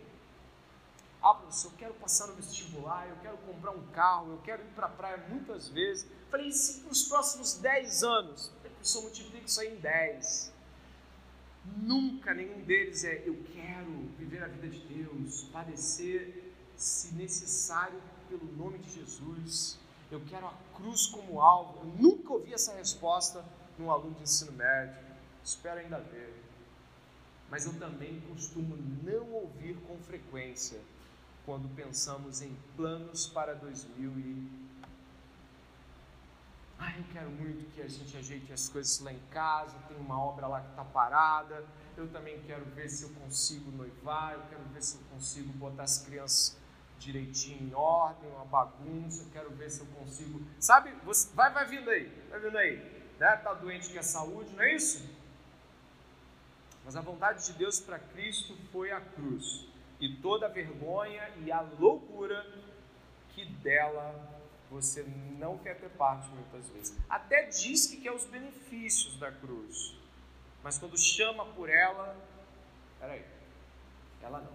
Ah, 1.23 1.35
professor, 1.35 1.73
eu 1.73 1.79
quero 1.79 1.95
passar 1.95 2.27
no 2.27 2.35
vestibular, 2.35 3.09
eu 3.09 3.17
quero 3.17 3.37
comprar 3.39 3.71
um 3.71 3.87
carro, 3.89 4.33
eu 4.33 4.39
quero 4.39 4.63
ir 4.63 4.71
para 4.75 4.87
a 4.87 4.91
praia 4.91 5.17
muitas 5.29 5.69
vezes. 5.69 6.07
Falei, 6.31 6.49
e 6.49 6.53
se 6.53 6.81
para 6.81 6.93
os 6.93 7.05
próximos 7.05 7.55
10 7.55 8.03
anos? 8.05 8.53
Professor, 8.61 9.03
multiplica 9.03 9.47
isso 9.47 9.61
aí 9.61 9.75
em 9.75 9.77
10. 9.77 10.53
Nunca 11.77 12.35
nenhum 12.35 12.63
deles 12.63 13.05
é 13.05 13.23
eu 13.27 13.37
quero 13.53 13.91
viver 14.19 14.43
a 14.43 14.49
vida 14.49 14.69
de 14.69 14.81
Deus, 14.81 15.45
padecer, 15.45 16.53
se 16.77 17.15
necessário, 17.15 18.01
pelo 18.29 18.45
nome 18.57 18.79
de 18.79 18.91
Jesus 18.91 19.79
eu 20.15 20.21
quero 20.21 20.47
a 20.47 20.55
cruz 20.75 21.07
como 21.07 21.41
alvo. 21.41 21.81
Eu 21.81 21.95
nunca 22.01 22.33
ouvi 22.33 22.55
essa 22.55 22.75
resposta 22.75 23.45
num 23.79 23.91
aluno 23.91 24.15
de 24.15 24.23
ensino 24.23 24.53
médio. 24.53 24.97
Espero 25.43 25.81
ainda 25.81 25.99
ver. 25.99 26.41
Mas 27.51 27.67
eu 27.67 27.75
também 27.75 28.21
costumo 28.29 28.77
não 29.03 29.33
ouvir 29.33 29.77
com 29.87 29.99
frequência 29.99 30.81
quando 31.45 31.69
pensamos 31.75 32.41
em 32.43 32.57
planos 32.77 33.27
para 33.27 33.55
2000 33.55 34.11
e 34.19 34.49
ah, 36.85 36.99
eu 36.99 37.05
quero 37.13 37.31
muito 37.31 37.65
que 37.73 37.81
a 37.81 37.89
gente 37.89 38.17
ajeite 38.17 38.53
as 38.53 38.69
coisas 38.69 39.01
lá 39.01 39.13
em 39.13 39.21
casa, 39.31 39.77
tem 39.89 39.97
uma 39.97 40.23
obra 40.23 40.47
lá 40.47 40.61
que 40.61 40.71
está 40.71 40.85
parada, 40.85 41.65
eu 41.97 42.09
também 42.09 42.41
quero 42.43 42.65
ver 42.67 42.89
se 42.89 43.05
eu 43.05 43.11
consigo 43.11 43.71
noivar, 43.71 44.35
eu 44.35 44.43
quero 44.51 44.63
ver 44.65 44.83
se 44.83 44.97
eu 44.97 45.03
consigo 45.11 45.53
botar 45.55 45.85
as 45.85 45.99
crianças 46.05 46.59
direitinho 46.99 47.69
em 47.69 47.75
ordem, 47.75 48.31
uma 48.31 48.45
bagunça, 48.45 49.27
quero 49.33 49.51
ver 49.51 49.71
se 49.71 49.81
eu 49.81 49.87
consigo. 49.87 50.43
Sabe, 50.59 50.91
você, 51.05 51.35
vai, 51.35 51.53
vai 51.53 51.67
vindo 51.67 51.89
aí, 51.89 52.07
vai 52.31 52.41
vindo 52.41 52.57
aí. 52.57 52.77
Né? 53.19 53.37
Tá 53.37 53.55
doente 53.55 53.91
que 53.91 53.99
é 53.99 54.03
saúde, 54.03 54.51
não 54.55 54.63
é 54.63 54.75
isso? 54.75 55.05
Mas 56.85 56.97
a 56.97 57.01
vontade 57.01 57.47
de 57.47 57.53
Deus 57.55 57.81
para 57.81 57.99
Cristo 57.99 58.55
foi 58.71 58.91
a 58.91 59.01
cruz. 59.01 59.67
E 59.99 60.17
toda 60.17 60.47
a 60.47 60.49
vergonha 60.51 61.31
e 61.39 61.51
a 61.51 61.61
loucura 61.61 62.45
que 63.31 63.47
dela 63.47 64.34
você 64.75 65.05
não 65.39 65.57
quer 65.59 65.79
ter 65.79 65.89
parte 65.91 66.29
muitas 66.31 66.69
vezes. 66.71 66.99
Até 67.09 67.45
diz 67.45 67.87
que 67.87 67.99
quer 67.99 68.11
os 68.11 68.25
benefícios 68.25 69.17
da 69.21 69.31
cruz. 69.31 69.97
Mas 70.65 70.79
quando 70.79 70.99
chama 70.99 71.47
por 71.47 71.69
ela, 71.69 72.17
peraí, 72.99 73.25
ela 74.21 74.41
não. 74.41 74.53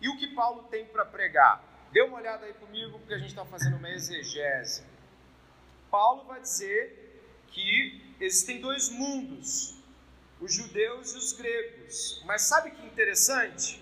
E 0.00 0.08
o 0.08 0.18
que 0.18 0.34
Paulo 0.34 0.64
tem 0.64 0.86
para 0.86 1.04
pregar? 1.04 1.62
Dê 1.92 2.02
uma 2.02 2.18
olhada 2.18 2.46
aí 2.46 2.54
comigo, 2.54 2.98
porque 2.98 3.14
a 3.14 3.18
gente 3.18 3.30
está 3.30 3.44
fazendo 3.44 3.76
uma 3.76 3.90
exegese. 3.90 4.82
Paulo 5.88 6.24
vai 6.24 6.40
dizer 6.40 7.22
que 7.48 8.16
existem 8.18 8.60
dois 8.60 8.88
mundos, 8.88 9.76
os 10.40 10.52
judeus 10.52 11.14
e 11.14 11.18
os 11.18 11.32
gregos. 11.32 12.22
Mas 12.24 12.42
sabe 12.42 12.72
que 12.72 12.84
interessante? 12.84 13.80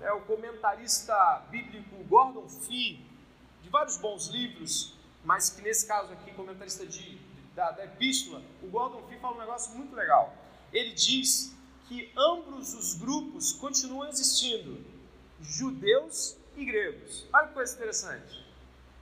É, 0.00 0.12
o 0.12 0.20
comentarista 0.20 1.46
bíblico 1.50 2.04
Gordon 2.04 2.48
Fee, 2.48 3.05
de 3.66 3.70
vários 3.70 3.96
bons 3.96 4.28
livros, 4.28 4.94
mas 5.24 5.50
que 5.50 5.60
nesse 5.60 5.86
caso 5.86 6.12
aqui, 6.12 6.32
comentarista 6.32 6.86
de, 6.86 7.18
da, 7.54 7.72
da 7.72 7.84
epístola, 7.84 8.40
o 8.62 8.68
Gordon 8.68 9.02
Fee 9.08 9.18
fala 9.18 9.34
um 9.34 9.40
negócio 9.40 9.74
muito 9.74 9.94
legal. 9.94 10.32
Ele 10.72 10.92
diz 10.92 11.52
que 11.88 12.12
ambos 12.16 12.74
os 12.74 12.94
grupos 12.94 13.52
continuam 13.52 14.08
existindo, 14.08 14.84
judeus 15.40 16.36
e 16.56 16.64
gregos. 16.64 17.26
Olha 17.32 17.48
que 17.48 17.54
coisa 17.54 17.74
interessante. 17.74 18.46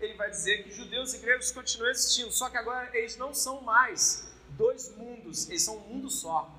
Ele 0.01 0.15
vai 0.15 0.31
dizer 0.31 0.65
que 0.65 0.73
judeus 0.73 1.12
e 1.12 1.19
gregos 1.19 1.53
continuam 1.53 1.91
existindo, 1.91 2.33
só 2.33 2.49
que 2.49 2.57
agora 2.57 2.91
eles 2.97 3.17
não 3.19 3.35
são 3.35 3.61
mais 3.61 4.27
dois 4.57 4.97
mundos, 4.97 5.49
eles 5.51 5.62
são 5.62 5.77
um 5.77 5.89
mundo 5.89 6.09
só. 6.09 6.51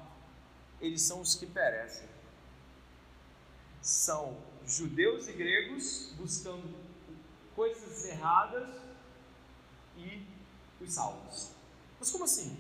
Eles 0.80 1.02
são 1.02 1.22
os 1.22 1.34
que 1.34 1.48
perecem. 1.48 2.08
São 3.82 4.38
judeus 4.66 5.28
e 5.28 5.34
gregos 5.34 6.14
buscando 6.18 6.85
coisas 7.56 8.06
erradas 8.06 8.70
e 9.98 10.26
os 10.82 10.94
salvos. 10.94 11.52
Mas 12.00 12.12
como 12.12 12.26
assim? 12.26 12.58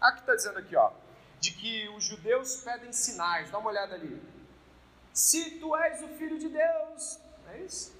Aqui 0.00 0.20
está 0.20 0.34
dizendo 0.34 0.58
aqui, 0.58 0.76
ó, 0.76 0.92
de 1.40 1.52
que 1.52 1.88
os 1.90 2.04
judeus 2.04 2.56
pedem 2.62 2.92
sinais. 2.92 3.50
Dá 3.50 3.58
uma 3.58 3.70
olhada 3.70 3.94
ali. 3.94 4.22
Se 5.12 5.58
tu 5.58 5.76
és 5.76 6.02
o 6.02 6.08
filho 6.08 6.38
de 6.38 6.48
Deus, 6.48 7.18
é 7.48 7.58
isso? 7.60 7.92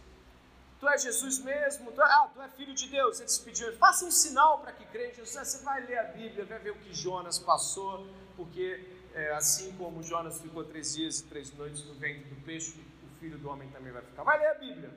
Tu 0.81 0.89
és 0.89 1.03
Jesus 1.03 1.39
mesmo? 1.39 1.93
Tu 1.93 2.01
é, 2.01 2.05
ah, 2.05 2.31
tu 2.33 2.41
é 2.41 2.49
filho 2.49 2.75
de 2.75 2.89
Deus. 2.89 3.21
Eles 3.21 3.39
pediram, 3.39 3.77
faça 3.77 4.05
um 4.05 4.11
sinal 4.11 4.61
para 4.61 4.73
que 4.73 4.85
creia 4.87 5.11
em 5.11 5.15
Jesus. 5.15 5.37
Ah, 5.37 5.45
você 5.45 5.65
vai 5.65 5.85
ler 5.85 5.99
a 5.99 6.05
Bíblia, 6.05 6.45
vai 6.45 6.59
ver 6.59 6.71
o 6.71 6.77
que 6.77 6.93
Jonas 6.93 7.39
passou, 7.39 8.07
porque 8.37 8.85
é, 9.15 9.33
assim 9.35 9.73
como 9.77 10.03
Jonas 10.03 10.41
ficou 10.41 10.65
três 10.65 10.95
dias 10.95 11.21
e 11.21 11.25
três 11.25 11.53
noites 11.53 11.85
no 11.85 11.95
ventre 11.95 12.25
do 12.25 12.37
peixe, 12.43 12.81
o 13.05 13.21
filho 13.21 13.39
do 13.39 13.49
homem 13.49 13.71
também 13.71 13.93
vai 13.93 14.03
ficar. 14.03 14.25
Vai 14.25 14.39
ler 14.39 14.47
a 14.47 14.55
Bíblia. 14.55 14.91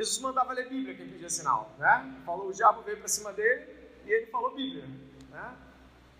Jesus 0.00 0.18
mandava 0.20 0.54
ler 0.54 0.66
Bíblia 0.66 0.94
quem 0.94 1.06
pedia 1.10 1.28
sinal, 1.28 1.74
né? 1.78 2.22
Falou, 2.24 2.48
o 2.48 2.54
diabo 2.54 2.80
veio 2.80 2.96
para 2.96 3.08
cima 3.08 3.34
dele 3.34 3.66
e 4.06 4.10
ele 4.10 4.26
falou 4.28 4.54
Bíblia, 4.54 4.86
né? 5.28 5.54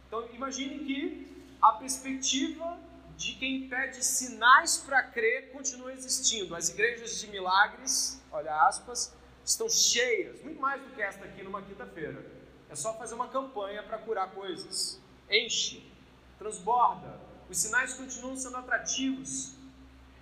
Então 0.06 0.28
imagine 0.34 0.84
que 0.84 1.46
a 1.62 1.72
perspectiva 1.72 2.78
de 3.16 3.36
quem 3.36 3.70
pede 3.70 4.04
sinais 4.04 4.76
para 4.76 5.02
crer 5.04 5.50
continua 5.52 5.94
existindo. 5.94 6.54
As 6.54 6.68
igrejas 6.68 7.18
de 7.18 7.28
milagres, 7.28 8.22
olha 8.30 8.54
aspas, 8.66 9.14
estão 9.42 9.66
cheias, 9.70 10.42
muito 10.42 10.60
mais 10.60 10.82
do 10.82 10.90
que 10.90 11.00
esta 11.00 11.24
aqui 11.24 11.42
numa 11.42 11.62
quinta-feira. 11.62 12.22
É 12.68 12.74
só 12.74 12.92
fazer 12.98 13.14
uma 13.14 13.28
campanha 13.28 13.82
para 13.82 13.96
curar 13.96 14.30
coisas. 14.32 15.00
Enche, 15.30 15.90
transborda. 16.38 17.18
Os 17.48 17.56
sinais 17.56 17.94
continuam 17.94 18.36
sendo 18.36 18.58
atrativos. 18.58 19.52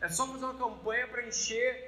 É 0.01 0.09
só 0.09 0.29
fazer 0.29 0.45
uma 0.45 0.55
campanha 0.55 1.09
para 1.09 1.27
encher 1.27 1.88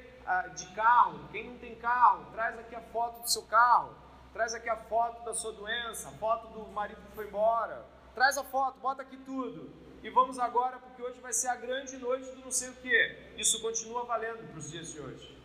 de 0.54 0.66
carro. 0.74 1.28
Quem 1.32 1.50
não 1.50 1.58
tem 1.58 1.74
carro, 1.76 2.26
traz 2.32 2.58
aqui 2.58 2.74
a 2.74 2.80
foto 2.80 3.22
do 3.22 3.30
seu 3.30 3.42
carro. 3.42 3.94
Traz 4.32 4.54
aqui 4.54 4.68
a 4.68 4.76
foto 4.76 5.24
da 5.24 5.34
sua 5.34 5.52
doença, 5.52 6.08
a 6.08 6.12
foto 6.12 6.48
do 6.48 6.66
marido 6.72 7.00
que 7.00 7.14
foi 7.14 7.26
embora. 7.26 7.84
Traz 8.14 8.38
a 8.38 8.44
foto, 8.44 8.78
bota 8.78 9.02
aqui 9.02 9.16
tudo. 9.16 9.70
E 10.02 10.08
vamos 10.08 10.38
agora, 10.38 10.78
porque 10.78 11.02
hoje 11.02 11.20
vai 11.20 11.32
ser 11.32 11.48
a 11.48 11.56
grande 11.56 11.96
noite 11.98 12.30
do 12.30 12.40
não 12.40 12.50
sei 12.50 12.70
o 12.70 12.76
que. 12.76 13.34
Isso 13.36 13.60
continua 13.60 14.04
valendo 14.04 14.48
para 14.48 14.58
os 14.58 14.70
dias 14.70 14.92
de 14.92 15.00
hoje. 15.00 15.38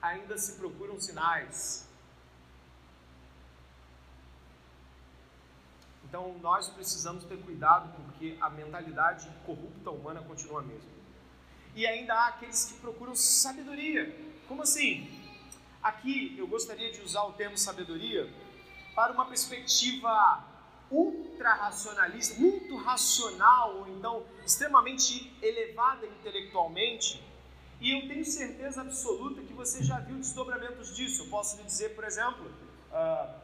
Ainda 0.00 0.36
se 0.38 0.56
procuram 0.58 1.00
sinais. 1.00 1.88
Então 6.04 6.38
nós 6.38 6.68
precisamos 6.68 7.24
ter 7.24 7.36
cuidado 7.42 7.92
porque 7.96 8.38
a 8.40 8.48
mentalidade 8.48 9.28
corrupta 9.44 9.90
humana 9.90 10.22
continua 10.22 10.60
a 10.60 10.62
mesma. 10.62 10.90
E 11.76 11.86
ainda 11.86 12.14
há 12.14 12.28
aqueles 12.28 12.64
que 12.64 12.74
procuram 12.80 13.14
sabedoria. 13.14 14.18
Como 14.48 14.62
assim? 14.62 15.08
Aqui 15.82 16.34
eu 16.38 16.48
gostaria 16.48 16.90
de 16.90 17.02
usar 17.02 17.24
o 17.24 17.34
termo 17.34 17.56
sabedoria 17.56 18.32
para 18.94 19.12
uma 19.12 19.26
perspectiva 19.26 20.42
ultra 20.90 21.52
racionalista, 21.52 22.40
muito 22.40 22.76
racional, 22.76 23.76
ou 23.80 23.88
então 23.88 24.24
extremamente 24.44 25.36
elevada 25.42 26.06
intelectualmente, 26.06 27.22
e 27.78 27.92
eu 27.92 28.08
tenho 28.08 28.24
certeza 28.24 28.80
absoluta 28.80 29.42
que 29.42 29.52
você 29.52 29.84
já 29.84 29.98
viu 29.98 30.16
desdobramentos 30.16 30.96
disso. 30.96 31.24
Eu 31.24 31.28
posso 31.28 31.58
lhe 31.58 31.64
dizer, 31.64 31.94
por 31.94 32.04
exemplo, 32.04 32.46
uh, 32.90 33.34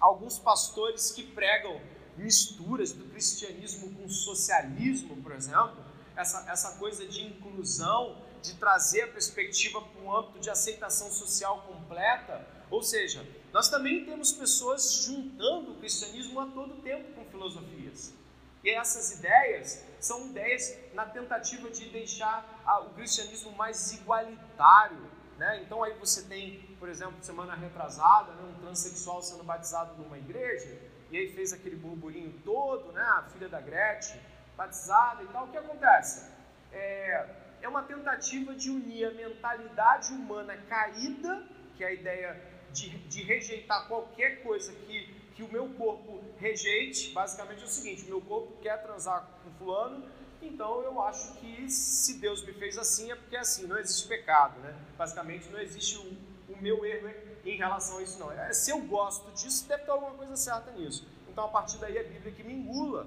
alguns 0.00 0.40
pastores 0.40 1.12
que 1.12 1.22
pregam 1.22 1.80
misturas 2.16 2.92
do 2.92 3.04
cristianismo 3.10 3.94
com 3.94 4.08
socialismo, 4.08 5.22
por 5.22 5.32
exemplo, 5.32 5.89
essa, 6.20 6.50
essa 6.50 6.78
coisa 6.78 7.06
de 7.06 7.22
inclusão, 7.22 8.16
de 8.42 8.54
trazer 8.54 9.02
a 9.02 9.08
perspectiva 9.08 9.80
para 9.80 10.00
um 10.02 10.14
âmbito 10.16 10.38
de 10.38 10.50
aceitação 10.50 11.10
social 11.10 11.62
completa, 11.62 12.46
ou 12.70 12.82
seja, 12.82 13.26
nós 13.52 13.68
também 13.68 14.04
temos 14.04 14.32
pessoas 14.32 14.92
juntando 15.04 15.72
o 15.72 15.74
cristianismo 15.76 16.38
a 16.40 16.46
todo 16.46 16.80
tempo 16.82 17.12
com 17.14 17.24
filosofias. 17.24 18.14
E 18.62 18.70
essas 18.70 19.18
ideias 19.18 19.84
são 19.98 20.26
ideias 20.26 20.76
na 20.94 21.06
tentativa 21.06 21.70
de 21.70 21.88
deixar 21.88 22.62
o 22.86 22.90
cristianismo 22.90 23.52
mais 23.52 23.92
igualitário. 23.92 25.10
Né? 25.38 25.62
Então 25.62 25.82
aí 25.82 25.94
você 25.94 26.22
tem, 26.22 26.76
por 26.78 26.88
exemplo, 26.88 27.16
semana 27.22 27.54
retrasada, 27.54 28.32
né, 28.32 28.54
um 28.54 28.60
transexual 28.60 29.22
sendo 29.22 29.42
batizado 29.42 30.00
numa 30.00 30.18
igreja, 30.18 30.78
e 31.10 31.16
aí 31.16 31.32
fez 31.32 31.52
aquele 31.52 31.76
burburinho 31.76 32.38
todo, 32.44 32.92
né? 32.92 33.02
a 33.02 33.22
filha 33.32 33.48
da 33.48 33.60
Gretchen, 33.60 34.20
batizada 34.60 35.22
e 35.22 35.26
tal. 35.28 35.46
O 35.46 35.50
que 35.50 35.56
acontece? 35.56 36.30
É, 36.70 37.26
é 37.62 37.68
uma 37.68 37.82
tentativa 37.82 38.54
de 38.54 38.70
unir 38.70 39.06
a 39.06 39.10
mentalidade 39.12 40.12
humana 40.12 40.54
caída, 40.68 41.42
que 41.76 41.82
é 41.82 41.86
a 41.86 41.92
ideia 41.92 42.30
de, 42.72 42.90
de 43.08 43.22
rejeitar 43.22 43.88
qualquer 43.88 44.42
coisa 44.42 44.72
que, 44.72 44.96
que 45.34 45.42
o 45.42 45.50
meu 45.50 45.66
corpo 45.70 46.22
rejeite, 46.38 47.12
basicamente 47.12 47.62
é 47.62 47.64
o 47.64 47.68
seguinte: 47.68 48.02
o 48.02 48.08
meu 48.08 48.20
corpo 48.20 48.60
quer 48.60 48.82
transar 48.82 49.26
com 49.42 49.50
fulano, 49.52 50.04
então 50.42 50.82
eu 50.82 51.00
acho 51.02 51.34
que 51.38 51.70
se 51.70 52.18
Deus 52.18 52.44
me 52.44 52.52
fez 52.52 52.76
assim 52.76 53.10
é 53.10 53.16
porque 53.16 53.36
assim, 53.36 53.66
não 53.66 53.78
existe 53.78 54.06
pecado, 54.08 54.60
né? 54.60 54.76
Basicamente 54.96 55.48
não 55.48 55.58
existe 55.58 55.96
o, 55.96 56.52
o 56.52 56.56
meu 56.60 56.84
erro 56.84 57.10
em 57.46 57.56
relação 57.56 57.96
a 57.98 58.02
isso, 58.02 58.18
não. 58.18 58.30
É, 58.30 58.52
se 58.52 58.70
eu 58.70 58.80
gosto 58.82 59.32
disso, 59.32 59.66
deve 59.66 59.84
ter 59.84 59.90
alguma 59.90 60.12
coisa 60.12 60.36
certa 60.36 60.70
nisso. 60.72 61.06
Então 61.28 61.44
a 61.44 61.48
partir 61.48 61.78
daí 61.78 61.98
a 61.98 62.02
Bíblia 62.02 62.32
que 62.32 62.42
me 62.42 62.52
engula. 62.52 63.06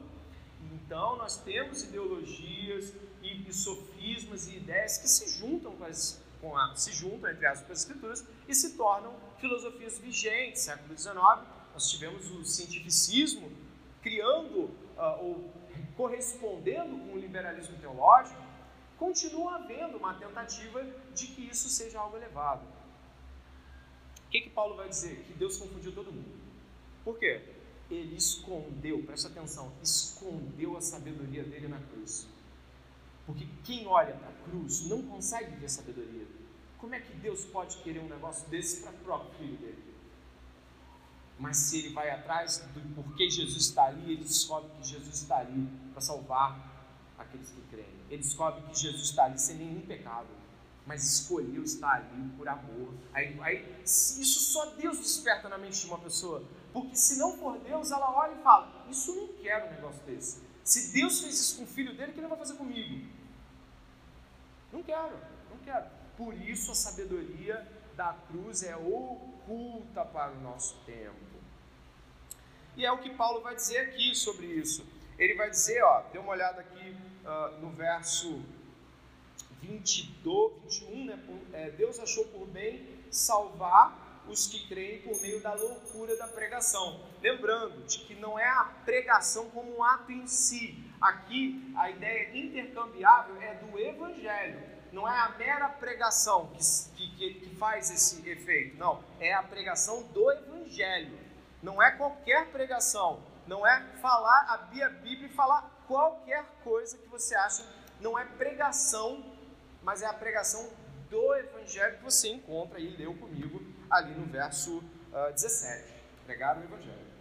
Então 0.93 1.15
nós 1.15 1.37
temos 1.37 1.81
ideologias 1.85 2.93
e, 3.23 3.49
e 3.49 3.51
sofismas 3.51 4.47
e 4.47 4.57
ideias 4.57 4.99
que 4.99 5.07
se 5.07 5.39
juntam 5.39 5.75
com 5.75 5.85
as, 5.85 6.21
com 6.39 6.55
a, 6.55 6.75
se 6.75 6.93
juntam 6.93 7.31
entre 7.31 7.47
as 7.47 7.67
escrituras 7.67 8.23
e 8.47 8.53
se 8.53 8.77
tornam 8.77 9.11
filosofias 9.39 9.97
vigentes. 9.97 10.61
Século 10.61 10.95
XIX, 10.95 11.15
nós 11.73 11.89
tivemos 11.89 12.29
o 12.29 12.45
cientificismo 12.45 13.51
criando 14.03 14.65
uh, 14.95 15.19
ou 15.19 15.51
correspondendo 15.97 16.95
com 16.95 17.13
o 17.13 17.17
liberalismo 17.17 17.75
teológico. 17.79 18.39
Continua 18.99 19.55
havendo 19.55 19.97
uma 19.97 20.13
tentativa 20.13 20.85
de 21.15 21.25
que 21.25 21.49
isso 21.49 21.69
seja 21.69 21.97
algo 21.97 22.17
elevado. 22.17 22.67
O 24.27 24.29
que, 24.29 24.41
que 24.41 24.49
Paulo 24.51 24.75
vai 24.75 24.89
dizer? 24.89 25.23
Que 25.23 25.33
Deus 25.33 25.57
confundiu 25.57 25.91
todo 25.91 26.11
mundo. 26.11 26.37
Por 27.03 27.17
quê? 27.17 27.52
Ele 27.89 28.15
escondeu, 28.15 29.03
presta 29.03 29.27
atenção, 29.27 29.71
escondeu 29.81 30.77
a 30.77 30.81
sabedoria 30.81 31.43
dele 31.43 31.67
na 31.67 31.79
cruz. 31.79 32.27
Porque 33.25 33.47
quem 33.63 33.87
olha 33.87 34.13
para 34.15 34.29
a 34.29 34.49
cruz 34.49 34.85
não 34.87 35.01
consegue 35.03 35.55
ver 35.55 35.69
sabedoria. 35.69 36.27
Como 36.77 36.93
é 36.93 36.99
que 36.99 37.15
Deus 37.17 37.45
pode 37.45 37.77
querer 37.77 37.99
um 37.99 38.09
negócio 38.09 38.47
desse 38.49 38.81
para 38.81 38.91
o 38.91 38.97
próprio 38.99 39.33
filho 39.37 39.57
dele? 39.57 39.93
Mas 41.39 41.57
se 41.57 41.79
ele 41.79 41.89
vai 41.93 42.09
atrás 42.09 42.59
do 42.73 42.81
porquê 42.95 43.29
Jesus 43.29 43.67
está 43.67 43.85
ali, 43.85 44.13
ele 44.13 44.23
descobre 44.23 44.69
que 44.77 44.87
Jesus 44.87 45.15
está 45.15 45.37
ali 45.37 45.67
para 45.91 46.01
salvar 46.01 46.73
aqueles 47.17 47.49
que 47.49 47.61
creem. 47.69 47.87
Ele 48.09 48.21
descobre 48.21 48.61
que 48.63 48.79
Jesus 48.79 49.09
está 49.09 49.25
ali 49.25 49.39
sem 49.39 49.57
nenhum 49.57 49.81
pecado, 49.81 50.27
mas 50.85 51.03
escolheu 51.03 51.63
estar 51.63 51.95
ali 51.95 52.29
por 52.37 52.47
amor. 52.47 52.93
Aí, 53.13 53.39
aí 53.41 53.81
isso 53.83 54.39
só 54.39 54.65
Deus 54.75 54.97
desperta 54.97 55.49
na 55.49 55.57
mente 55.57 55.79
de 55.81 55.87
uma 55.87 55.99
pessoa. 55.99 56.43
Porque 56.73 56.95
se 56.95 57.17
não 57.19 57.37
for 57.37 57.59
Deus, 57.59 57.91
ela 57.91 58.11
olha 58.11 58.33
e 58.33 58.43
fala: 58.43 58.85
Isso 58.89 59.15
não 59.15 59.27
quero 59.41 59.67
um 59.67 59.71
negócio 59.71 60.03
desse. 60.03 60.41
Se 60.63 60.91
Deus 60.91 61.21
fez 61.21 61.39
isso 61.39 61.57
com 61.57 61.63
o 61.63 61.67
filho 61.67 61.95
dele, 61.95 62.11
o 62.11 62.13
que 62.13 62.19
ele 62.19 62.27
vai 62.27 62.37
fazer 62.37 62.55
comigo? 62.55 63.07
Não 64.71 64.81
quero, 64.81 65.15
não 65.51 65.57
quero. 65.63 65.85
Por 66.17 66.33
isso 66.33 66.71
a 66.71 66.75
sabedoria 66.75 67.67
da 67.95 68.15
cruz 68.27 68.63
é 68.63 68.75
oculta 68.75 70.03
para 70.03 70.31
o 70.31 70.41
nosso 70.41 70.75
tempo. 70.85 71.13
E 72.75 72.83
é 72.83 72.91
o 72.91 72.97
que 72.97 73.11
Paulo 73.11 73.41
vai 73.41 73.55
dizer 73.55 73.77
aqui 73.79 74.15
sobre 74.15 74.47
isso. 74.47 74.83
Ele 75.19 75.35
vai 75.35 75.49
dizer, 75.49 75.83
ó, 75.83 76.01
dê 76.11 76.17
uma 76.17 76.31
olhada 76.31 76.61
aqui 76.61 76.97
uh, 77.23 77.59
no 77.61 77.69
verso 77.69 78.41
22, 79.61 80.53
21, 80.63 81.05
né? 81.05 81.19
É, 81.53 81.69
Deus 81.69 81.99
achou 81.99 82.25
por 82.25 82.47
bem 82.47 82.87
salvar 83.11 84.02
os 84.27 84.47
que 84.47 84.67
creem 84.67 85.01
por 85.01 85.19
meio 85.21 85.41
da 85.41 85.53
loucura 85.53 86.15
da 86.17 86.27
pregação. 86.27 87.01
Lembrando 87.21 87.83
de 87.85 87.99
que 87.99 88.15
não 88.15 88.39
é 88.39 88.47
a 88.47 88.65
pregação 88.85 89.49
como 89.49 89.77
um 89.77 89.83
ato 89.83 90.11
em 90.11 90.27
si. 90.27 90.83
Aqui 91.01 91.73
a 91.77 91.89
ideia 91.89 92.37
intercambiável 92.37 93.41
é 93.41 93.55
do 93.55 93.77
evangelho 93.77 94.73
não 94.93 95.09
é 95.09 95.19
a 95.19 95.29
mera 95.29 95.67
pregação 95.69 96.51
que, 96.95 97.09
que, 97.17 97.33
que 97.33 97.55
faz 97.55 97.89
esse 97.89 98.29
efeito, 98.29 98.77
não. 98.77 99.03
É 99.19 99.33
a 99.33 99.41
pregação 99.41 100.03
do 100.03 100.31
Evangelho. 100.31 101.17
Não 101.63 101.81
é 101.81 101.91
qualquer 101.91 102.51
pregação. 102.51 103.23
Não 103.47 103.65
é 103.65 103.81
falar, 104.01 104.45
a 104.49 104.57
Bíblia 104.57 105.27
e 105.27 105.29
falar 105.29 105.83
qualquer 105.87 106.45
coisa 106.63 106.95
que 106.97 107.07
você 107.07 107.33
acha. 107.33 107.65
Não 107.99 108.17
é 108.17 108.23
pregação, 108.23 109.25
mas 109.81 110.03
é 110.03 110.05
a 110.05 110.13
pregação 110.13 110.69
do 111.09 111.35
Evangelho 111.35 111.97
que 111.97 112.03
você 112.03 112.29
encontra 112.29 112.79
e 112.79 112.95
leu 112.95 113.15
comigo 113.15 113.62
ali 113.93 114.13
no 114.15 114.25
verso 114.25 114.79
uh, 114.79 115.27
ah, 115.27 115.31
17. 115.31 115.93
Pregar 116.25 116.57
o 116.57 116.63
Evangelho. 116.63 117.13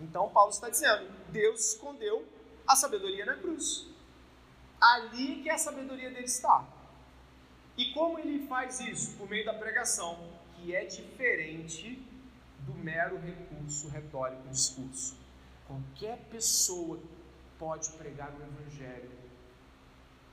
Então, 0.00 0.28
Paulo 0.30 0.50
está 0.50 0.68
dizendo: 0.70 1.10
Deus 1.28 1.72
escondeu 1.72 2.26
a 2.66 2.74
sabedoria 2.74 3.26
na 3.26 3.36
cruz. 3.36 3.86
Ali 4.80 5.42
que 5.42 5.50
a 5.50 5.58
sabedoria 5.58 6.10
dele 6.10 6.24
está. 6.24 6.66
E 7.76 7.92
como 7.92 8.18
ele 8.18 8.46
faz 8.46 8.80
isso? 8.80 9.16
Por 9.16 9.28
meio 9.28 9.44
da 9.44 9.54
pregação, 9.54 10.18
que 10.56 10.74
é 10.74 10.84
diferente 10.84 12.02
do 12.60 12.74
mero 12.74 13.18
recurso 13.18 13.88
retórico 13.88 14.48
discurso. 14.48 15.16
Qualquer 15.66 16.18
pessoa 16.30 16.98
pode 17.58 17.90
pregar 17.92 18.32
o 18.32 18.42
Evangelho. 18.42 19.10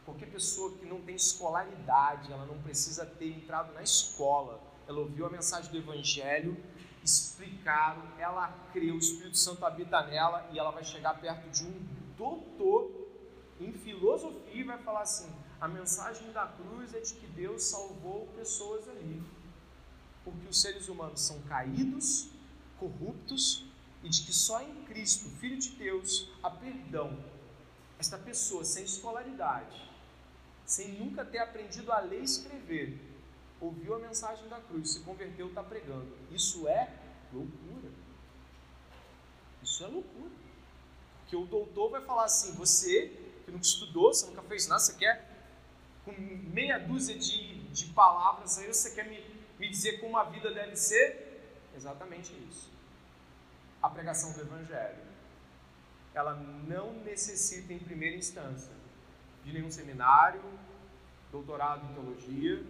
Qualquer 0.05 0.29
pessoa 0.31 0.75
que 0.77 0.85
não 0.85 1.01
tem 1.01 1.15
escolaridade, 1.15 2.31
ela 2.31 2.45
não 2.45 2.59
precisa 2.61 3.05
ter 3.05 3.31
entrado 3.31 3.73
na 3.73 3.83
escola. 3.83 4.68
Ela 4.89 5.01
ouviu 5.01 5.27
a 5.27 5.29
mensagem 5.29 5.71
do 5.71 5.77
Evangelho, 5.77 6.57
explicaram, 7.03 8.01
ela 8.17 8.47
crê, 8.73 8.91
o 8.91 8.97
Espírito 8.97 9.37
Santo 9.37 9.63
habita 9.63 10.01
nela 10.07 10.49
e 10.51 10.57
ela 10.57 10.71
vai 10.71 10.83
chegar 10.83 11.21
perto 11.21 11.47
de 11.51 11.63
um 11.63 11.87
doutor 12.17 12.89
em 13.59 13.71
filosofia 13.71 14.61
e 14.61 14.63
vai 14.63 14.79
falar 14.79 15.01
assim: 15.01 15.31
a 15.61 15.67
mensagem 15.67 16.31
da 16.31 16.47
cruz 16.47 16.91
é 16.95 17.01
de 17.01 17.13
que 17.13 17.27
Deus 17.27 17.65
salvou 17.65 18.25
pessoas 18.35 18.89
ali. 18.89 19.21
Porque 20.23 20.47
os 20.47 20.59
seres 20.59 20.89
humanos 20.89 21.21
são 21.21 21.39
caídos, 21.43 22.31
corruptos, 22.79 23.65
e 24.03 24.09
de 24.09 24.23
que 24.23 24.33
só 24.33 24.59
em 24.59 24.85
Cristo, 24.85 25.29
Filho 25.37 25.59
de 25.59 25.69
Deus, 25.69 26.31
há 26.41 26.49
perdão. 26.49 27.23
Esta 27.99 28.17
pessoa 28.17 28.65
sem 28.65 28.85
escolaridade, 28.85 29.87
sem 30.65 30.93
nunca 30.93 31.23
ter 31.23 31.37
aprendido 31.37 31.91
a 31.91 31.99
ler 31.99 32.21
e 32.21 32.23
escrever, 32.23 33.08
ouviu 33.59 33.95
a 33.95 33.99
mensagem 33.99 34.47
da 34.47 34.59
cruz, 34.59 34.91
se 34.91 34.99
converteu, 35.01 35.47
está 35.47 35.63
pregando. 35.63 36.07
Isso 36.31 36.67
é 36.67 36.89
loucura. 37.33 37.91
Isso 39.61 39.83
é 39.83 39.87
loucura. 39.87 40.31
Porque 41.19 41.35
o 41.35 41.45
doutor 41.45 41.91
vai 41.91 42.01
falar 42.01 42.25
assim: 42.25 42.53
você 42.53 43.07
que 43.45 43.51
nunca 43.51 43.65
estudou, 43.65 44.13
você 44.13 44.25
nunca 44.27 44.41
fez 44.43 44.67
nada, 44.67 44.79
você 44.79 44.95
quer 44.95 45.27
com 46.05 46.11
meia 46.11 46.79
dúzia 46.79 47.17
de, 47.17 47.59
de 47.69 47.85
palavras 47.87 48.57
aí, 48.57 48.67
você 48.67 48.91
quer 48.91 49.07
me, 49.07 49.23
me 49.59 49.69
dizer 49.69 49.99
como 49.99 50.17
a 50.17 50.23
vida 50.23 50.51
deve 50.51 50.75
ser? 50.75 51.69
Exatamente 51.75 52.33
isso. 52.49 52.69
A 53.81 53.89
pregação 53.89 54.31
do 54.33 54.41
Evangelho. 54.41 55.09
Ela 56.13 56.35
não 56.35 56.93
necessita, 57.03 57.71
em 57.71 57.79
primeira 57.79 58.15
instância, 58.15 58.73
de 59.45 59.53
nenhum 59.53 59.71
seminário, 59.71 60.41
doutorado 61.31 61.85
em 61.85 61.93
teologia, 61.93 62.65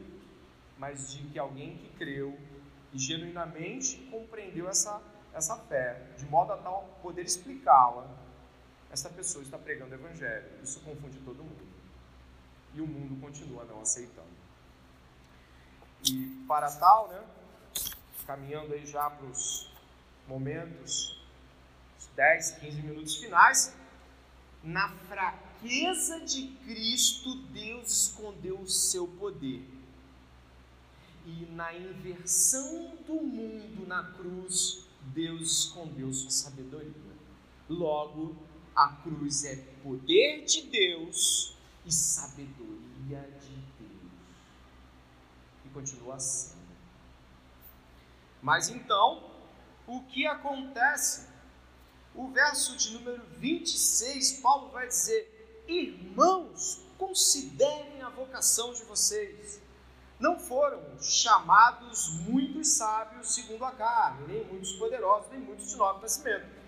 mas 0.79 1.11
de 1.11 1.21
que 1.27 1.37
alguém 1.37 1.77
que 1.77 1.89
creu 1.97 2.39
e 2.93 2.97
genuinamente 2.97 3.97
compreendeu 4.09 4.67
essa, 4.67 4.99
essa 5.33 5.55
fé, 5.55 6.01
de 6.17 6.25
modo 6.25 6.53
a 6.53 6.57
tal 6.57 6.97
poder 7.03 7.23
explicá-la, 7.23 8.09
essa 8.89 9.09
pessoa 9.09 9.43
está 9.43 9.57
pregando 9.57 9.91
o 9.91 9.95
Evangelho. 9.95 10.49
Isso 10.63 10.79
confunde 10.79 11.19
todo 11.19 11.43
mundo 11.43 11.67
e 12.73 12.81
o 12.81 12.87
mundo 12.87 13.19
continua 13.19 13.65
não 13.65 13.81
aceitando. 13.81 14.39
E 16.09 16.45
para 16.47 16.71
tal, 16.71 17.09
né, 17.09 17.21
caminhando 18.25 18.73
aí 18.73 18.85
já 18.85 19.09
para 19.09 19.25
os 19.25 19.69
momentos, 20.27 21.21
os 21.99 22.07
10, 22.15 22.51
15 22.51 22.81
minutos 22.81 23.15
finais, 23.17 23.75
na 24.63 24.89
fraqueza 24.89 26.21
de 26.21 26.47
Cristo, 26.63 27.35
Deus 27.47 28.05
escondeu 28.05 28.59
o 28.59 28.67
seu 28.67 29.07
poder. 29.07 29.78
E 31.29 31.45
na 31.51 31.71
inversão 31.75 32.95
do 33.05 33.21
mundo 33.21 33.85
na 33.85 34.03
cruz, 34.13 34.87
Deus 35.13 35.65
escondeu 35.65 36.11
sua 36.11 36.31
sabedoria. 36.31 36.91
Logo, 37.69 38.35
a 38.75 38.87
cruz 39.03 39.43
é 39.43 39.55
poder 39.83 40.43
de 40.45 40.63
Deus 40.63 41.55
e 41.85 41.93
sabedoria 41.93 43.29
de 43.41 43.55
Deus. 43.77 44.11
E 45.65 45.69
continua 45.69 46.15
assim. 46.15 46.57
Mas 48.41 48.69
então, 48.69 49.29
o 49.85 50.01
que 50.05 50.25
acontece? 50.25 51.27
O 52.15 52.29
verso 52.29 52.75
de 52.75 52.91
número 52.93 53.23
26, 53.37 54.39
Paulo 54.39 54.71
vai 54.71 54.87
dizer: 54.87 55.63
Irmãos, 55.67 56.81
considerem 56.97 58.01
a 58.01 58.09
vocação 58.09 58.73
de 58.73 58.83
vocês. 58.85 59.61
Não 60.19 60.37
foram 60.37 60.81
chamados 60.99 62.09
muitos 62.27 62.73
sábios 62.73 63.33
segundo 63.33 63.63
a 63.63 63.71
carne, 63.71 64.27
nem 64.27 64.45
muitos 64.45 64.73
poderosos, 64.73 65.31
nem 65.31 65.39
muitos 65.39 65.69
de 65.69 65.75
novo 65.77 66.01
nascimento 66.01 66.59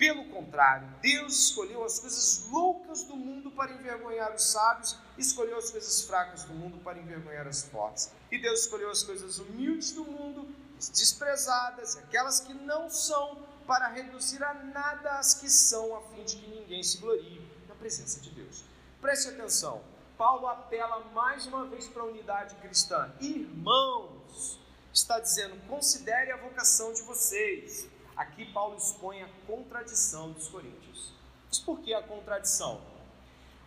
pelo 0.00 0.24
contrário, 0.30 0.88
Deus 1.02 1.48
escolheu 1.48 1.84
as 1.84 1.98
coisas 1.98 2.48
loucas 2.50 3.04
do 3.04 3.14
mundo 3.14 3.50
para 3.50 3.70
envergonhar 3.70 4.34
os 4.34 4.44
sábios, 4.44 4.96
escolheu 5.18 5.58
as 5.58 5.70
coisas 5.70 6.00
fracas 6.04 6.42
do 6.44 6.54
mundo 6.54 6.78
para 6.78 6.98
envergonhar 6.98 7.46
as 7.46 7.64
fortes. 7.64 8.10
E 8.32 8.38
Deus 8.38 8.62
escolheu 8.62 8.90
as 8.90 9.02
coisas 9.02 9.38
humildes 9.38 9.92
do 9.92 10.02
mundo, 10.02 10.48
desprezadas, 10.78 11.98
aquelas 11.98 12.40
que 12.40 12.54
não 12.54 12.88
são, 12.88 13.46
para 13.66 13.88
reduzir 13.88 14.42
a 14.42 14.54
nada 14.54 15.18
as 15.18 15.34
que 15.34 15.50
são, 15.50 15.94
a 15.94 16.00
fim 16.00 16.24
de 16.24 16.36
que 16.36 16.48
ninguém 16.48 16.82
se 16.82 16.96
glorie 16.96 17.46
na 17.68 17.74
presença 17.74 18.20
de 18.20 18.30
Deus. 18.30 18.64
Preste 19.02 19.28
atenção, 19.28 19.82
Paulo 20.20 20.48
apela 20.48 21.00
mais 21.14 21.46
uma 21.46 21.64
vez 21.64 21.88
para 21.88 22.02
a 22.02 22.04
unidade 22.04 22.54
cristã. 22.56 23.10
Irmãos, 23.22 24.60
está 24.92 25.18
dizendo, 25.18 25.58
considere 25.66 26.30
a 26.30 26.36
vocação 26.36 26.92
de 26.92 27.00
vocês. 27.00 27.88
Aqui 28.14 28.44
Paulo 28.52 28.76
expõe 28.76 29.22
a 29.22 29.28
contradição 29.46 30.32
dos 30.32 30.46
coríntios. 30.46 31.14
Mas 31.48 31.58
por 31.58 31.80
que 31.80 31.94
a 31.94 32.02
contradição? 32.02 32.82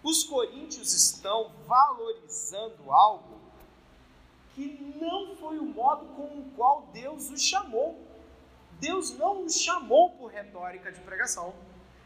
Os 0.04 0.24
coríntios 0.26 0.94
estão 0.94 1.52
valorizando 1.66 2.92
algo 2.92 3.42
que 4.54 4.96
não 5.02 5.36
foi 5.38 5.58
o 5.58 5.66
modo 5.66 6.06
com 6.14 6.38
o 6.38 6.52
qual 6.56 6.88
Deus 6.94 7.32
os 7.32 7.42
chamou. 7.42 8.00
Deus 8.74 9.10
não 9.18 9.44
os 9.44 9.60
chamou 9.60 10.12
por 10.12 10.28
retórica 10.28 10.92
de 10.92 11.02
pregação. 11.02 11.52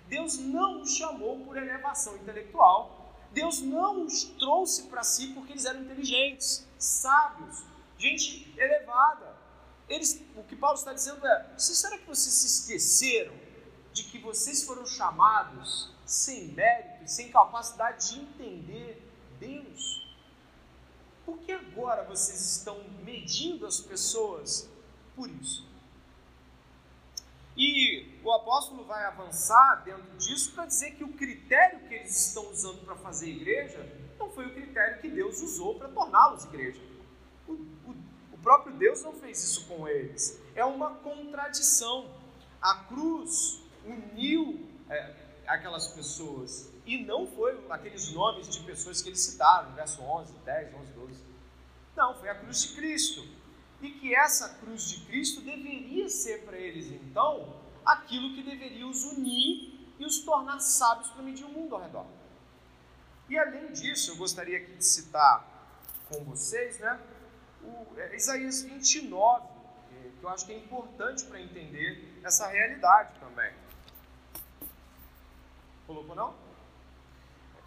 Deus 0.07 0.37
não 0.37 0.83
os 0.83 0.95
chamou 0.95 1.37
por 1.43 1.57
elevação 1.57 2.15
intelectual. 2.15 2.96
Deus 3.37 3.61
não 3.61 4.03
os 4.03 4.23
trouxe 4.23 4.87
para 4.87 5.03
si 5.03 5.27
porque 5.27 5.53
eles 5.53 5.65
eram 5.65 5.81
inteligentes, 5.81 6.65
sábios, 6.79 7.63
gente 7.95 8.51
elevada. 8.57 9.37
Eles, 9.87 10.19
o 10.35 10.43
que 10.43 10.55
Paulo 10.55 10.75
está 10.75 10.91
dizendo 10.91 11.23
é: 11.25 11.53
será 11.55 11.99
que 11.99 12.07
vocês 12.07 12.33
se 12.33 12.47
esqueceram 12.47 13.35
de 13.93 14.05
que 14.05 14.17
vocês 14.17 14.63
foram 14.63 14.87
chamados 14.87 15.91
sem 16.03 16.47
mérito 16.47 17.07
sem 17.07 17.29
capacidade 17.29 18.09
de 18.09 18.21
entender 18.21 19.07
Deus? 19.39 20.03
Por 21.23 21.37
que 21.37 21.51
agora 21.51 22.05
vocês 22.05 22.41
estão 22.41 22.83
medindo 23.03 23.67
as 23.67 23.79
pessoas 23.79 24.67
por 25.15 25.29
isso? 25.29 25.63
E 27.55 28.16
o 28.23 28.31
apóstolo 28.31 28.83
vai 28.85 29.05
avançar 29.05 29.83
dentro 29.83 30.17
disso 30.17 30.53
para 30.53 30.65
dizer 30.65 30.91
que 30.95 31.03
o 31.03 31.13
critério 31.13 31.87
que 31.87 31.93
eles 31.93 32.27
estão 32.27 32.49
usando 32.49 32.83
para 32.85 32.95
fazer 32.95 33.29
igreja 33.29 33.87
não 34.19 34.29
foi 34.29 34.47
o 34.47 34.53
critério 34.53 34.99
que 34.99 35.09
Deus 35.09 35.41
usou 35.41 35.75
para 35.75 35.89
torná-los 35.89 36.45
igreja. 36.45 36.81
O, 37.47 37.53
o 37.53 37.95
o 38.37 38.41
próprio 38.41 38.73
Deus 38.75 39.01
não 39.01 39.13
fez 39.13 39.43
isso 39.43 39.65
com 39.65 39.87
eles. 39.87 40.39
É 40.55 40.63
uma 40.63 40.95
contradição. 40.95 42.09
A 42.61 42.75
cruz 42.85 43.61
uniu 43.83 44.67
é, 44.89 45.15
aquelas 45.47 45.87
pessoas 45.87 46.71
e 46.85 47.03
não 47.03 47.27
foi 47.27 47.59
aqueles 47.69 48.11
nomes 48.11 48.47
de 48.47 48.61
pessoas 48.61 49.01
que 49.01 49.09
eles 49.09 49.19
citaram, 49.19 49.73
verso 49.73 50.01
11, 50.01 50.33
10, 50.45 50.73
11, 50.73 50.91
12. 50.93 51.23
Não, 51.95 52.19
foi 52.19 52.29
a 52.29 52.35
cruz 52.35 52.61
de 52.61 52.75
Cristo. 52.75 53.27
E 53.81 53.91
que 53.91 54.15
essa 54.15 54.49
cruz 54.55 54.87
de 54.89 55.05
Cristo 55.05 55.41
deveria 55.41 56.07
ser 56.09 56.43
para 56.45 56.57
eles, 56.57 56.87
então, 56.87 57.56
aquilo 57.87 58.33
que 58.35 58.43
deveria 58.43 58.85
os 58.85 59.03
unir 59.05 59.95
e 59.97 60.05
os 60.05 60.19
tornar 60.19 60.59
sábios 60.59 61.09
para 61.09 61.23
medir 61.23 61.45
o 61.45 61.49
mundo 61.49 61.75
ao 61.75 61.81
redor. 61.81 62.05
E 63.29 63.37
além 63.37 63.71
disso, 63.71 64.11
eu 64.11 64.17
gostaria 64.17 64.57
aqui 64.57 64.73
de 64.73 64.85
citar 64.85 65.45
com 66.09 66.23
vocês, 66.23 66.79
né? 66.79 66.99
o 67.63 67.99
é, 67.99 68.15
Isaías 68.15 68.61
29, 68.61 69.45
é, 69.45 70.09
que 70.19 70.23
eu 70.23 70.29
acho 70.29 70.45
que 70.45 70.53
é 70.53 70.57
importante 70.57 71.25
para 71.25 71.41
entender 71.41 72.19
essa 72.23 72.47
realidade 72.47 73.19
também. 73.19 73.53
Colocou 75.85 76.15
não? 76.15 76.35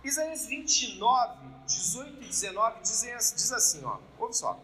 Isaías 0.03 0.47
29, 0.47 1.47
18 1.67 2.23
e 2.23 2.27
19 2.27 2.81
dizem, 2.81 3.17
diz 3.17 3.53
assim, 3.53 3.85
ó, 3.85 3.99
ouve 4.19 4.35
só. 4.35 4.59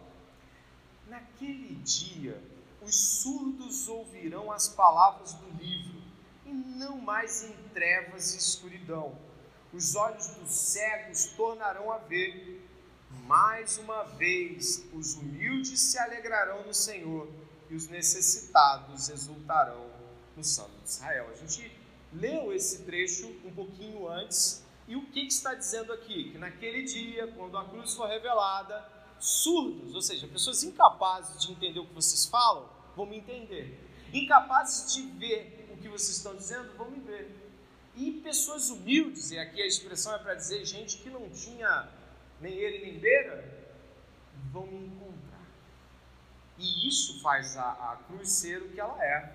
Naquele 1.07 1.75
dia 1.77 2.43
os 2.87 2.95
surdos 2.95 3.89
ouvirão 3.89 4.53
as 4.53 4.69
palavras 4.69 5.33
do 5.33 5.51
livro, 5.61 6.01
e 6.45 6.53
não 6.53 6.99
mais 6.99 7.43
em 7.43 7.53
trevas 7.75 8.33
e 8.33 8.39
escuridão. 8.39 9.19
Os 9.73 9.97
olhos 9.97 10.29
dos 10.29 10.53
cegos 10.53 11.27
tornarão 11.37 11.91
a 11.91 11.99
ver, 11.99 12.65
mais 13.25 13.77
uma 13.79 14.05
vez, 14.05 14.87
os 14.93 15.15
humildes 15.15 15.81
se 15.81 15.99
alegrarão 15.99 16.65
no 16.65 16.73
Senhor 16.73 17.29
e 17.69 17.75
os 17.75 17.89
necessitados 17.89 19.09
exultarão 19.09 19.91
no 20.37 20.45
Santo 20.45 20.71
de 20.85 20.89
Israel. 20.89 21.29
A 21.33 21.35
gente 21.35 21.77
leu 22.13 22.53
esse 22.53 22.85
trecho 22.85 23.27
um 23.45 23.53
pouquinho 23.53 24.09
antes 24.09 24.63
e 24.87 24.95
o 24.95 25.05
que, 25.07 25.27
que 25.27 25.33
está 25.33 25.55
dizendo 25.55 25.93
aqui? 25.93 26.31
Que 26.31 26.39
naquele 26.39 26.85
dia, 26.85 27.27
quando 27.37 27.59
a 27.59 27.65
cruz 27.65 27.95
for 27.95 28.07
revelada, 28.07 28.89
surdos, 29.19 29.93
ou 29.93 30.03
seja, 30.03 30.29
pessoas 30.29 30.63
incapazes 30.63 31.43
de 31.43 31.51
entender 31.51 31.81
o 31.81 31.87
que 31.87 31.95
vocês 31.95 32.27
falam, 32.27 32.76
vão 32.97 33.07
me 33.07 33.19
entender. 33.19 33.79
Incapazes 34.13 34.95
de 34.95 35.03
ver 35.03 35.69
o 35.71 35.77
que 35.77 35.89
vocês 35.89 36.17
estão 36.17 36.35
dizendo? 36.35 36.75
Vão 36.77 36.91
me 36.91 36.99
ver. 37.01 37.31
E 37.95 38.13
pessoas 38.23 38.71
humildes, 38.71 39.31
e 39.31 39.39
aqui 39.39 39.63
a 39.63 39.67
expressão 39.67 40.15
é 40.15 40.19
para 40.19 40.35
dizer 40.35 40.65
gente 40.65 40.99
que 40.99 41.11
não 41.11 41.29
tinha 41.31 41.89
nem 42.41 42.53
ele 42.53 42.85
nem 42.85 42.99
beira, 42.99 43.45
vão 44.53 44.67
me 44.67 44.87
encontrar. 44.87 45.47
E 46.59 46.89
isso 46.89 47.21
faz 47.21 47.57
a, 47.57 47.71
a 47.71 47.97
cruz 48.07 48.31
ser 48.31 48.63
o 48.63 48.69
que 48.71 48.81
ela 48.81 49.03
é. 49.03 49.33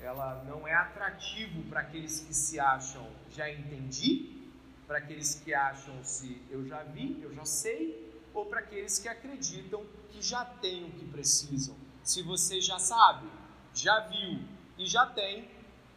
Ela 0.00 0.42
não 0.44 0.66
é 0.66 0.74
atrativo 0.74 1.62
para 1.64 1.80
aqueles 1.80 2.20
que 2.20 2.34
se 2.34 2.58
acham 2.58 3.08
já 3.30 3.50
entendi, 3.50 4.50
para 4.86 4.98
aqueles 4.98 5.36
que 5.36 5.54
acham 5.54 6.02
se 6.02 6.42
eu 6.50 6.66
já 6.66 6.82
vi, 6.82 7.20
eu 7.22 7.32
já 7.34 7.44
sei, 7.44 8.10
ou 8.34 8.46
para 8.46 8.60
aqueles 8.60 8.98
que 8.98 9.08
acreditam 9.08 9.86
que 10.10 10.20
já 10.20 10.44
têm 10.44 10.84
o 10.84 10.90
que 10.90 11.06
precisam. 11.06 11.76
Se 12.02 12.20
você 12.20 12.60
já 12.60 12.80
sabe, 12.80 13.28
já 13.72 14.00
viu 14.00 14.40
e 14.76 14.86
já 14.86 15.06
tem, 15.06 15.48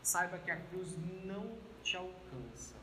saiba 0.03 0.37
que 0.37 0.51
a 0.51 0.57
cruz 0.57 0.95
não 1.23 1.57
te 1.83 1.97
alcança. 1.97 2.75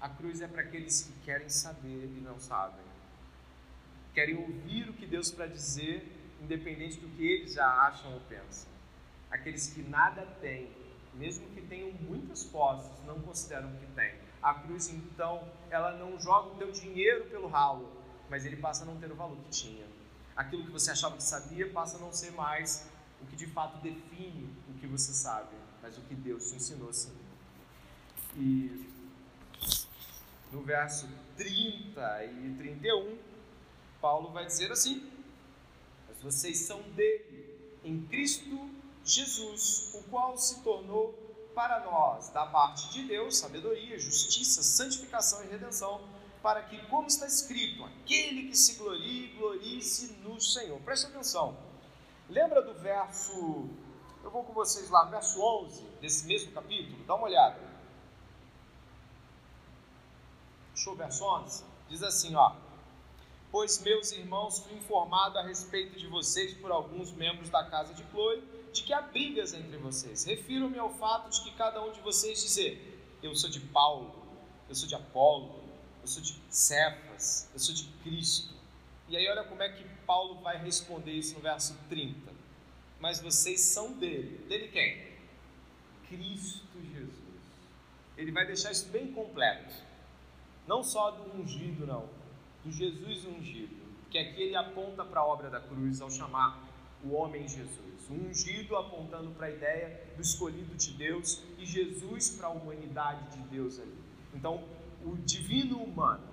A 0.00 0.08
cruz 0.08 0.40
é 0.40 0.48
para 0.48 0.62
aqueles 0.62 1.02
que 1.02 1.12
querem 1.24 1.50
saber 1.50 2.06
e 2.06 2.20
não 2.22 2.40
sabem. 2.40 2.84
Querem 4.14 4.36
ouvir 4.36 4.88
o 4.88 4.94
que 4.94 5.06
Deus 5.06 5.30
para 5.30 5.46
dizer, 5.46 6.10
independente 6.40 6.98
do 6.98 7.08
que 7.10 7.22
eles 7.22 7.52
já 7.52 7.66
acham 7.66 8.14
ou 8.14 8.20
pensam. 8.20 8.70
Aqueles 9.30 9.68
que 9.68 9.82
nada 9.82 10.26
têm, 10.40 10.70
mesmo 11.14 11.48
que 11.50 11.60
tenham 11.60 11.92
muitas 11.92 12.44
posses, 12.44 12.90
não 13.04 13.20
consideram 13.20 13.70
que 13.76 13.86
têm. 13.94 14.14
A 14.42 14.54
cruz, 14.54 14.88
então, 14.88 15.46
ela 15.70 15.92
não 15.98 16.18
joga 16.18 16.48
o 16.48 16.56
teu 16.56 16.72
dinheiro 16.72 17.26
pelo 17.26 17.46
ralo, 17.46 17.90
mas 18.28 18.44
ele 18.46 18.56
passa 18.56 18.84
a 18.84 18.86
não 18.86 18.98
ter 18.98 19.12
o 19.12 19.14
valor 19.14 19.36
que 19.36 19.50
tinha. 19.50 19.86
Aquilo 20.36 20.64
que 20.64 20.70
você 20.70 20.90
achava 20.90 21.16
que 21.16 21.22
sabia 21.22 21.70
passa 21.70 21.96
a 21.96 22.00
não 22.00 22.12
ser 22.12 22.32
mais 22.32 22.86
o 23.20 23.26
que 23.26 23.36
de 23.36 23.46
fato 23.46 23.78
define 23.82 24.48
o 24.68 24.74
que 24.78 24.86
você 24.86 25.12
sabe, 25.12 25.54
mas 25.80 25.96
o 25.98 26.00
que 26.02 26.14
Deus 26.14 26.50
te 26.50 26.56
ensinou 26.56 26.92
sim. 26.92 27.16
E 28.34 28.90
no 30.50 30.62
verso 30.62 31.08
30 31.36 32.24
e 32.24 32.54
31, 32.58 33.18
Paulo 34.00 34.30
vai 34.32 34.46
dizer 34.46 34.72
assim: 34.72 35.10
Mas 36.08 36.20
vocês 36.22 36.58
são 36.58 36.82
dele, 36.92 37.78
em 37.84 38.02
Cristo 38.06 38.70
Jesus, 39.04 39.90
o 39.94 40.02
qual 40.04 40.36
se 40.36 40.62
tornou 40.62 41.18
para 41.54 41.84
nós, 41.84 42.30
da 42.30 42.46
parte 42.46 42.90
de 42.90 43.02
Deus, 43.02 43.36
sabedoria, 43.36 43.98
justiça, 43.98 44.62
santificação 44.62 45.44
e 45.44 45.48
redenção, 45.48 46.00
para 46.42 46.62
que, 46.62 46.76
como 46.86 47.06
está 47.06 47.26
escrito, 47.26 47.84
aquele 47.84 48.48
que 48.48 48.56
se 48.56 48.74
glorie, 48.74 49.28
glorie-se 49.38 50.14
no 50.24 50.40
Senhor. 50.40 50.80
Preste 50.80 51.06
atenção. 51.06 51.56
Lembra 52.28 52.60
do 52.62 52.74
verso, 52.74 53.68
eu 54.24 54.30
vou 54.30 54.42
com 54.42 54.52
vocês 54.52 54.90
lá, 54.90 55.04
verso 55.04 55.40
11 55.40 55.82
desse 56.00 56.26
mesmo 56.26 56.52
capítulo? 56.52 57.04
Dá 57.04 57.14
uma 57.14 57.26
olhada. 57.26 57.60
Show 60.74 60.96
verso 60.96 61.24
11? 61.24 61.64
Diz 61.88 62.02
assim, 62.02 62.34
ó. 62.34 62.56
Pois, 63.52 63.80
meus 63.82 64.10
irmãos, 64.12 64.60
fui 64.60 64.74
informado 64.74 65.38
a 65.38 65.42
respeito 65.42 65.98
de 65.98 66.06
vocês 66.06 66.54
por 66.54 66.72
alguns 66.72 67.12
membros 67.12 67.50
da 67.50 67.62
casa 67.68 67.92
de 67.92 68.02
Chloe, 68.10 68.42
de 68.72 68.82
que 68.82 68.92
há 68.92 69.02
brigas 69.02 69.52
entre 69.52 69.76
vocês. 69.76 70.24
Refiro-me 70.24 70.78
ao 70.78 70.88
fato 70.88 71.28
de 71.28 71.42
que 71.42 71.50
cada 71.52 71.82
um 71.84 71.92
de 71.92 72.00
vocês 72.00 72.42
dizer, 72.42 73.18
eu 73.22 73.34
sou 73.36 73.50
de 73.50 73.60
Paulo, 73.60 74.10
eu 74.68 74.74
sou 74.74 74.88
de 74.88 74.94
Apolo, 74.94 75.61
eu 76.02 76.08
sou 76.08 76.22
de 76.22 76.36
Cefas, 76.50 77.48
eu 77.52 77.58
sou 77.58 77.74
de 77.74 77.84
Cristo. 78.02 78.54
E 79.08 79.16
aí 79.16 79.28
olha 79.28 79.44
como 79.44 79.62
é 79.62 79.68
que 79.68 79.84
Paulo 80.06 80.40
vai 80.40 80.58
responder 80.58 81.12
isso 81.12 81.34
no 81.34 81.40
verso 81.40 81.78
30. 81.88 82.32
Mas 83.00 83.20
vocês 83.20 83.60
são 83.60 83.92
dele. 83.92 84.44
Dele 84.48 84.68
quem? 84.68 85.12
Cristo 86.08 86.80
Jesus. 86.92 87.12
Ele 88.16 88.32
vai 88.32 88.46
deixar 88.46 88.72
isso 88.72 88.88
bem 88.88 89.12
completo. 89.12 89.74
Não 90.66 90.82
só 90.82 91.10
do 91.10 91.40
ungido, 91.40 91.86
não. 91.86 92.08
Do 92.64 92.70
Jesus 92.70 93.24
ungido. 93.24 93.76
Que 94.10 94.18
aqui 94.18 94.42
ele 94.42 94.56
aponta 94.56 95.04
para 95.04 95.20
a 95.20 95.26
obra 95.26 95.50
da 95.50 95.60
cruz 95.60 96.00
ao 96.00 96.10
chamar 96.10 96.62
o 97.04 97.14
homem 97.14 97.48
Jesus. 97.48 98.08
O 98.08 98.14
ungido 98.14 98.76
apontando 98.76 99.30
para 99.30 99.46
a 99.46 99.50
ideia 99.50 100.12
do 100.16 100.22
escolhido 100.22 100.74
de 100.74 100.92
Deus 100.92 101.42
e 101.58 101.64
Jesus 101.64 102.30
para 102.30 102.48
a 102.48 102.50
humanidade 102.50 103.36
de 103.36 103.48
Deus 103.48 103.78
ali. 103.78 103.98
Então, 104.34 104.62
o 105.04 105.16
divino 105.16 105.78
humano. 105.82 106.26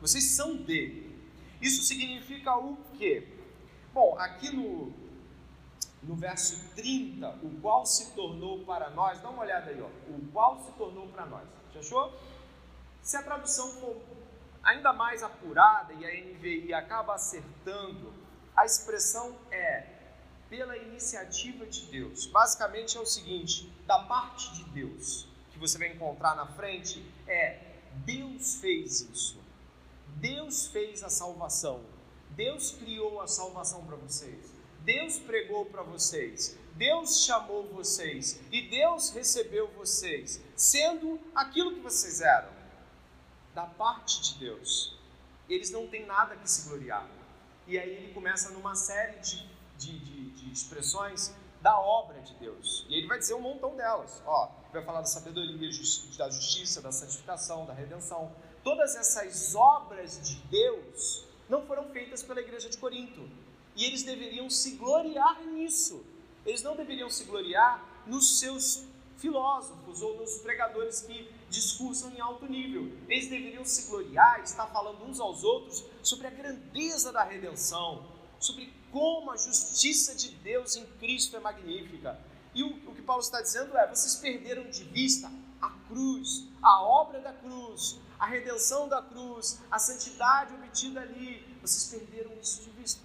Vocês 0.00 0.24
são 0.24 0.56
dele. 0.56 1.06
Isso 1.60 1.82
significa 1.82 2.56
o 2.56 2.76
quê? 2.96 3.26
Bom, 3.92 4.16
aqui 4.18 4.54
no, 4.54 4.92
no 6.02 6.14
verso 6.14 6.74
30, 6.74 7.28
o 7.42 7.60
qual 7.60 7.86
se 7.86 8.12
tornou 8.12 8.64
para 8.64 8.90
nós, 8.90 9.20
dá 9.20 9.30
uma 9.30 9.42
olhada 9.42 9.70
aí, 9.70 9.80
ó, 9.80 9.86
o 10.10 10.28
qual 10.32 10.62
se 10.64 10.72
tornou 10.72 11.08
para 11.08 11.26
nós. 11.26 11.48
Já 11.72 11.80
achou? 11.80 12.14
Se 13.02 13.16
a 13.16 13.22
tradução 13.22 13.70
for 13.80 13.96
ainda 14.62 14.92
mais 14.92 15.22
apurada 15.22 15.92
e 15.94 16.04
a 16.04 16.24
NVI 16.24 16.74
acaba 16.74 17.14
acertando, 17.14 18.12
a 18.54 18.64
expressão 18.64 19.36
é 19.50 19.86
pela 20.50 20.76
iniciativa 20.76 21.66
de 21.66 21.86
Deus. 21.86 22.26
Basicamente 22.26 22.96
é 22.96 23.00
o 23.00 23.06
seguinte: 23.06 23.72
da 23.86 24.00
parte 24.00 24.52
de 24.54 24.64
Deus, 24.70 25.28
que 25.50 25.58
você 25.58 25.78
vai 25.78 25.88
encontrar 25.88 26.34
na 26.34 26.46
frente, 26.46 27.04
é 27.26 27.75
Deus 28.04 28.56
fez 28.56 29.00
isso. 29.00 29.40
Deus 30.16 30.66
fez 30.66 31.02
a 31.02 31.08
salvação. 31.08 31.84
Deus 32.30 32.70
criou 32.72 33.20
a 33.20 33.26
salvação 33.26 33.84
para 33.84 33.96
vocês. 33.96 34.52
Deus 34.80 35.18
pregou 35.18 35.66
para 35.66 35.82
vocês. 35.82 36.56
Deus 36.74 37.24
chamou 37.24 37.66
vocês. 37.68 38.40
E 38.52 38.68
Deus 38.68 39.10
recebeu 39.10 39.68
vocês, 39.72 40.40
sendo 40.54 41.18
aquilo 41.34 41.74
que 41.74 41.80
vocês 41.80 42.20
eram. 42.20 42.50
Da 43.54 43.64
parte 43.64 44.20
de 44.20 44.38
Deus. 44.38 44.96
Eles 45.48 45.70
não 45.70 45.86
têm 45.88 46.04
nada 46.04 46.36
que 46.36 46.50
se 46.50 46.68
gloriar. 46.68 47.08
E 47.66 47.78
aí 47.78 47.90
ele 47.90 48.14
começa 48.14 48.50
numa 48.50 48.74
série 48.74 49.18
de, 49.20 49.48
de, 49.78 49.98
de, 49.98 50.30
de 50.30 50.52
expressões 50.52 51.34
da 51.60 51.80
obra 51.80 52.20
de 52.20 52.34
Deus. 52.34 52.86
E 52.88 52.94
ele 52.94 53.06
vai 53.06 53.18
dizer 53.18 53.34
um 53.34 53.40
montão 53.40 53.74
delas. 53.76 54.22
Ó, 54.24 54.50
vai 54.76 54.84
falar 54.84 55.00
da 55.00 55.06
sabedoria, 55.06 55.56
da 56.18 56.30
justiça, 56.30 56.80
da 56.82 56.92
santificação, 56.92 57.66
da 57.66 57.72
redenção. 57.72 58.32
Todas 58.62 58.94
essas 58.94 59.54
obras 59.54 60.20
de 60.22 60.36
Deus 60.50 61.24
não 61.48 61.66
foram 61.66 61.88
feitas 61.90 62.22
pela 62.22 62.40
igreja 62.40 62.68
de 62.68 62.76
Corinto. 62.76 63.28
E 63.74 63.84
eles 63.84 64.02
deveriam 64.02 64.48
se 64.50 64.72
gloriar 64.72 65.42
nisso. 65.44 66.04
Eles 66.44 66.62
não 66.62 66.76
deveriam 66.76 67.10
se 67.10 67.24
gloriar 67.24 68.04
nos 68.06 68.38
seus 68.38 68.84
filósofos 69.18 70.02
ou 70.02 70.16
nos 70.18 70.38
pregadores 70.38 71.00
que 71.00 71.30
discursam 71.48 72.10
em 72.12 72.20
alto 72.20 72.46
nível. 72.46 72.90
Eles 73.08 73.28
deveriam 73.28 73.64
se 73.64 73.88
gloriar, 73.88 74.42
estar 74.42 74.66
falando 74.68 75.04
uns 75.04 75.20
aos 75.20 75.42
outros 75.42 75.84
sobre 76.02 76.26
a 76.26 76.30
grandeza 76.30 77.12
da 77.12 77.24
redenção, 77.24 78.06
sobre 78.38 78.72
como 78.92 79.30
a 79.30 79.36
justiça 79.36 80.14
de 80.14 80.30
Deus 80.30 80.76
em 80.76 80.86
Cristo 80.98 81.36
é 81.36 81.40
magnífica. 81.40 82.18
E 82.54 82.62
o, 82.62 82.85
Paulo 83.06 83.22
está 83.22 83.40
dizendo 83.40 83.76
é: 83.78 83.86
vocês 83.86 84.16
perderam 84.16 84.68
de 84.68 84.84
vista 84.84 85.30
a 85.62 85.70
cruz, 85.88 86.44
a 86.60 86.82
obra 86.82 87.20
da 87.20 87.32
cruz, 87.32 87.98
a 88.18 88.26
redenção 88.26 88.88
da 88.88 89.00
cruz, 89.00 89.60
a 89.70 89.78
santidade 89.78 90.52
obtida 90.54 91.00
ali. 91.00 91.56
Vocês 91.62 91.84
perderam 91.84 92.32
isso 92.40 92.62
de 92.62 92.70
vista. 92.70 93.00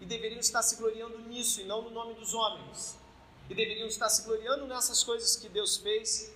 E 0.00 0.04
deveriam 0.04 0.40
estar 0.40 0.62
se 0.62 0.76
gloriando 0.76 1.18
nisso 1.20 1.60
e 1.60 1.64
não 1.64 1.82
no 1.82 1.90
nome 1.90 2.14
dos 2.14 2.34
homens. 2.34 2.98
E 3.48 3.54
deveriam 3.54 3.86
estar 3.86 4.08
se 4.08 4.22
gloriando 4.22 4.66
nessas 4.66 5.02
coisas 5.04 5.36
que 5.36 5.48
Deus 5.48 5.76
fez, 5.76 6.32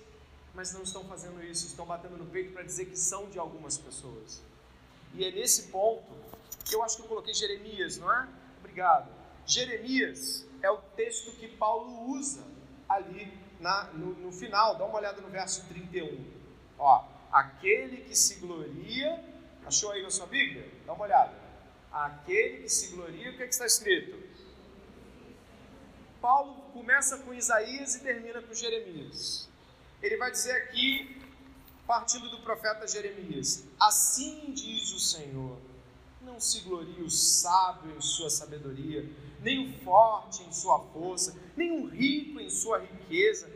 mas 0.53 0.73
não 0.73 0.83
estão 0.83 1.03
fazendo 1.05 1.43
isso, 1.43 1.65
estão 1.65 1.85
batendo 1.85 2.17
no 2.17 2.25
peito 2.25 2.53
para 2.53 2.63
dizer 2.63 2.85
que 2.85 2.97
são 2.97 3.29
de 3.29 3.37
algumas 3.37 3.77
pessoas. 3.77 4.41
E 5.13 5.25
é 5.25 5.31
nesse 5.31 5.63
ponto 5.63 6.05
que 6.63 6.75
eu 6.75 6.83
acho 6.83 6.97
que 6.97 7.01
eu 7.03 7.07
coloquei 7.07 7.33
Jeremias, 7.33 7.97
não 7.97 8.11
é? 8.13 8.27
Obrigado. 8.59 9.09
Jeremias 9.45 10.45
é 10.61 10.69
o 10.69 10.77
texto 10.77 11.31
que 11.31 11.47
Paulo 11.47 12.11
usa 12.11 12.43
ali 12.87 13.31
na, 13.59 13.85
no, 13.93 14.13
no 14.15 14.31
final. 14.31 14.77
Dá 14.77 14.85
uma 14.85 14.97
olhada 14.97 15.21
no 15.21 15.29
verso 15.29 15.65
31. 15.67 16.25
Ó, 16.77 17.05
aquele 17.31 17.97
que 17.97 18.15
se 18.15 18.35
gloria, 18.35 19.23
achou 19.65 19.91
aí 19.91 20.01
na 20.03 20.09
sua 20.09 20.27
Bíblia? 20.27 20.69
Dá 20.85 20.93
uma 20.93 21.05
olhada. 21.05 21.33
Aquele 21.91 22.63
que 22.63 22.69
se 22.69 22.95
gloria, 22.95 23.31
o 23.31 23.37
que, 23.37 23.43
é 23.43 23.47
que 23.47 23.53
está 23.53 23.65
escrito? 23.65 24.27
Paulo 26.21 26.61
começa 26.73 27.17
com 27.19 27.33
Isaías 27.33 27.95
e 27.95 27.99
termina 27.99 28.41
com 28.41 28.53
Jeremias. 28.53 29.49
Ele 30.01 30.17
vai 30.17 30.29
dizer 30.31 30.51
aqui, 30.51 31.21
partindo 31.85 32.29
do 32.29 32.41
profeta 32.41 32.87
Jeremias: 32.87 33.65
Assim 33.79 34.51
diz 34.53 34.91
o 34.93 34.99
Senhor 34.99 35.57
não 36.37 36.41
se 36.41 36.59
glorie 36.59 37.01
o 37.01 37.09
sábio 37.09 37.97
em 37.97 37.99
sua 37.99 38.29
sabedoria, 38.29 39.09
nem 39.41 39.67
o 39.67 39.73
forte 39.83 40.43
em 40.43 40.53
sua 40.53 40.79
força, 40.93 41.35
nem 41.55 41.81
o 41.81 41.87
rico 41.87 42.39
em 42.39 42.47
sua 42.47 42.77
riqueza, 42.77 43.51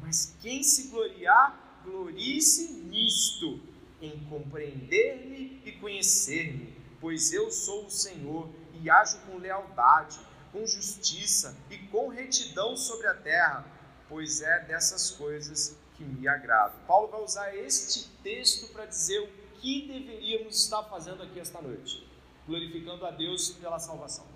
mas 0.00 0.36
quem 0.40 0.62
se 0.62 0.90
gloriar, 0.90 1.82
glorie-se 1.84 2.72
nisto, 2.84 3.60
em 4.00 4.16
compreender-me 4.26 5.60
e 5.64 5.72
conhecer-me, 5.72 6.72
pois 7.00 7.32
eu 7.32 7.50
sou 7.50 7.86
o 7.86 7.90
Senhor 7.90 8.48
e 8.80 8.88
ajo 8.88 9.18
com 9.26 9.36
lealdade, 9.36 10.20
com 10.52 10.64
justiça 10.64 11.56
e 11.68 11.78
com 11.78 12.06
retidão 12.06 12.76
sobre 12.76 13.08
a 13.08 13.14
terra. 13.14 13.66
pois 14.08 14.40
é 14.42 14.64
dessas 14.66 15.10
coisas 15.10 15.76
que 15.96 16.04
me 16.04 16.26
agrado. 16.26 16.84
Paulo 16.86 17.08
vai 17.08 17.22
usar 17.22 17.56
este 17.56 18.08
texto 18.22 18.72
para 18.72 18.86
dizer 18.86 19.20
o 19.20 19.28
que 19.60 19.86
deveríamos 19.86 20.62
estar 20.62 20.82
fazendo 20.84 21.22
aqui 21.22 21.38
esta 21.38 21.60
noite, 21.60 22.09
glorificando 22.50 23.06
a 23.06 23.12
Deus 23.12 23.50
pela 23.50 23.78
salvação, 23.78 24.26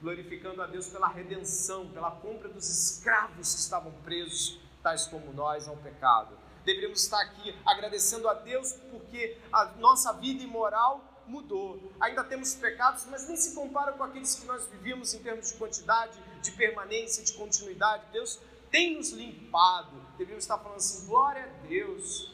glorificando 0.00 0.62
a 0.62 0.68
Deus 0.68 0.86
pela 0.86 1.08
redenção, 1.08 1.88
pela 1.88 2.12
compra 2.12 2.48
dos 2.48 2.68
escravos 2.68 3.54
que 3.54 3.60
estavam 3.60 3.90
presos, 4.04 4.60
tais 4.84 5.08
como 5.08 5.32
nós, 5.32 5.66
ao 5.66 5.76
pecado. 5.78 6.38
Deveríamos 6.64 7.02
estar 7.02 7.20
aqui 7.20 7.58
agradecendo 7.66 8.28
a 8.28 8.34
Deus 8.34 8.74
porque 8.92 9.36
a 9.52 9.64
nossa 9.80 10.12
vida 10.12 10.44
imoral 10.44 11.24
mudou. 11.26 11.92
Ainda 11.98 12.22
temos 12.22 12.54
pecados, 12.54 13.04
mas 13.10 13.26
nem 13.26 13.36
se 13.36 13.52
compara 13.52 13.90
com 13.94 14.04
aqueles 14.04 14.36
que 14.36 14.46
nós 14.46 14.64
vivíamos 14.68 15.12
em 15.12 15.18
termos 15.24 15.48
de 15.50 15.54
quantidade, 15.54 16.16
de 16.40 16.52
permanência, 16.52 17.24
de 17.24 17.32
continuidade. 17.32 18.04
Deus 18.12 18.38
tem 18.70 18.94
nos 18.94 19.10
limpado. 19.10 19.90
Deveríamos 20.12 20.44
estar 20.44 20.58
falando 20.58 20.76
assim: 20.76 21.08
glória 21.08 21.42
a 21.42 21.66
Deus. 21.66 22.32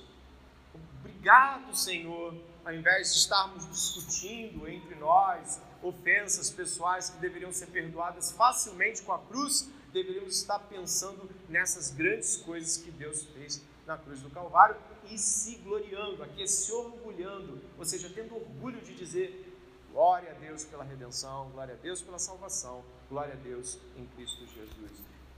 Obrigado, 1.00 1.74
Senhor. 1.74 2.34
Ao 2.68 2.74
invés 2.74 3.14
de 3.14 3.20
estarmos 3.20 3.66
discutindo 3.70 4.68
entre 4.68 4.94
nós 4.96 5.58
ofensas 5.82 6.50
pessoais 6.50 7.08
que 7.08 7.16
deveriam 7.16 7.50
ser 7.50 7.68
perdoadas 7.68 8.30
facilmente 8.32 9.00
com 9.00 9.12
a 9.14 9.18
cruz, 9.20 9.70
deveríamos 9.90 10.36
estar 10.36 10.58
pensando 10.58 11.30
nessas 11.48 11.90
grandes 11.90 12.36
coisas 12.36 12.76
que 12.76 12.90
Deus 12.90 13.24
fez 13.32 13.62
na 13.86 13.96
cruz 13.96 14.20
do 14.20 14.28
Calvário 14.28 14.76
e 15.10 15.16
se 15.16 15.54
gloriando, 15.64 16.22
aqui 16.22 16.46
se 16.46 16.70
orgulhando, 16.70 17.58
ou 17.78 17.86
seja, 17.86 18.10
tendo 18.14 18.36
orgulho 18.36 18.82
de 18.82 18.94
dizer 18.94 19.50
glória 19.90 20.30
a 20.30 20.34
Deus 20.34 20.62
pela 20.66 20.84
redenção, 20.84 21.48
glória 21.52 21.72
a 21.72 21.78
Deus 21.78 22.02
pela 22.02 22.18
salvação, 22.18 22.84
glória 23.08 23.32
a 23.32 23.36
Deus 23.38 23.78
em 23.96 24.04
Cristo 24.08 24.46
Jesus. 24.46 24.92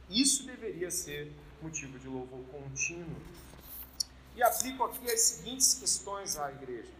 Isso 0.09 0.45
deveria 0.47 0.91
ser 0.91 1.33
motivo 1.63 1.97
de 1.97 2.09
louvor 2.09 2.45
contínuo. 2.47 3.23
E 4.35 4.43
aplico 4.43 4.83
aqui 4.83 5.09
as 5.09 5.21
seguintes 5.21 5.75
questões 5.75 6.37
à 6.37 6.51
igreja. 6.51 7.00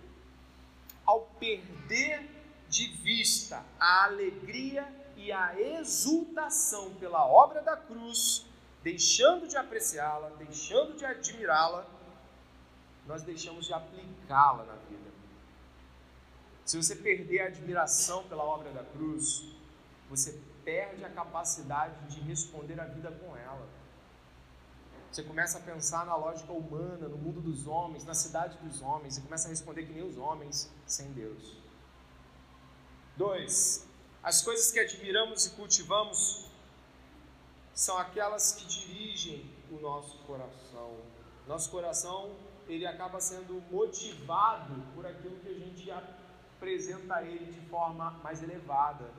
Ao 1.05 1.23
perder 1.39 2.29
de 2.69 2.87
vista 2.89 3.65
a 3.79 4.05
alegria 4.05 4.87
e 5.17 5.33
a 5.33 5.61
exultação 5.61 6.95
pela 6.95 7.27
obra 7.27 7.61
da 7.63 7.77
cruz, 7.77 8.47
deixando 8.83 9.47
de 9.47 9.57
apreciá-la, 9.57 10.31
deixando 10.31 10.97
de 10.97 11.05
admirá-la, 11.05 11.87
nós 13.07 13.23
deixamos 13.23 13.67
de 13.67 13.73
aplicá-la 13.73 14.65
na 14.65 14.75
vida. 14.89 15.11
Se 16.65 16.77
você 16.77 16.95
perder 16.95 17.41
a 17.41 17.47
admiração 17.47 18.23
pela 18.29 18.45
obra 18.45 18.71
da 18.71 18.85
cruz, 18.85 19.45
você 20.09 20.41
perde 20.65 21.05
a 21.05 21.11
capacidade 21.11 22.07
de 22.07 22.21
responder 22.21 22.81
a 22.81 22.85
vida 22.85 23.11
com 23.11 23.37
ela. 23.37 23.67
Você 25.11 25.25
começa 25.25 25.59
a 25.59 25.61
pensar 25.61 26.07
na 26.07 26.15
lógica 26.15 26.53
humana, 26.53 27.09
no 27.09 27.19
mundo 27.19 27.41
dos 27.41 27.67
homens, 27.67 28.05
na 28.05 28.15
cidade 28.15 28.57
dos 28.59 28.81
homens, 28.81 29.19
e 29.19 29.21
começa 29.21 29.49
a 29.49 29.51
responder 29.51 29.85
que 29.85 29.93
nem 29.93 30.05
os 30.05 30.17
homens, 30.17 30.71
sem 30.87 31.13
Deus. 31.13 31.57
Dois, 33.17 33.85
as 34.23 34.41
coisas 34.41 34.71
que 34.71 34.79
admiramos 34.79 35.47
e 35.47 35.51
cultivamos 35.51 36.49
são 37.75 37.99
aquelas 37.99 38.53
que 38.53 38.65
dirigem 38.67 39.53
o 39.69 39.81
nosso 39.81 40.17
coração. 40.19 40.97
Nosso 41.49 41.71
coração 41.71 42.37
ele 42.69 42.87
acaba 42.87 43.21
sendo 43.21 43.61
motivado 43.69 44.81
por 44.95 45.05
aquilo 45.05 45.41
que 45.41 45.49
a 45.49 45.55
gente 45.55 45.91
apresenta 45.91 47.17
a 47.17 47.23
ele 47.25 47.53
de 47.53 47.61
forma 47.69 48.13
mais 48.23 48.45
elevada. 48.45 49.11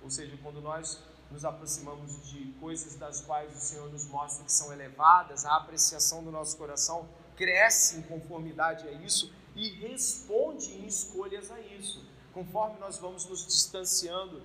Ou 0.00 0.08
seja, 0.08 0.38
quando 0.40 0.60
nós 0.60 1.02
nos 1.30 1.44
aproximamos 1.44 2.28
de 2.28 2.52
coisas 2.60 2.96
das 2.96 3.20
quais 3.20 3.54
o 3.56 3.60
Senhor 3.60 3.90
nos 3.90 4.04
mostra 4.06 4.44
que 4.44 4.52
são 4.52 4.72
elevadas, 4.72 5.44
a 5.44 5.56
apreciação 5.56 6.22
do 6.22 6.30
nosso 6.30 6.56
coração 6.56 7.08
cresce 7.36 7.98
em 7.98 8.02
conformidade 8.02 8.86
a 8.86 8.92
isso 8.92 9.32
e 9.56 9.68
responde 9.68 10.72
em 10.72 10.86
escolhas 10.86 11.50
a 11.50 11.60
isso. 11.60 12.04
Conforme 12.32 12.78
nós 12.78 12.98
vamos 12.98 13.24
nos 13.26 13.46
distanciando 13.46 14.42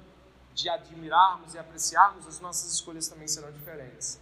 de 0.53 0.69
admirarmos 0.69 1.53
e 1.53 1.57
apreciarmos, 1.57 2.27
as 2.27 2.39
nossas 2.39 2.73
escolhas 2.73 3.07
também 3.07 3.27
serão 3.27 3.51
diferentes. 3.51 4.19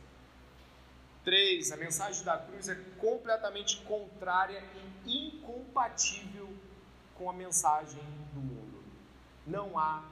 3. 1.24 1.72
A 1.74 1.78
mensagem 1.78 2.24
da 2.24 2.38
cruz 2.38 2.70
é 2.70 2.76
completamente 2.98 3.82
contrária 3.82 4.64
e 5.06 5.28
incompatível 5.28 6.48
com 7.16 7.30
a 7.30 7.34
mensagem 7.34 8.02
do 8.34 8.40
mundo. 8.40 8.84
Não 9.46 9.78
há 9.78 10.04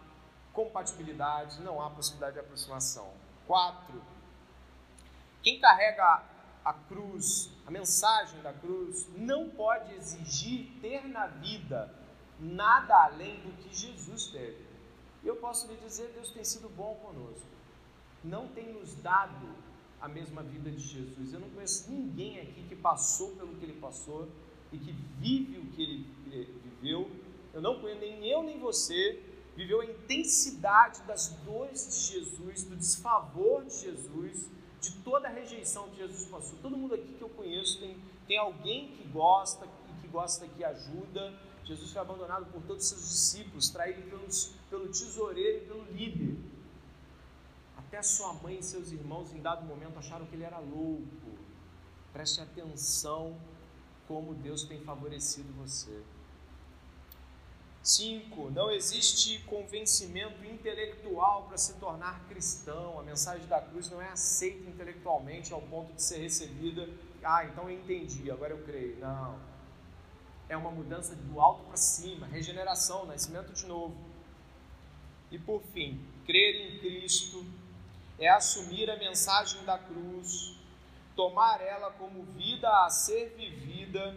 compatibilidade, 0.56 1.62
não 1.62 1.82
há 1.82 1.90
possibilidade 1.90 2.34
de 2.34 2.40
aproximação. 2.40 3.12
4. 3.46 4.02
Quem 5.44 5.60
carrega 5.60 6.24
a 6.64 6.74
cruz, 6.74 7.52
a 7.68 7.72
mensagem 7.72 8.42
da 8.42 8.54
cruz, 8.54 9.08
não 9.16 9.50
pode 9.50 9.94
exigir 9.94 10.72
ter 10.82 11.08
na 11.08 11.28
vida 11.28 11.94
nada 12.40 12.96
além 13.04 13.40
do 13.42 13.52
que 13.58 13.76
Jesus 13.76 14.28
teve. 14.28 14.66
Eu 15.24 15.36
posso 15.36 15.68
lhe 15.68 15.78
dizer, 15.78 16.12
Deus 16.14 16.32
tem 16.32 16.44
sido 16.44 16.70
bom 16.70 16.96
conosco. 16.96 17.48
Não 18.24 18.48
tem 18.48 18.74
nos 18.74 18.96
dado 18.96 19.48
a 20.02 20.08
mesma 20.08 20.42
vida 20.42 20.72
de 20.72 20.80
Jesus. 20.80 21.34
Eu 21.34 21.40
não 21.40 21.50
conheço 21.50 21.92
ninguém 21.92 22.40
aqui 22.40 22.64
que 22.68 22.76
passou 22.76 23.36
pelo 23.36 23.56
que 23.56 23.66
ele 23.66 23.80
passou 23.80 24.28
e 24.72 24.78
que 24.78 24.92
vive 25.20 25.60
o 25.60 25.66
que 25.72 25.82
ele 25.82 26.08
eh, 26.32 26.48
viveu. 26.64 27.12
Eu 27.54 27.62
não 27.62 27.80
conheço 27.80 28.02
nem 28.02 28.28
eu 28.28 28.44
nem 28.44 28.60
você 28.60 29.22
viveu 29.56 29.82
a 29.82 29.86
intensidade 29.86 31.02
das 31.04 31.30
dores 31.46 31.88
de 31.88 32.14
Jesus, 32.14 32.64
do 32.64 32.76
desfavor 32.76 33.64
de 33.66 33.76
Jesus, 33.78 34.50
de 34.82 34.92
toda 34.98 35.28
a 35.28 35.32
rejeição 35.32 35.90
que 35.90 35.98
Jesus 35.98 36.26
passou. 36.26 36.60
Todo 36.60 36.78
mundo 36.78 36.94
aqui 36.94 37.14
que 37.14 37.22
eu 37.22 37.30
conheço 37.30 37.80
tem, 37.80 37.98
tem 38.28 38.38
alguém 38.38 38.90
que 38.90 39.08
gosta 39.08 39.66
e 39.66 40.02
que 40.02 40.08
gosta 40.08 40.48
que 40.48 40.64
ajuda. 40.64 41.34
Jesus 41.64 41.92
foi 41.92 42.02
abandonado 42.02 42.46
por 42.52 42.62
todos 42.64 42.84
os 42.84 42.90
seus 42.90 43.02
discípulos, 43.02 43.70
traído 43.70 44.04
pelos, 44.10 44.54
pelo 44.70 44.88
tesoureiro 44.88 45.64
e 45.64 45.68
pelo 45.68 45.84
líder. 45.92 46.38
Até 47.78 48.02
sua 48.04 48.34
mãe 48.34 48.60
e 48.60 48.64
seus 48.64 48.92
irmãos, 48.92 49.34
em 49.34 49.42
dado 49.42 49.66
momento, 49.66 49.98
acharam 49.98 50.26
que 50.26 50.36
ele 50.36 50.44
era 50.44 50.60
louco. 50.60 51.06
Preste 52.12 52.42
atenção 52.42 53.40
como 54.08 54.36
Deus 54.36 54.64
tem 54.64 54.82
favorecido 54.82 55.52
você. 55.54 56.04
5. 57.86 58.50
Não 58.50 58.72
existe 58.72 59.40
convencimento 59.46 60.44
intelectual 60.44 61.44
para 61.44 61.58
se 61.58 61.76
tornar 61.76 62.26
cristão. 62.28 63.00
A 63.00 63.04
mensagem 63.04 63.46
da 63.48 63.62
cruz 63.62 63.92
não 63.92 64.02
é 64.02 64.10
aceita 64.10 64.68
intelectualmente 64.68 65.54
ao 65.54 65.62
ponto 65.62 65.94
de 65.94 66.02
ser 66.02 66.18
recebida. 66.18 66.90
Ah, 67.24 67.46
então 67.46 67.70
eu 67.70 67.78
entendi, 67.78 68.32
agora 68.32 68.54
eu 68.54 68.64
creio. 68.64 68.98
Não. 68.98 69.40
É 70.50 70.58
uma 70.58 70.72
mudança 70.72 71.16
do 71.16 71.40
alto 71.40 71.64
para 71.66 71.78
cima, 71.78 72.26
regeneração, 72.26 73.06
nascimento 73.06 73.54
de 73.54 73.68
novo. 73.68 73.96
E 75.30 75.38
por 75.38 75.62
fim, 75.74 76.04
crer 76.26 76.56
em 76.56 76.80
Cristo 76.80 77.46
é 78.18 78.30
assumir 78.30 78.90
a 78.90 78.98
mensagem 78.98 79.64
da 79.64 79.78
cruz, 79.78 80.56
tomar 81.16 81.62
ela 81.62 81.92
como 81.92 82.24
vida 82.34 82.68
a 82.86 82.90
ser 82.90 83.36
vivida, 83.38 84.16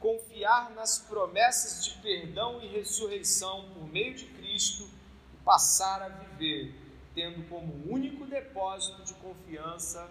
confiar 0.00 0.70
nas 0.70 0.98
promessas 0.98 1.84
de 1.84 1.98
perdão 1.98 2.60
e 2.60 2.66
ressurreição 2.66 3.70
por 3.72 3.86
meio 3.86 4.14
de 4.14 4.26
Cristo 4.26 4.88
e 5.34 5.36
passar 5.44 6.02
a 6.02 6.08
viver, 6.08 6.74
tendo 7.14 7.48
como 7.48 7.92
único 7.92 8.26
depósito 8.26 9.04
de 9.04 9.14
confiança, 9.14 10.10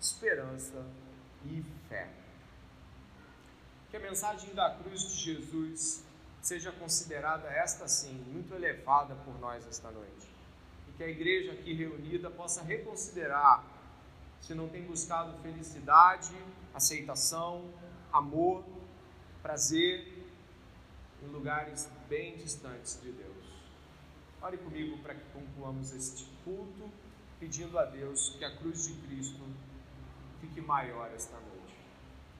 esperança 0.00 0.84
e 1.44 1.62
fé. 1.88 2.08
Que 3.90 3.98
a 3.98 4.00
mensagem 4.00 4.52
da 4.54 4.70
cruz 4.70 5.02
de 5.02 5.14
Jesus 5.14 6.02
seja 6.40 6.72
considerada 6.72 7.48
esta 7.48 7.86
sim, 7.86 8.14
muito 8.32 8.54
elevada 8.54 9.14
por 9.14 9.38
nós 9.38 9.66
esta 9.66 9.90
noite 9.90 10.34
que 10.96 11.02
a 11.02 11.08
igreja 11.08 11.52
aqui 11.52 11.74
reunida 11.74 12.30
possa 12.30 12.62
reconsiderar 12.62 13.64
se 14.40 14.54
não 14.54 14.68
tem 14.68 14.82
buscado 14.84 15.36
felicidade, 15.42 16.34
aceitação, 16.72 17.64
amor, 18.12 18.64
prazer 19.44 20.10
em 21.22 21.26
lugares 21.26 21.86
bem 22.08 22.34
distantes 22.38 22.98
de 23.02 23.12
Deus. 23.12 23.44
Ore 24.40 24.56
comigo 24.56 24.96
para 25.02 25.14
que 25.14 25.24
concluamos 25.34 25.92
este 25.92 26.24
culto, 26.42 26.90
pedindo 27.38 27.78
a 27.78 27.84
Deus 27.84 28.36
que 28.38 28.44
a 28.46 28.56
cruz 28.56 28.86
de 28.86 28.94
Cristo 29.06 29.44
fique 30.40 30.62
maior 30.62 31.12
esta 31.14 31.38
noite. 31.38 31.53